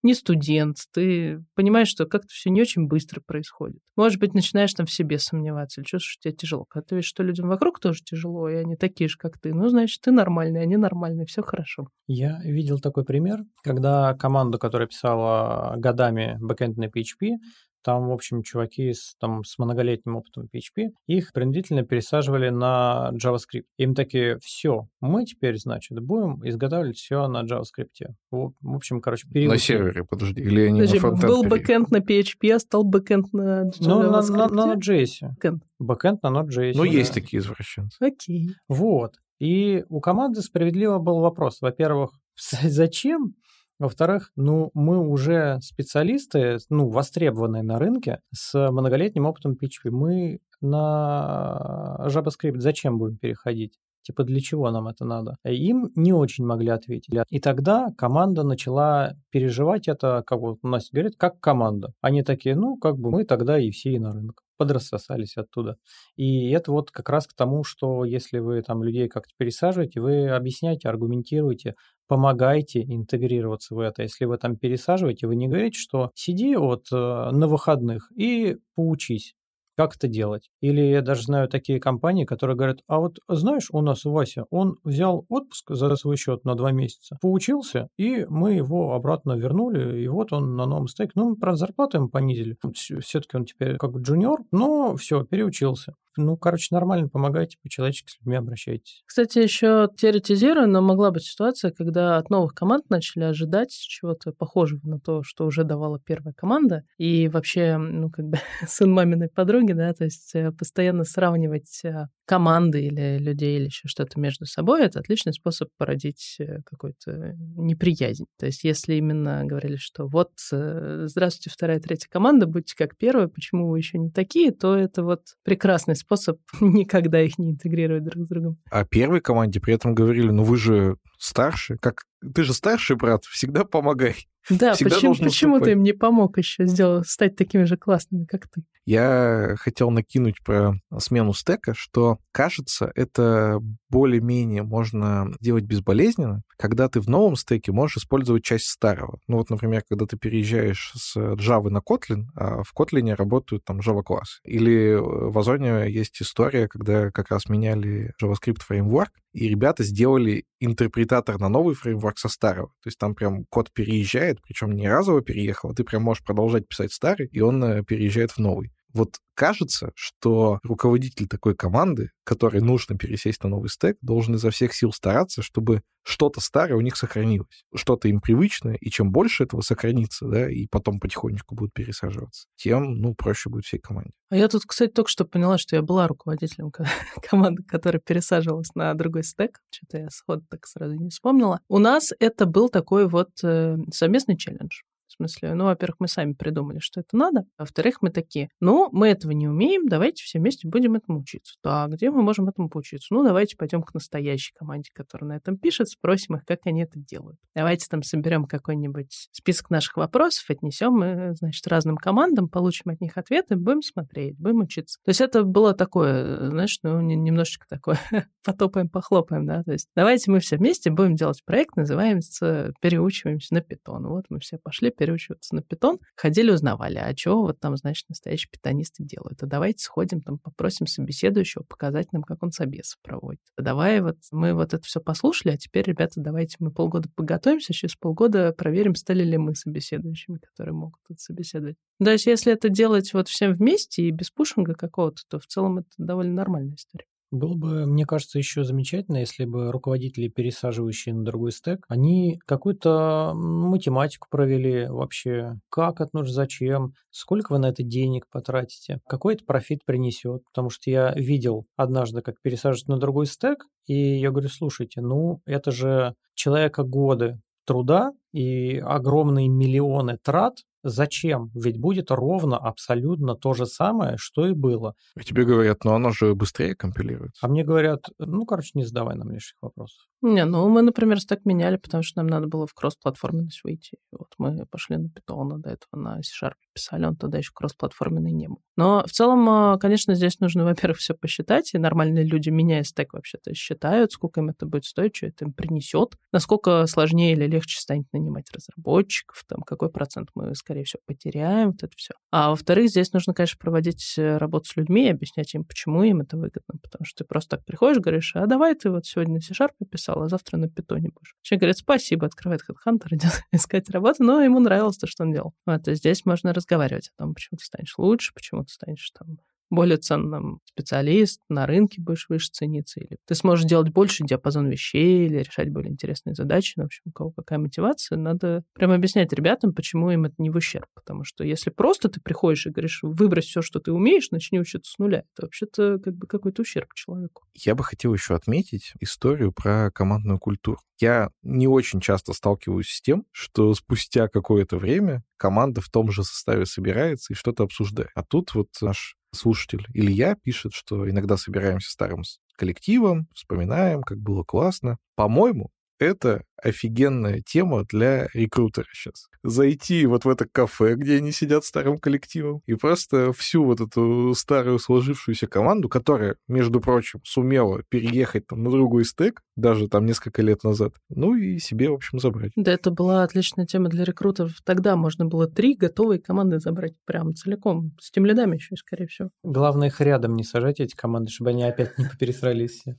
[0.02, 3.80] не студент, ты понимаешь, что как-то все не очень быстро происходит.
[3.96, 6.64] Может быть, начинаешь там в себе сомневаться или чувствуешь, что тебе тяжело.
[6.64, 9.68] Когда ты видишь, что людям вокруг тоже тяжело, и они такие же, как ты, ну,
[9.68, 11.88] значит, ты нормальный, они нормальные, все хорошо.
[12.06, 17.36] Я видел такой пример, когда команда, которая писала годами бэкэнд на PHP,
[17.82, 23.64] там, в общем, чуваки с, там, с многолетним опытом PHP, их принудительно пересаживали на JavaScript.
[23.78, 28.14] Им такие, все, мы теперь, значит, будем изготавливать все на JavaScript.
[28.30, 29.52] В, в общем, короче, период...
[29.52, 33.32] На сервере, подожди, или они подожди, на фронтенд Был бэкэнд на PHP, а стал бэкэнд
[33.32, 33.74] на JavaScript?
[33.80, 35.28] Ну, на, на, на Node.js.
[35.34, 35.62] Бэкэнд.
[35.78, 36.72] Бэкэнд на Node.js.
[36.74, 36.90] Ну, да.
[36.90, 37.96] есть такие извращенцы.
[38.00, 38.50] Окей.
[38.68, 39.14] Вот.
[39.38, 41.60] И у команды справедливо был вопрос.
[41.60, 43.34] Во-первых, зачем
[43.78, 49.90] во-вторых, ну, мы уже специалисты, ну, востребованные на рынке с многолетним опытом PHP.
[49.90, 53.78] Мы на JavaScript зачем будем переходить?
[54.02, 55.36] Типа, для чего нам это надо?
[55.44, 57.14] Им не очень могли ответить.
[57.28, 61.92] И тогда команда начала переживать это, как вот Настя говорит, как команда.
[62.00, 65.76] Они такие, ну, как бы мы тогда и все и на рынок подрассосались оттуда.
[66.16, 70.28] И это вот как раз к тому, что если вы там людей как-то пересаживаете, вы
[70.28, 71.74] объясняете, аргументируете,
[72.08, 74.02] помогайте интегрироваться в это.
[74.02, 79.34] Если вы там пересаживаете, вы не говорите, что сиди вот э, на выходных и поучись
[79.78, 80.50] как это делать.
[80.60, 84.76] Или я даже знаю такие компании, которые говорят, а вот знаешь, у нас Вася, он
[84.82, 90.08] взял отпуск за свой счет на два месяца, поучился, и мы его обратно вернули, и
[90.08, 91.12] вот он на новом стейке.
[91.14, 92.56] Ну, мы, правда, зарплату ему понизили.
[92.74, 95.94] Все-таки он теперь как джуниор, но все, переучился.
[96.18, 99.02] Ну, короче, нормально помогайте, по-человечески с людьми обращайтесь.
[99.06, 104.80] Кстати, еще теоретизирую, но могла быть ситуация, когда от новых команд начали ожидать чего-то похожего
[104.82, 109.72] на то, что уже давала первая команда, и вообще, ну, как бы сын маминой подруги,
[109.72, 114.84] да, то есть э, постоянно сравнивать э, команды или людей или еще что-то между собой,
[114.84, 118.26] это отличный способ породить э, какую-то неприязнь.
[118.38, 123.28] То есть если именно говорили, что вот, э, здравствуйте, вторая, третья команда, будьте как первая,
[123.28, 128.26] почему вы еще не такие, то это вот прекрасный способ никогда их не интегрировать друг
[128.26, 128.58] с другом.
[128.70, 132.02] А первой команде при этом говорили, ну вы же старше, как
[132.34, 134.16] ты же старший брат, всегда помогай.
[134.50, 138.48] Да, Всегда почему, почему ты им не помог еще сделать, стать такими же классными, как
[138.48, 138.62] ты?
[138.90, 143.60] Я хотел накинуть про смену стека, что, кажется, это
[143.90, 149.18] более-менее можно делать безболезненно, когда ты в новом стеке можешь использовать часть старого.
[149.28, 153.80] Ну вот, например, когда ты переезжаешь с Java на Kotlin, а в Kotlin работают там
[153.80, 154.40] Java классы.
[154.42, 161.38] Или в Озоне есть история, когда как раз меняли JavaScript фреймворк, и ребята сделали интерпретатор
[161.38, 162.68] на новый фреймворк со старого.
[162.82, 166.66] То есть там прям код переезжает, причем не разово переехал, а ты прям можешь продолжать
[166.66, 168.72] писать старый, и он э, переезжает в новый.
[168.98, 174.74] Вот кажется, что руководитель такой команды, которой нужно пересесть на новый стек, должен изо всех
[174.74, 179.60] сил стараться, чтобы что-то старое у них сохранилось, что-то им привычное, и чем больше этого
[179.60, 184.10] сохранится, да, и потом потихонечку будут пересаживаться, тем, ну, проще будет всей команде.
[184.30, 186.72] А я тут, кстати, только что поняла, что я была руководителем
[187.22, 189.60] команды, которая пересаживалась на другой стек.
[189.70, 191.60] Что-то я сход так сразу не вспомнила.
[191.68, 194.80] У нас это был такой вот э, совместный челлендж
[195.12, 199.08] смысле, ну, во-первых, мы сами придумали, что это надо, а во-вторых, мы такие, ну, мы
[199.08, 201.54] этого не умеем, давайте все вместе будем этому учиться.
[201.62, 203.12] Да, где мы можем этому поучиться?
[203.14, 206.98] Ну, давайте пойдем к настоящей команде, которая на этом пишет, спросим их, как они это
[206.98, 207.38] делают.
[207.54, 213.16] Давайте там соберем какой-нибудь список наших вопросов, отнесем мы, значит, разным командам, получим от них
[213.16, 214.98] ответы, будем смотреть, будем учиться.
[215.04, 217.98] То есть это было такое, знаешь, ну, немножечко такое,
[218.44, 223.60] потопаем, похлопаем, да, то есть давайте мы все вместе будем делать проект, называется «Переучиваемся на
[223.60, 224.06] питон».
[224.06, 228.50] Вот мы все пошли, переучиваться на питон, ходили, узнавали, а что вот там, значит, настоящие
[228.50, 229.42] питонисты делают.
[229.42, 233.40] А давайте сходим, там, попросим собеседующего показать нам, как он собес проводит.
[233.56, 237.72] А давай вот мы вот это все послушали, а теперь, ребята, давайте мы полгода подготовимся,
[237.72, 241.76] через полгода проверим, стали ли мы собеседующими, которые могут тут собеседовать.
[242.02, 245.78] То есть если это делать вот всем вместе и без пушинга какого-то, то в целом
[245.78, 247.06] это довольно нормальная история.
[247.30, 253.32] Было бы, мне кажется, еще замечательно, если бы руководители, пересаживающие на другой стек, они какую-то
[253.34, 259.44] математику провели вообще, как это нужно, зачем, сколько вы на это денег потратите, какой это
[259.44, 260.42] профит принесет.
[260.46, 265.42] Потому что я видел однажды, как пересаживают на другой стек, и я говорю, слушайте, ну
[265.44, 271.50] это же человека годы труда и огромные миллионы трат Зачем?
[271.54, 274.94] Ведь будет ровно абсолютно то же самое, что и было.
[275.16, 277.44] А тебе говорят, но оно же быстрее компилируется.
[277.44, 280.08] А мне говорят, ну, короче, не задавай нам лишних вопросов.
[280.20, 283.98] Не, ну мы, например, стек меняли, потому что нам надо было в кросс-платформенность выйти.
[284.10, 288.32] Вот мы пошли на Python, а до этого на C-Sharp писали, он тогда еще кросс-платформенный
[288.32, 288.60] не был.
[288.76, 293.12] Но в целом, а, конечно, здесь нужно, во-первых, все посчитать, и нормальные люди, меняя стек,
[293.12, 297.80] вообще-то считают, сколько им это будет стоить, что это им принесет, насколько сложнее или легче
[297.80, 302.12] станет нанимать разработчиков, там, какой процент мы, скорее всего, потеряем, вот это все.
[302.30, 306.36] А во-вторых, здесь нужно, конечно, проводить э, работу с людьми объяснять им, почему им это
[306.36, 309.70] выгодно, потому что ты просто так приходишь, говоришь, а давай ты вот сегодня на C-Sharp
[309.90, 311.34] писал, написал, а завтра на питоне будешь.
[311.42, 315.54] Человек говорит, спасибо, открывает HeadHunter, идет искать работу, но ему нравилось то, что он делал.
[315.66, 319.38] Вот, и здесь можно разговаривать о том, почему ты станешь лучше, почему ты станешь там
[319.70, 325.26] более ценным специалист, на рынке будешь выше цениться, или ты сможешь делать больше диапазон вещей,
[325.26, 326.74] или решать более интересные задачи.
[326.76, 330.50] Ну, в общем, у кого какая мотивация, надо прямо объяснять ребятам, почему им это не
[330.50, 330.86] в ущерб.
[330.94, 334.92] Потому что если просто ты приходишь и говоришь, выбрось все, что ты умеешь, начни учиться
[334.92, 337.44] с нуля, это вообще-то как бы какой-то ущерб человеку.
[337.54, 340.78] Я бы хотел еще отметить историю про командную культуру.
[341.00, 346.24] Я не очень часто сталкиваюсь с тем, что спустя какое-то время команда в том же
[346.24, 348.10] составе собирается и что-то обсуждает.
[348.14, 352.22] А тут вот наш слушатель Илья пишет, что иногда собираемся старым
[352.56, 354.98] коллективом, вспоминаем, как было классно.
[355.14, 359.28] По-моему, это офигенная тема для рекрутера сейчас.
[359.42, 364.34] Зайти вот в это кафе, где они сидят старым коллективом, и просто всю вот эту
[364.34, 370.42] старую сложившуюся команду, которая, между прочим, сумела переехать там на другой стек, даже там несколько
[370.42, 372.52] лет назад, ну и себе, в общем, забрать.
[372.56, 374.60] Да, это была отличная тема для рекрутеров.
[374.64, 379.30] Тогда можно было три готовые команды забрать прям целиком, с тем лидами еще, скорее всего.
[379.42, 382.96] Главное их рядом не сажать, эти команды, чтобы они опять не пересрались все.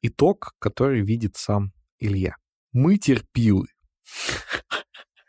[0.00, 2.36] Итог, который видит сам Илья.
[2.72, 3.66] Мы терпилы.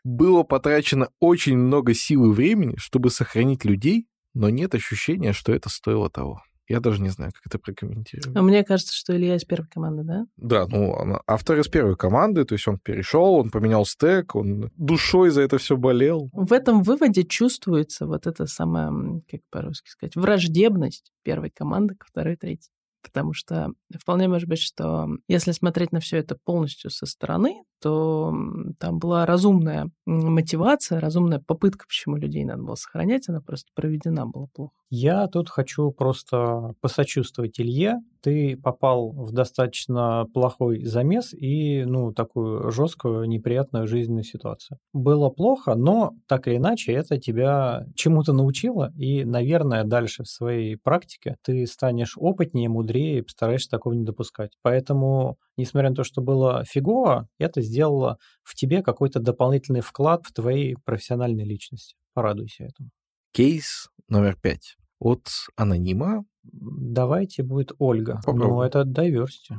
[0.03, 5.69] Было потрачено очень много сил и времени, чтобы сохранить людей, но нет ощущения, что это
[5.69, 6.41] стоило того.
[6.69, 8.37] Я даже не знаю, как это прокомментировать.
[8.37, 10.25] А мне кажется, что Илья из первой команды, да?
[10.37, 15.31] Да, ну, автор из первой команды, то есть он перешел, он поменял стек, он душой
[15.31, 16.29] за это все болел.
[16.31, 18.91] В этом выводе чувствуется вот эта самая,
[19.29, 22.69] как по-русски сказать, враждебность первой команды к второй, третьей.
[23.01, 28.33] Потому что вполне может быть, что если смотреть на все это полностью со стороны, то
[28.79, 34.47] там была разумная мотивация, разумная попытка, почему людей надо было сохранять, она просто проведена была
[34.53, 34.78] плохо.
[34.91, 37.99] Я тут хочу просто посочувствовать Илье.
[38.21, 44.79] Ты попал в достаточно плохой замес и, ну, такую жесткую, неприятную жизненную ситуацию.
[44.91, 50.75] Было плохо, но так или иначе это тебя чему-то научило, и, наверное, дальше в своей
[50.75, 54.57] практике ты станешь опытнее, мудрее и постараешься такого не допускать.
[54.63, 60.33] Поэтому, несмотря на то, что было фигово, это сделало в тебе какой-то дополнительный вклад в
[60.33, 61.95] твоей профессиональной личности.
[62.15, 62.89] Порадуйся этому.
[63.31, 66.25] Кейс номер пять от анонима.
[66.43, 68.21] Давайте будет Ольга.
[68.25, 69.57] Ну, это diversity.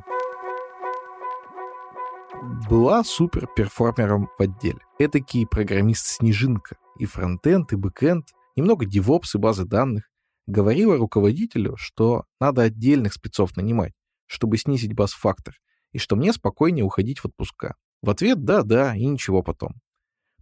[2.69, 4.79] Была супер перформером в отделе.
[4.99, 6.77] Эдакий программист-снежинка.
[6.99, 8.27] И фронтенд, и бэкенд,
[8.57, 10.11] немного девопс и базы данных.
[10.47, 13.93] Говорила руководителю, что надо отдельных спецов нанимать,
[14.27, 15.55] чтобы снизить bus-фактор,
[15.93, 17.75] и что мне спокойнее уходить в отпуска.
[18.03, 19.75] В ответ «да-да» и ничего потом.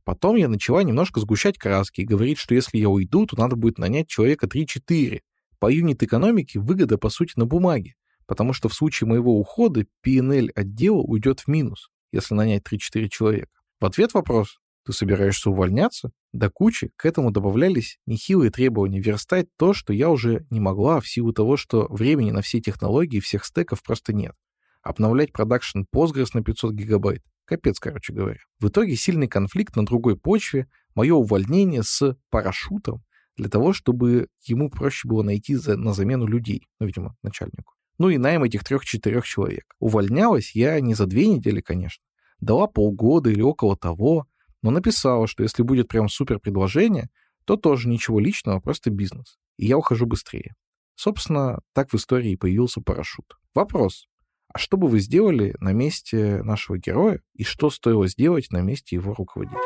[0.09, 3.76] Потом я начала немножко сгущать краски и говорить, что если я уйду, то надо будет
[3.76, 5.20] нанять человека 3-4.
[5.59, 7.94] По юнит-экономике выгода, по сути, на бумаге,
[8.24, 13.51] потому что в случае моего ухода P&L отдела уйдет в минус, если нанять 3-4 человека.
[13.80, 19.74] В ответ вопрос «Ты собираешься увольняться?» До кучи к этому добавлялись нехилые требования верстать то,
[19.74, 23.82] что я уже не могла в силу того, что времени на все технологии всех стеков
[23.82, 24.32] просто нет.
[24.80, 27.22] Обновлять продакшн Postgres на 500 гигабайт.
[27.49, 28.41] Капец, короче говоря.
[28.61, 33.03] В итоге сильный конфликт на другой почве, мое увольнение с парашютом
[33.39, 37.73] для того, чтобы ему проще было найти за, на замену людей, ну, видимо, начальнику.
[37.97, 39.65] Ну и найм этих трех-четырех человек.
[39.79, 42.05] Увольнялась я не за две недели, конечно.
[42.39, 44.27] Дала полгода или около того,
[44.61, 47.09] но написала, что если будет прям супер предложение,
[47.47, 49.39] то тоже ничего личного, просто бизнес.
[49.57, 50.55] И я ухожу быстрее.
[50.97, 53.39] Собственно, так в истории и появился парашют.
[53.55, 54.07] Вопрос.
[54.53, 58.97] А что бы вы сделали на месте нашего героя и что стоило сделать на месте
[58.97, 59.61] его руководителя?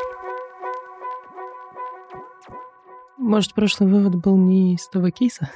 [3.17, 5.49] Может, прошлый вывод был не из того кейса?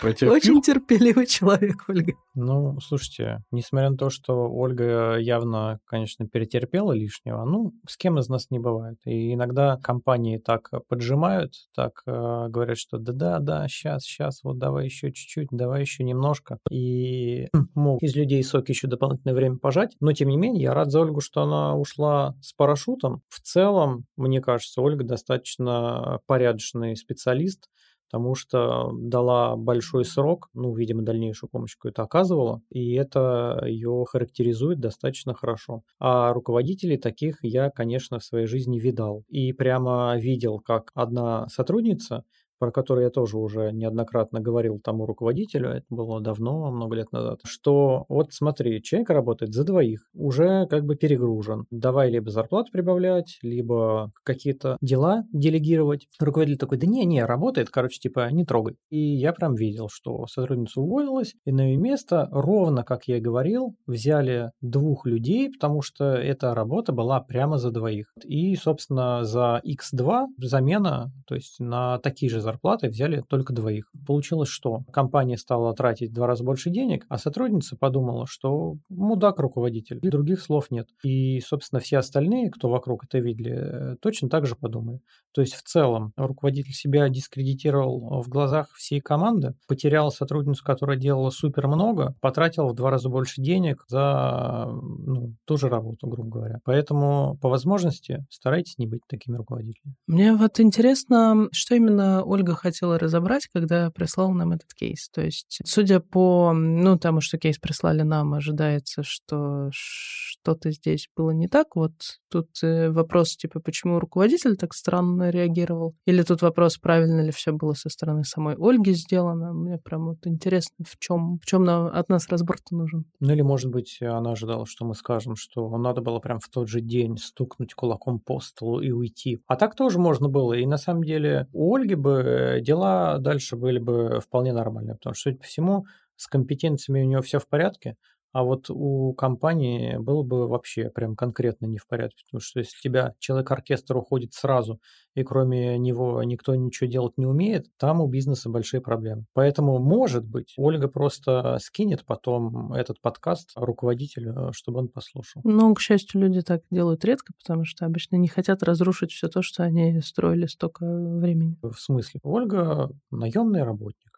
[0.00, 0.32] Протерпел?
[0.34, 2.14] Очень терпеливый человек, Ольга.
[2.34, 8.28] Ну, слушайте, несмотря на то, что Ольга явно, конечно, перетерпела лишнего, ну, с кем из
[8.28, 8.98] нас не бывает.
[9.04, 15.12] И иногда компании так поджимают, так э, говорят, что да-да-да, сейчас, сейчас, вот давай еще
[15.12, 16.58] чуть-чуть, давай еще немножко.
[16.70, 19.96] И мог из людей соки еще дополнительное время пожать.
[20.00, 23.22] Но, тем не менее, я рад за Ольгу, что она ушла с парашютом.
[23.28, 27.68] В целом, мне кажется, Ольга достаточно порядочный специалист,
[28.10, 34.78] потому что дала большой срок, ну, видимо, дальнейшую помощь какую-то оказывала, и это ее характеризует
[34.80, 35.82] достаточно хорошо.
[35.98, 39.24] А руководителей таких я, конечно, в своей жизни видал.
[39.28, 42.24] И прямо видел, как одна сотрудница
[42.58, 47.40] про который я тоже уже неоднократно говорил тому руководителю, это было давно, много лет назад,
[47.44, 51.66] что вот смотри, человек работает за двоих, уже как бы перегружен.
[51.70, 56.06] Давай либо зарплату прибавлять, либо какие-то дела делегировать.
[56.18, 58.76] Руководитель такой, да не-не, работает, короче, типа, не трогай.
[58.90, 63.20] И я прям видел, что сотрудница уволилась, и на ее место, ровно как я и
[63.20, 68.12] говорил, взяли двух людей, потому что эта работа была прямо за двоих.
[68.24, 73.90] И, собственно, за X2 замена, то есть на такие же зарплаты взяли только двоих.
[74.06, 79.38] Получилось, что компания стала тратить в два раза больше денег, а сотрудница подумала, что мудак
[79.40, 80.88] руководитель, и других слов нет.
[81.02, 85.00] И, собственно, все остальные, кто вокруг это видели, э, точно так же подумали.
[85.34, 91.30] То есть в целом руководитель себя дискредитировал в глазах всей команды, потерял сотрудницу, которая делала
[91.30, 96.58] супер много, потратил в два раза больше денег за ну, ту же работу, грубо говоря.
[96.64, 99.96] Поэтому по возможности старайтесь не быть такими руководителями.
[100.06, 105.08] Мне вот интересно, что именно Ольга хотела разобрать, когда прислала нам этот кейс.
[105.08, 111.30] То есть, судя по, ну, тому, что кейс прислали нам, ожидается, что что-то здесь было
[111.30, 111.76] не так.
[111.76, 111.92] Вот
[112.30, 115.94] тут э, вопрос, типа, почему руководитель так странно реагировал?
[116.06, 119.52] Или тут вопрос, правильно ли все было со стороны самой Ольги сделано?
[119.52, 123.04] Мне прям вот интересно, в чем, в чем нам, от нас разбор-то нужен.
[123.20, 126.68] Ну или, может быть, она ожидала, что мы скажем, что надо было прям в тот
[126.68, 129.38] же день стукнуть кулаком по столу и уйти.
[129.46, 130.54] А так тоже можно было.
[130.54, 135.14] И на самом деле у Ольги бы э, дела дальше были бы вполне нормальные, потому
[135.14, 135.86] что, судя по всему,
[136.16, 137.96] с компетенциями у нее все в порядке,
[138.34, 142.76] а вот у компании было бы вообще прям конкретно не в порядке, потому что если
[142.76, 144.80] у тебя человек-оркестр уходит сразу,
[145.14, 149.26] и кроме него никто ничего делать не умеет, там у бизнеса большие проблемы.
[149.34, 155.40] Поэтому, может быть, Ольга просто скинет потом этот подкаст руководителю, чтобы он послушал.
[155.44, 159.42] Ну, к счастью, люди так делают редко, потому что обычно не хотят разрушить все то,
[159.42, 161.56] что они строили столько времени.
[161.62, 162.18] В смысле?
[162.24, 164.13] Ольга наемный работник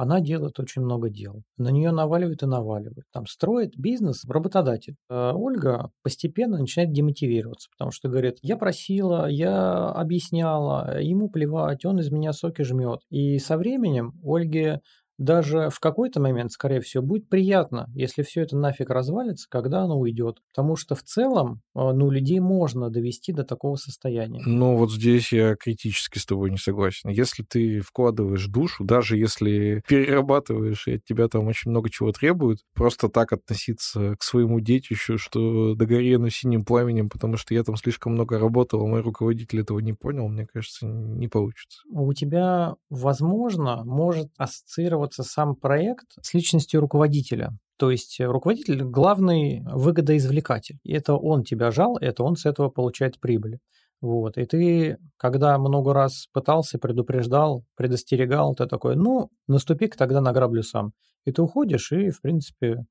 [0.00, 1.42] она делает очень много дел.
[1.58, 3.04] На нее наваливают и наваливают.
[3.12, 4.96] Там строит бизнес работодатель.
[5.10, 12.00] А Ольга постепенно начинает демотивироваться, потому что говорит, я просила, я объясняла, ему плевать, он
[12.00, 13.00] из меня соки жмет.
[13.10, 14.80] И со временем Ольге
[15.20, 19.98] даже в какой-то момент, скорее всего, будет приятно, если все это нафиг развалится, когда оно
[19.98, 20.38] уйдет.
[20.52, 24.40] Потому что в целом, а, ну, людей можно довести до такого состояния.
[24.46, 27.10] Ну, вот здесь я критически с тобой не согласен.
[27.10, 32.60] Если ты вкладываешь душу, даже если перерабатываешь, и от тебя там очень много чего требуют,
[32.74, 37.76] просто так относиться к своему детищу, что догори оно синим пламенем, потому что я там
[37.76, 41.80] слишком много работал, а мой руководитель этого не понял, мне кажется, не получится.
[41.90, 47.50] У тебя, возможно, может ассоциироваться ассоциироваться сам проект с личностью руководителя.
[47.78, 50.78] То есть руководитель– главный выгодоизвлекатель.
[50.84, 53.58] И это он тебя жал, это он с этого получает прибыль.
[54.02, 54.38] Вот.
[54.38, 60.62] И ты, когда много раз пытался, предупреждал, предостерегал, ты такой, ну, наступи-ка тогда на граблю
[60.62, 60.92] сам.
[61.26, 62.84] И ты уходишь, и, в принципе,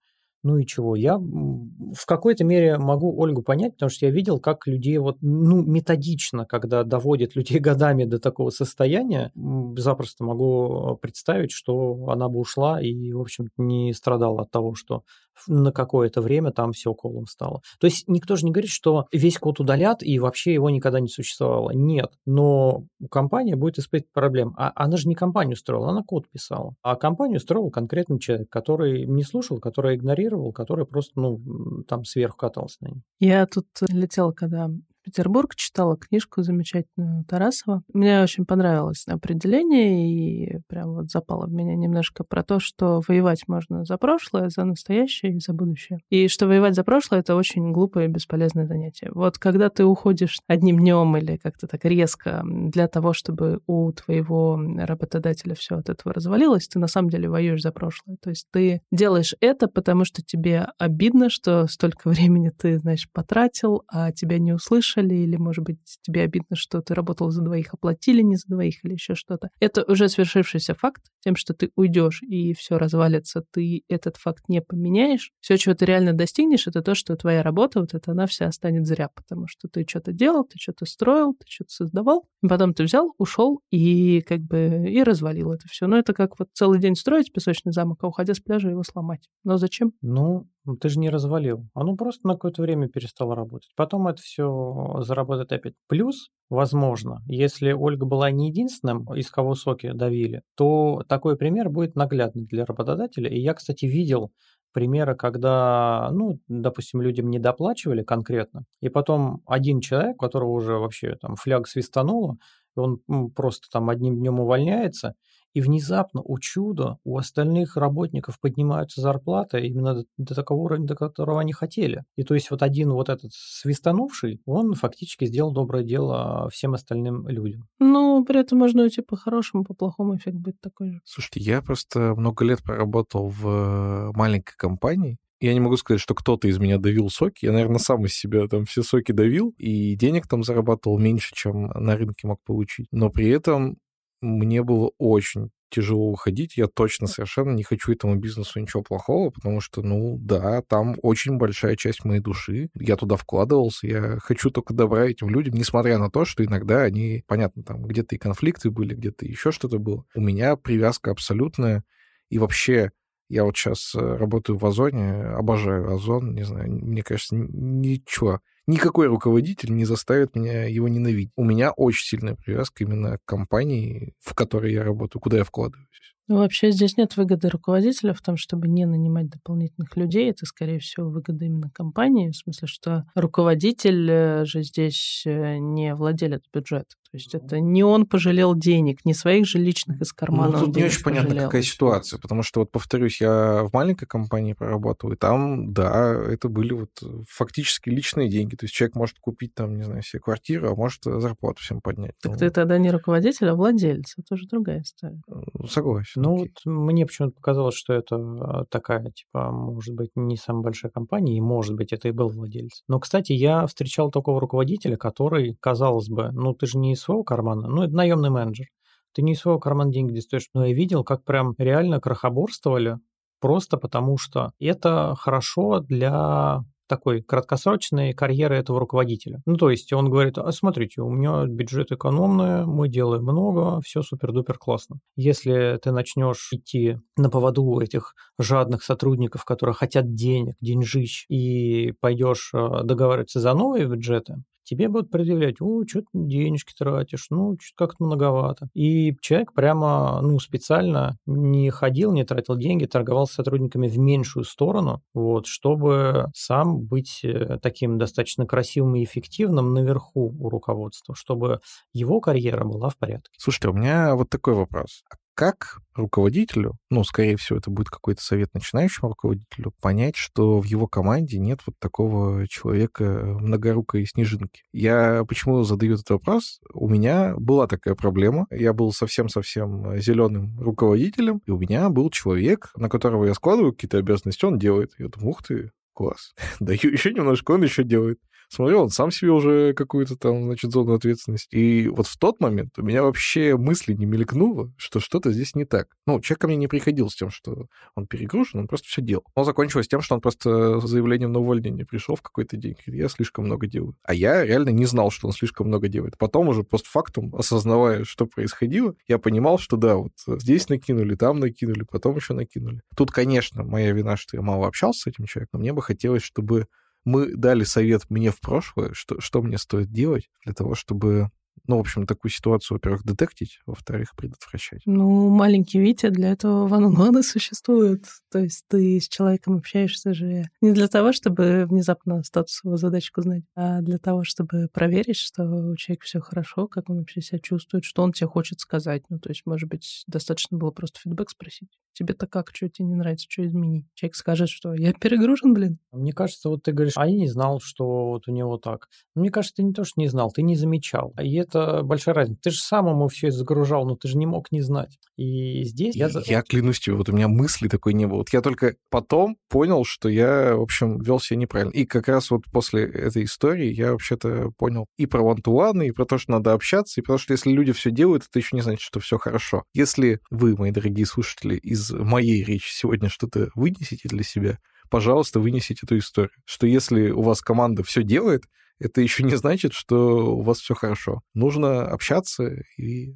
[0.44, 0.95] ну и чего?
[0.95, 5.64] Я в какой-то мере могу Ольгу понять, потому что я видел, как людей вот, ну,
[5.64, 9.32] методично, когда доводят людей годами до такого состояния,
[9.78, 15.03] запросто могу представить, что она бы ушла и, в общем не страдала от того, что
[15.48, 17.61] на какое-то время там все колом стало.
[17.80, 21.07] То есть никто же не говорит, что весь код удалят и вообще его никогда не
[21.07, 21.72] существовало.
[21.72, 24.53] Нет, но компания будет испытывать проблем.
[24.57, 26.74] А она же не компанию строила, она код писала.
[26.82, 31.40] А компанию строил конкретный человек, который не слушал, который игнорировал, который просто, ну,
[31.88, 33.02] там сверху катался на ней.
[33.20, 34.70] Я тут летела, когда
[35.10, 37.81] Петербург, читала книжку замечательную Тарасова.
[37.91, 43.48] Мне очень понравилось определение и прям вот запало в меня немножко про то, что воевать
[43.48, 45.99] можно за прошлое, за настоящее и за будущее.
[46.11, 49.10] И что воевать за прошлое— это очень глупое и бесполезное занятие.
[49.11, 54.61] Вот когда ты уходишь одним днем или как-то так резко для того, чтобы у твоего
[54.77, 58.18] работодателя все от этого развалилось, ты на самом деле воюешь за прошлое.
[58.22, 63.84] То есть ты делаешь это, потому что тебе обидно, что столько времени ты, знаешь, потратил,
[63.88, 67.74] а тебя не услышали, услышали, или, может быть, тебе обидно, что ты работал за двоих,
[67.74, 69.50] оплатили не за двоих, или еще что-то.
[69.60, 74.62] Это уже свершившийся факт, тем, что ты уйдешь и все развалится, ты этот факт не
[74.62, 75.32] поменяешь.
[75.40, 78.86] Все, чего ты реально достигнешь, это то, что твоя работа, вот это она вся останет
[78.86, 83.14] зря, потому что ты что-то делал, ты что-то строил, ты что-то создавал, потом ты взял,
[83.18, 85.88] ушел и как бы и развалил это все.
[85.88, 89.30] Но это как вот целый день строить песочный замок, а уходя с пляжа его сломать.
[89.44, 89.94] Но зачем?
[90.02, 91.68] Ну, ну, ты же не развалил.
[91.74, 93.72] Оно просто на какое-то время перестало работать.
[93.76, 95.74] Потом это все заработает опять.
[95.88, 101.96] Плюс, возможно, если Ольга была не единственным, из кого соки давили, то такой пример будет
[101.96, 103.32] наглядный для работодателя.
[103.32, 104.32] И я, кстати, видел
[104.72, 111.16] примеры, когда, ну, допустим, людям не доплачивали конкретно, и потом один человек, которого уже вообще
[111.16, 112.38] там фляг свистануло,
[112.76, 113.00] он
[113.36, 115.16] просто там одним днем увольняется,
[115.54, 121.40] и внезапно, у чуда, у остальных работников поднимаются зарплаты именно до такого уровня, до которого
[121.42, 122.04] они хотели.
[122.16, 127.28] И то есть вот один вот этот свистанувший, он фактически сделал доброе дело всем остальным
[127.28, 127.68] людям.
[127.80, 131.02] Ну, при этом можно уйти по-хорошему, по-плохому эффект будет такой же.
[131.04, 136.50] Слушайте, я просто много лет проработал в маленькой компании, я не могу сказать, что кто-то
[136.50, 137.46] из меня давил соки.
[137.46, 141.68] Я, наверное, сам из себя там все соки давил, и денег там зарабатывал меньше, чем
[141.68, 142.88] на рынке мог получить.
[142.92, 143.78] Но при этом
[144.22, 146.58] мне было очень тяжело уходить.
[146.58, 151.38] Я точно совершенно не хочу этому бизнесу ничего плохого, потому что, ну, да, там очень
[151.38, 152.70] большая часть моей души.
[152.74, 157.24] Я туда вкладывался, я хочу только добра этим людям, несмотря на то, что иногда они,
[157.28, 160.06] понятно, там где-то и конфликты были, где-то еще что-то было.
[160.16, 161.84] У меня привязка абсолютная.
[162.30, 162.91] И вообще,
[163.28, 169.08] я вот сейчас э, работаю в Озоне, обожаю Озон, не знаю, мне кажется, ничего никакой
[169.08, 171.32] руководитель не заставит меня его ненавидеть.
[171.36, 175.88] У меня очень сильная привязка именно к компании, в которой я работаю, куда я вкладываюсь.
[176.30, 180.30] Ну, вообще здесь нет выгоды руководителя в том, чтобы не нанимать дополнительных людей.
[180.30, 182.30] Это, скорее всего, выгода именно компании.
[182.30, 186.95] В смысле, что руководитель э, же здесь э, не владелец бюджета.
[187.11, 190.60] То есть это не он пожалел денег, не своих же личных из кармана.
[190.60, 191.47] Ну, тут не очень понятно, пожалел.
[191.47, 196.49] какая ситуация, потому что, вот повторюсь, я в маленькой компании проработал, и там, да, это
[196.49, 196.91] были вот
[197.27, 198.56] фактически личные деньги.
[198.56, 202.14] То есть человек может купить там, не знаю, себе квартиру, а может зарплату всем поднять.
[202.22, 204.14] Так ну, ты тогда не руководитель, а владелец.
[204.15, 205.19] Это уже другая история.
[205.68, 206.19] Согласен.
[206.22, 211.38] Ну, вот мне почему-то показалось, что это такая, типа, может быть, не самая большая компания,
[211.38, 212.84] и, может быть, это и был владелец.
[212.88, 217.24] Но, кстати, я встречал такого руководителя, который, казалось бы, ну, ты же не из своего
[217.24, 218.68] кармана, ну, это наемный менеджер.
[219.14, 220.50] Ты не из своего кармана деньги достаешь.
[220.54, 222.98] Но я видел, как прям реально крохоборствовали,
[223.40, 229.41] просто потому что это хорошо для такой краткосрочной карьеры этого руководителя.
[229.45, 234.02] Ну, то есть он говорит, а смотрите, у меня бюджет экономный, мы делаем много, все
[234.02, 234.99] супер-дупер классно.
[235.16, 242.52] Если ты начнешь идти на поводу этих жадных сотрудников, которые хотят денег, деньжищ, и пойдешь
[242.53, 247.90] э, договариваться за новые бюджеты, тебе будут предъявлять, о, что ты денежки тратишь, ну, что-то
[247.90, 248.68] как-то многовато.
[248.76, 254.44] И человек прямо, ну, специально не ходил, не тратил деньги, торговал с сотрудниками в меньшую
[254.44, 261.62] сторону, вот, чтобы сам быть э, таким достаточно красивым и эффективным наверху у руководства, чтобы
[261.91, 263.32] его карьера была в порядке.
[263.38, 265.04] Слушайте, у меня вот такой вопрос.
[265.40, 270.86] Как руководителю, ну, скорее всего, это будет какой-то совет начинающему руководителю, понять, что в его
[270.86, 274.64] команде нет вот такого человека многорукой снежинки?
[274.74, 276.60] Я почему задаю этот вопрос?
[276.74, 278.48] У меня была такая проблема.
[278.52, 283.98] Я был совсем-совсем зеленым руководителем, и у меня был человек, на которого я складываю какие-то
[283.98, 284.91] обязанности, он делает.
[284.98, 286.34] Я думаю, ух ты, класс.
[286.60, 288.20] Даю еще немножко, он еще делает
[288.50, 291.56] смотрю, он сам себе уже какую-то там, значит, зону ответственности.
[291.56, 295.66] И вот в тот момент у меня вообще мысли не мелькнуло, что что-то здесь не
[295.66, 295.88] так.
[296.06, 299.24] Ну, человек ко мне не приходил с тем, что он перегружен, он просто все делал.
[299.36, 303.04] Но закончилось тем, что он просто с заявлением на увольнение пришел в какой-то день, говорит,
[303.04, 303.96] я слишком много делаю.
[304.04, 306.18] А я реально не знал, что он слишком много делает.
[306.18, 311.84] Потом уже постфактум, осознавая, что происходило, я понимал, что да, вот здесь накинули, там накинули,
[311.84, 312.82] потом еще накинули.
[312.96, 316.24] Тут, конечно, моя вина, что я мало общался с этим человеком, но мне бы хотелось,
[316.24, 316.68] чтобы
[317.10, 321.31] мы дали совет мне в прошлое, что, что мне стоит делать для того, чтобы
[321.68, 324.81] ну, в общем, такую ситуацию, во-первых, детектить, во-вторых, предотвращать.
[324.86, 328.06] Ну, маленький Витя для этого ван существует.
[328.31, 333.22] То есть ты с человеком общаешься же не для того, чтобы внезапно статус его задачку
[333.22, 337.40] знать, а для того, чтобы проверить, что у человека все хорошо, как он вообще себя
[337.40, 339.03] чувствует, что он тебе хочет сказать.
[339.10, 341.69] Ну, то есть, может быть, достаточно было просто фидбэк спросить.
[341.94, 342.52] Тебе-то как?
[342.56, 343.27] Что тебе не нравится?
[343.30, 343.86] Что изменить?
[343.94, 345.80] Человек скажет, что я перегружен, блин.
[345.91, 348.88] Мне кажется, вот ты говоришь, а я не знал, что вот у него так.
[349.15, 351.14] Мне кажется, ты не то, что не знал, ты не замечал.
[351.22, 352.40] И это это большая разница.
[352.44, 355.00] Ты же сам ему все это загружал, но ты же не мог не знать.
[355.18, 356.10] И здесь я...
[356.26, 358.20] Я клянусь тебе, вот у меня мысли такой не было.
[358.20, 361.72] Вот я только потом понял, что я, в общем, вел себя неправильно.
[361.72, 366.06] И как раз вот после этой истории я вообще-то понял и про one-to-one, и про
[366.06, 368.62] то, что надо общаться, и про то, что если люди все делают, это еще не
[368.62, 369.64] значит, что все хорошо.
[369.74, 374.60] Если вы, мои дорогие слушатели, из моей речи сегодня что-то вынесете для себя,
[374.90, 376.32] пожалуйста, вынесите эту историю.
[376.46, 378.44] Что если у вас команда все делает,
[378.80, 381.22] это еще не значит, что у вас все хорошо.
[381.34, 383.15] Нужно общаться и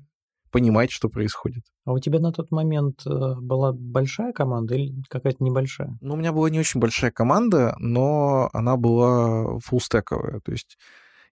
[0.51, 1.63] понимать, что происходит.
[1.85, 5.97] А у тебя на тот момент э, была большая команда или какая-то небольшая?
[5.99, 10.39] Ну, у меня была не очень большая команда, но она была фулстековая.
[10.41, 10.77] То есть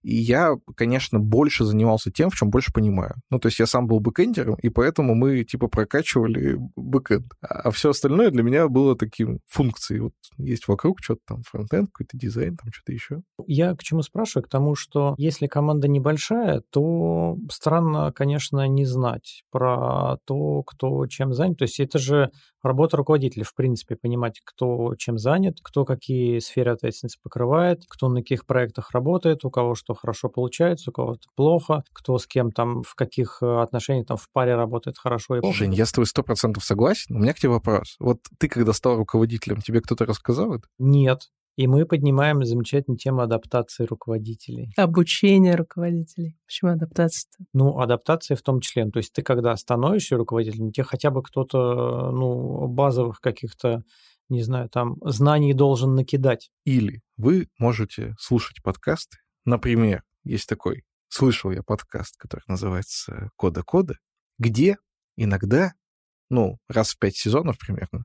[0.02, 3.14] и я, конечно, больше занимался тем, в чем больше понимаю.
[3.30, 7.26] Ну, то есть я сам был бэкэндером, и поэтому мы, типа, прокачивали бэкэнд.
[7.40, 10.00] А все остальное для меня было таким функцией.
[10.00, 13.22] Вот есть вокруг что-то там, фронтенд, какой-то дизайн, там что-то еще.
[13.46, 14.44] Я к чему спрашиваю?
[14.44, 21.32] К тому, что если команда небольшая, то странно, конечно, не знать про то, кто чем
[21.32, 21.58] занят.
[21.58, 22.30] То есть это же
[22.62, 28.20] работа руководителя, в принципе, понимать, кто чем занят, кто какие сферы ответственности покрывает, кто на
[28.20, 32.82] каких проектах работает, у кого что хорошо получается, у кого-то плохо, кто с кем там,
[32.82, 35.56] в каких э, отношениях там в паре работает хорошо и плохо.
[35.56, 37.16] Жень, я с тобой сто процентов согласен.
[37.16, 37.96] У меня к тебе вопрос.
[37.98, 40.66] Вот ты, когда стал руководителем, тебе кто-то рассказал это?
[40.78, 41.28] Нет.
[41.56, 44.72] И мы поднимаем замечательную тему адаптации руководителей.
[44.76, 46.38] Обучение руководителей.
[46.46, 47.44] Почему адаптация-то?
[47.52, 48.88] Ну, адаптация в том числе.
[48.90, 53.82] То есть ты, когда становишься руководителем, тебе хотя бы кто-то, ну, базовых каких-то,
[54.30, 56.50] не знаю, там, знаний должен накидать.
[56.64, 59.18] Или вы можете слушать подкасты.
[59.44, 63.98] Например, есть такой, слышал я подкаст, который называется «Кода-кода»,
[64.38, 64.76] где
[65.16, 65.72] иногда,
[66.30, 68.04] ну, раз в пять сезонов примерно,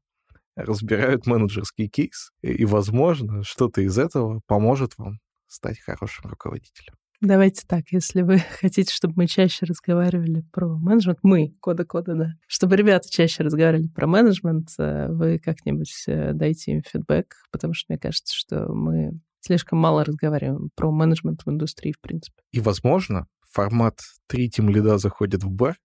[0.56, 6.96] разбирают менеджерский кейс, и, возможно, что-то из этого поможет вам стать хорошим руководителем.
[7.20, 12.76] Давайте так, если вы хотите, чтобы мы чаще разговаривали про менеджмент, мы, кода-кода, да, чтобы
[12.76, 17.98] ребята чаще разговаривали про менеджмент, э, вы как-нибудь э, дайте им фидбэк, потому что мне
[17.98, 22.42] кажется, что мы слишком мало разговариваем про менеджмент в индустрии, в принципе.
[22.52, 25.78] И, возможно, формат «Три тим лида заходят в бар»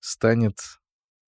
[0.00, 0.58] станет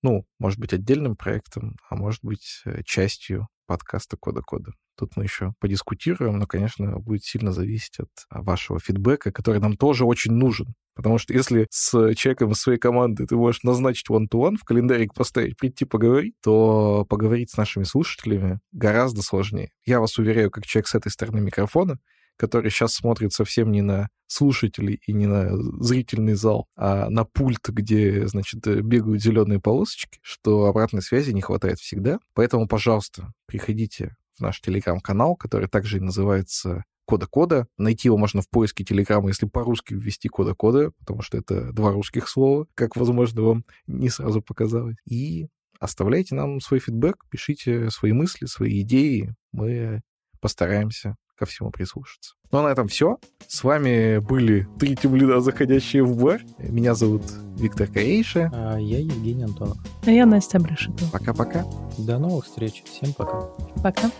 [0.02, 4.72] ну, может быть, отдельным проектом, а может быть, э, частью подкаста «Кода-кода».
[4.96, 9.76] Тут мы еще подискутируем, но, конечно, будет сильно зависеть от а, вашего фидбэка, который нам
[9.76, 10.74] тоже очень нужен.
[10.98, 15.84] Потому что если с человеком своей команды ты можешь назначить one-to-one, в календарик поставить, прийти
[15.84, 19.70] поговорить, то поговорить с нашими слушателями гораздо сложнее.
[19.86, 21.98] Я вас уверяю, как человек с этой стороны микрофона,
[22.36, 27.68] который сейчас смотрит совсем не на слушателей и не на зрительный зал, а на пульт,
[27.68, 32.18] где, значит, бегают зеленые полосочки, что обратной связи не хватает всегда.
[32.34, 37.66] Поэтому, пожалуйста, приходите в наш телеграм-канал, который также называется кода-кода.
[37.78, 42.28] Найти его можно в поиске Телеграма, если по-русски ввести кода-кода, потому что это два русских
[42.28, 44.96] слова, как, возможно, вам не сразу показалось.
[45.10, 45.48] И
[45.80, 49.34] оставляйте нам свой фидбэк, пишите свои мысли, свои идеи.
[49.52, 50.02] Мы
[50.40, 52.34] постараемся ко всему прислушаться.
[52.50, 53.18] Ну а на этом все.
[53.46, 56.42] С вами были три темлина, заходящие в бар.
[56.58, 57.22] Меня зовут
[57.56, 58.50] Виктор Корейша.
[58.52, 59.78] А я Евгений Антонов.
[60.04, 61.10] А я Настя Брашитова.
[61.10, 61.64] Пока-пока.
[61.96, 62.82] До новых встреч.
[62.84, 63.48] Всем пока.
[63.82, 64.10] Пока.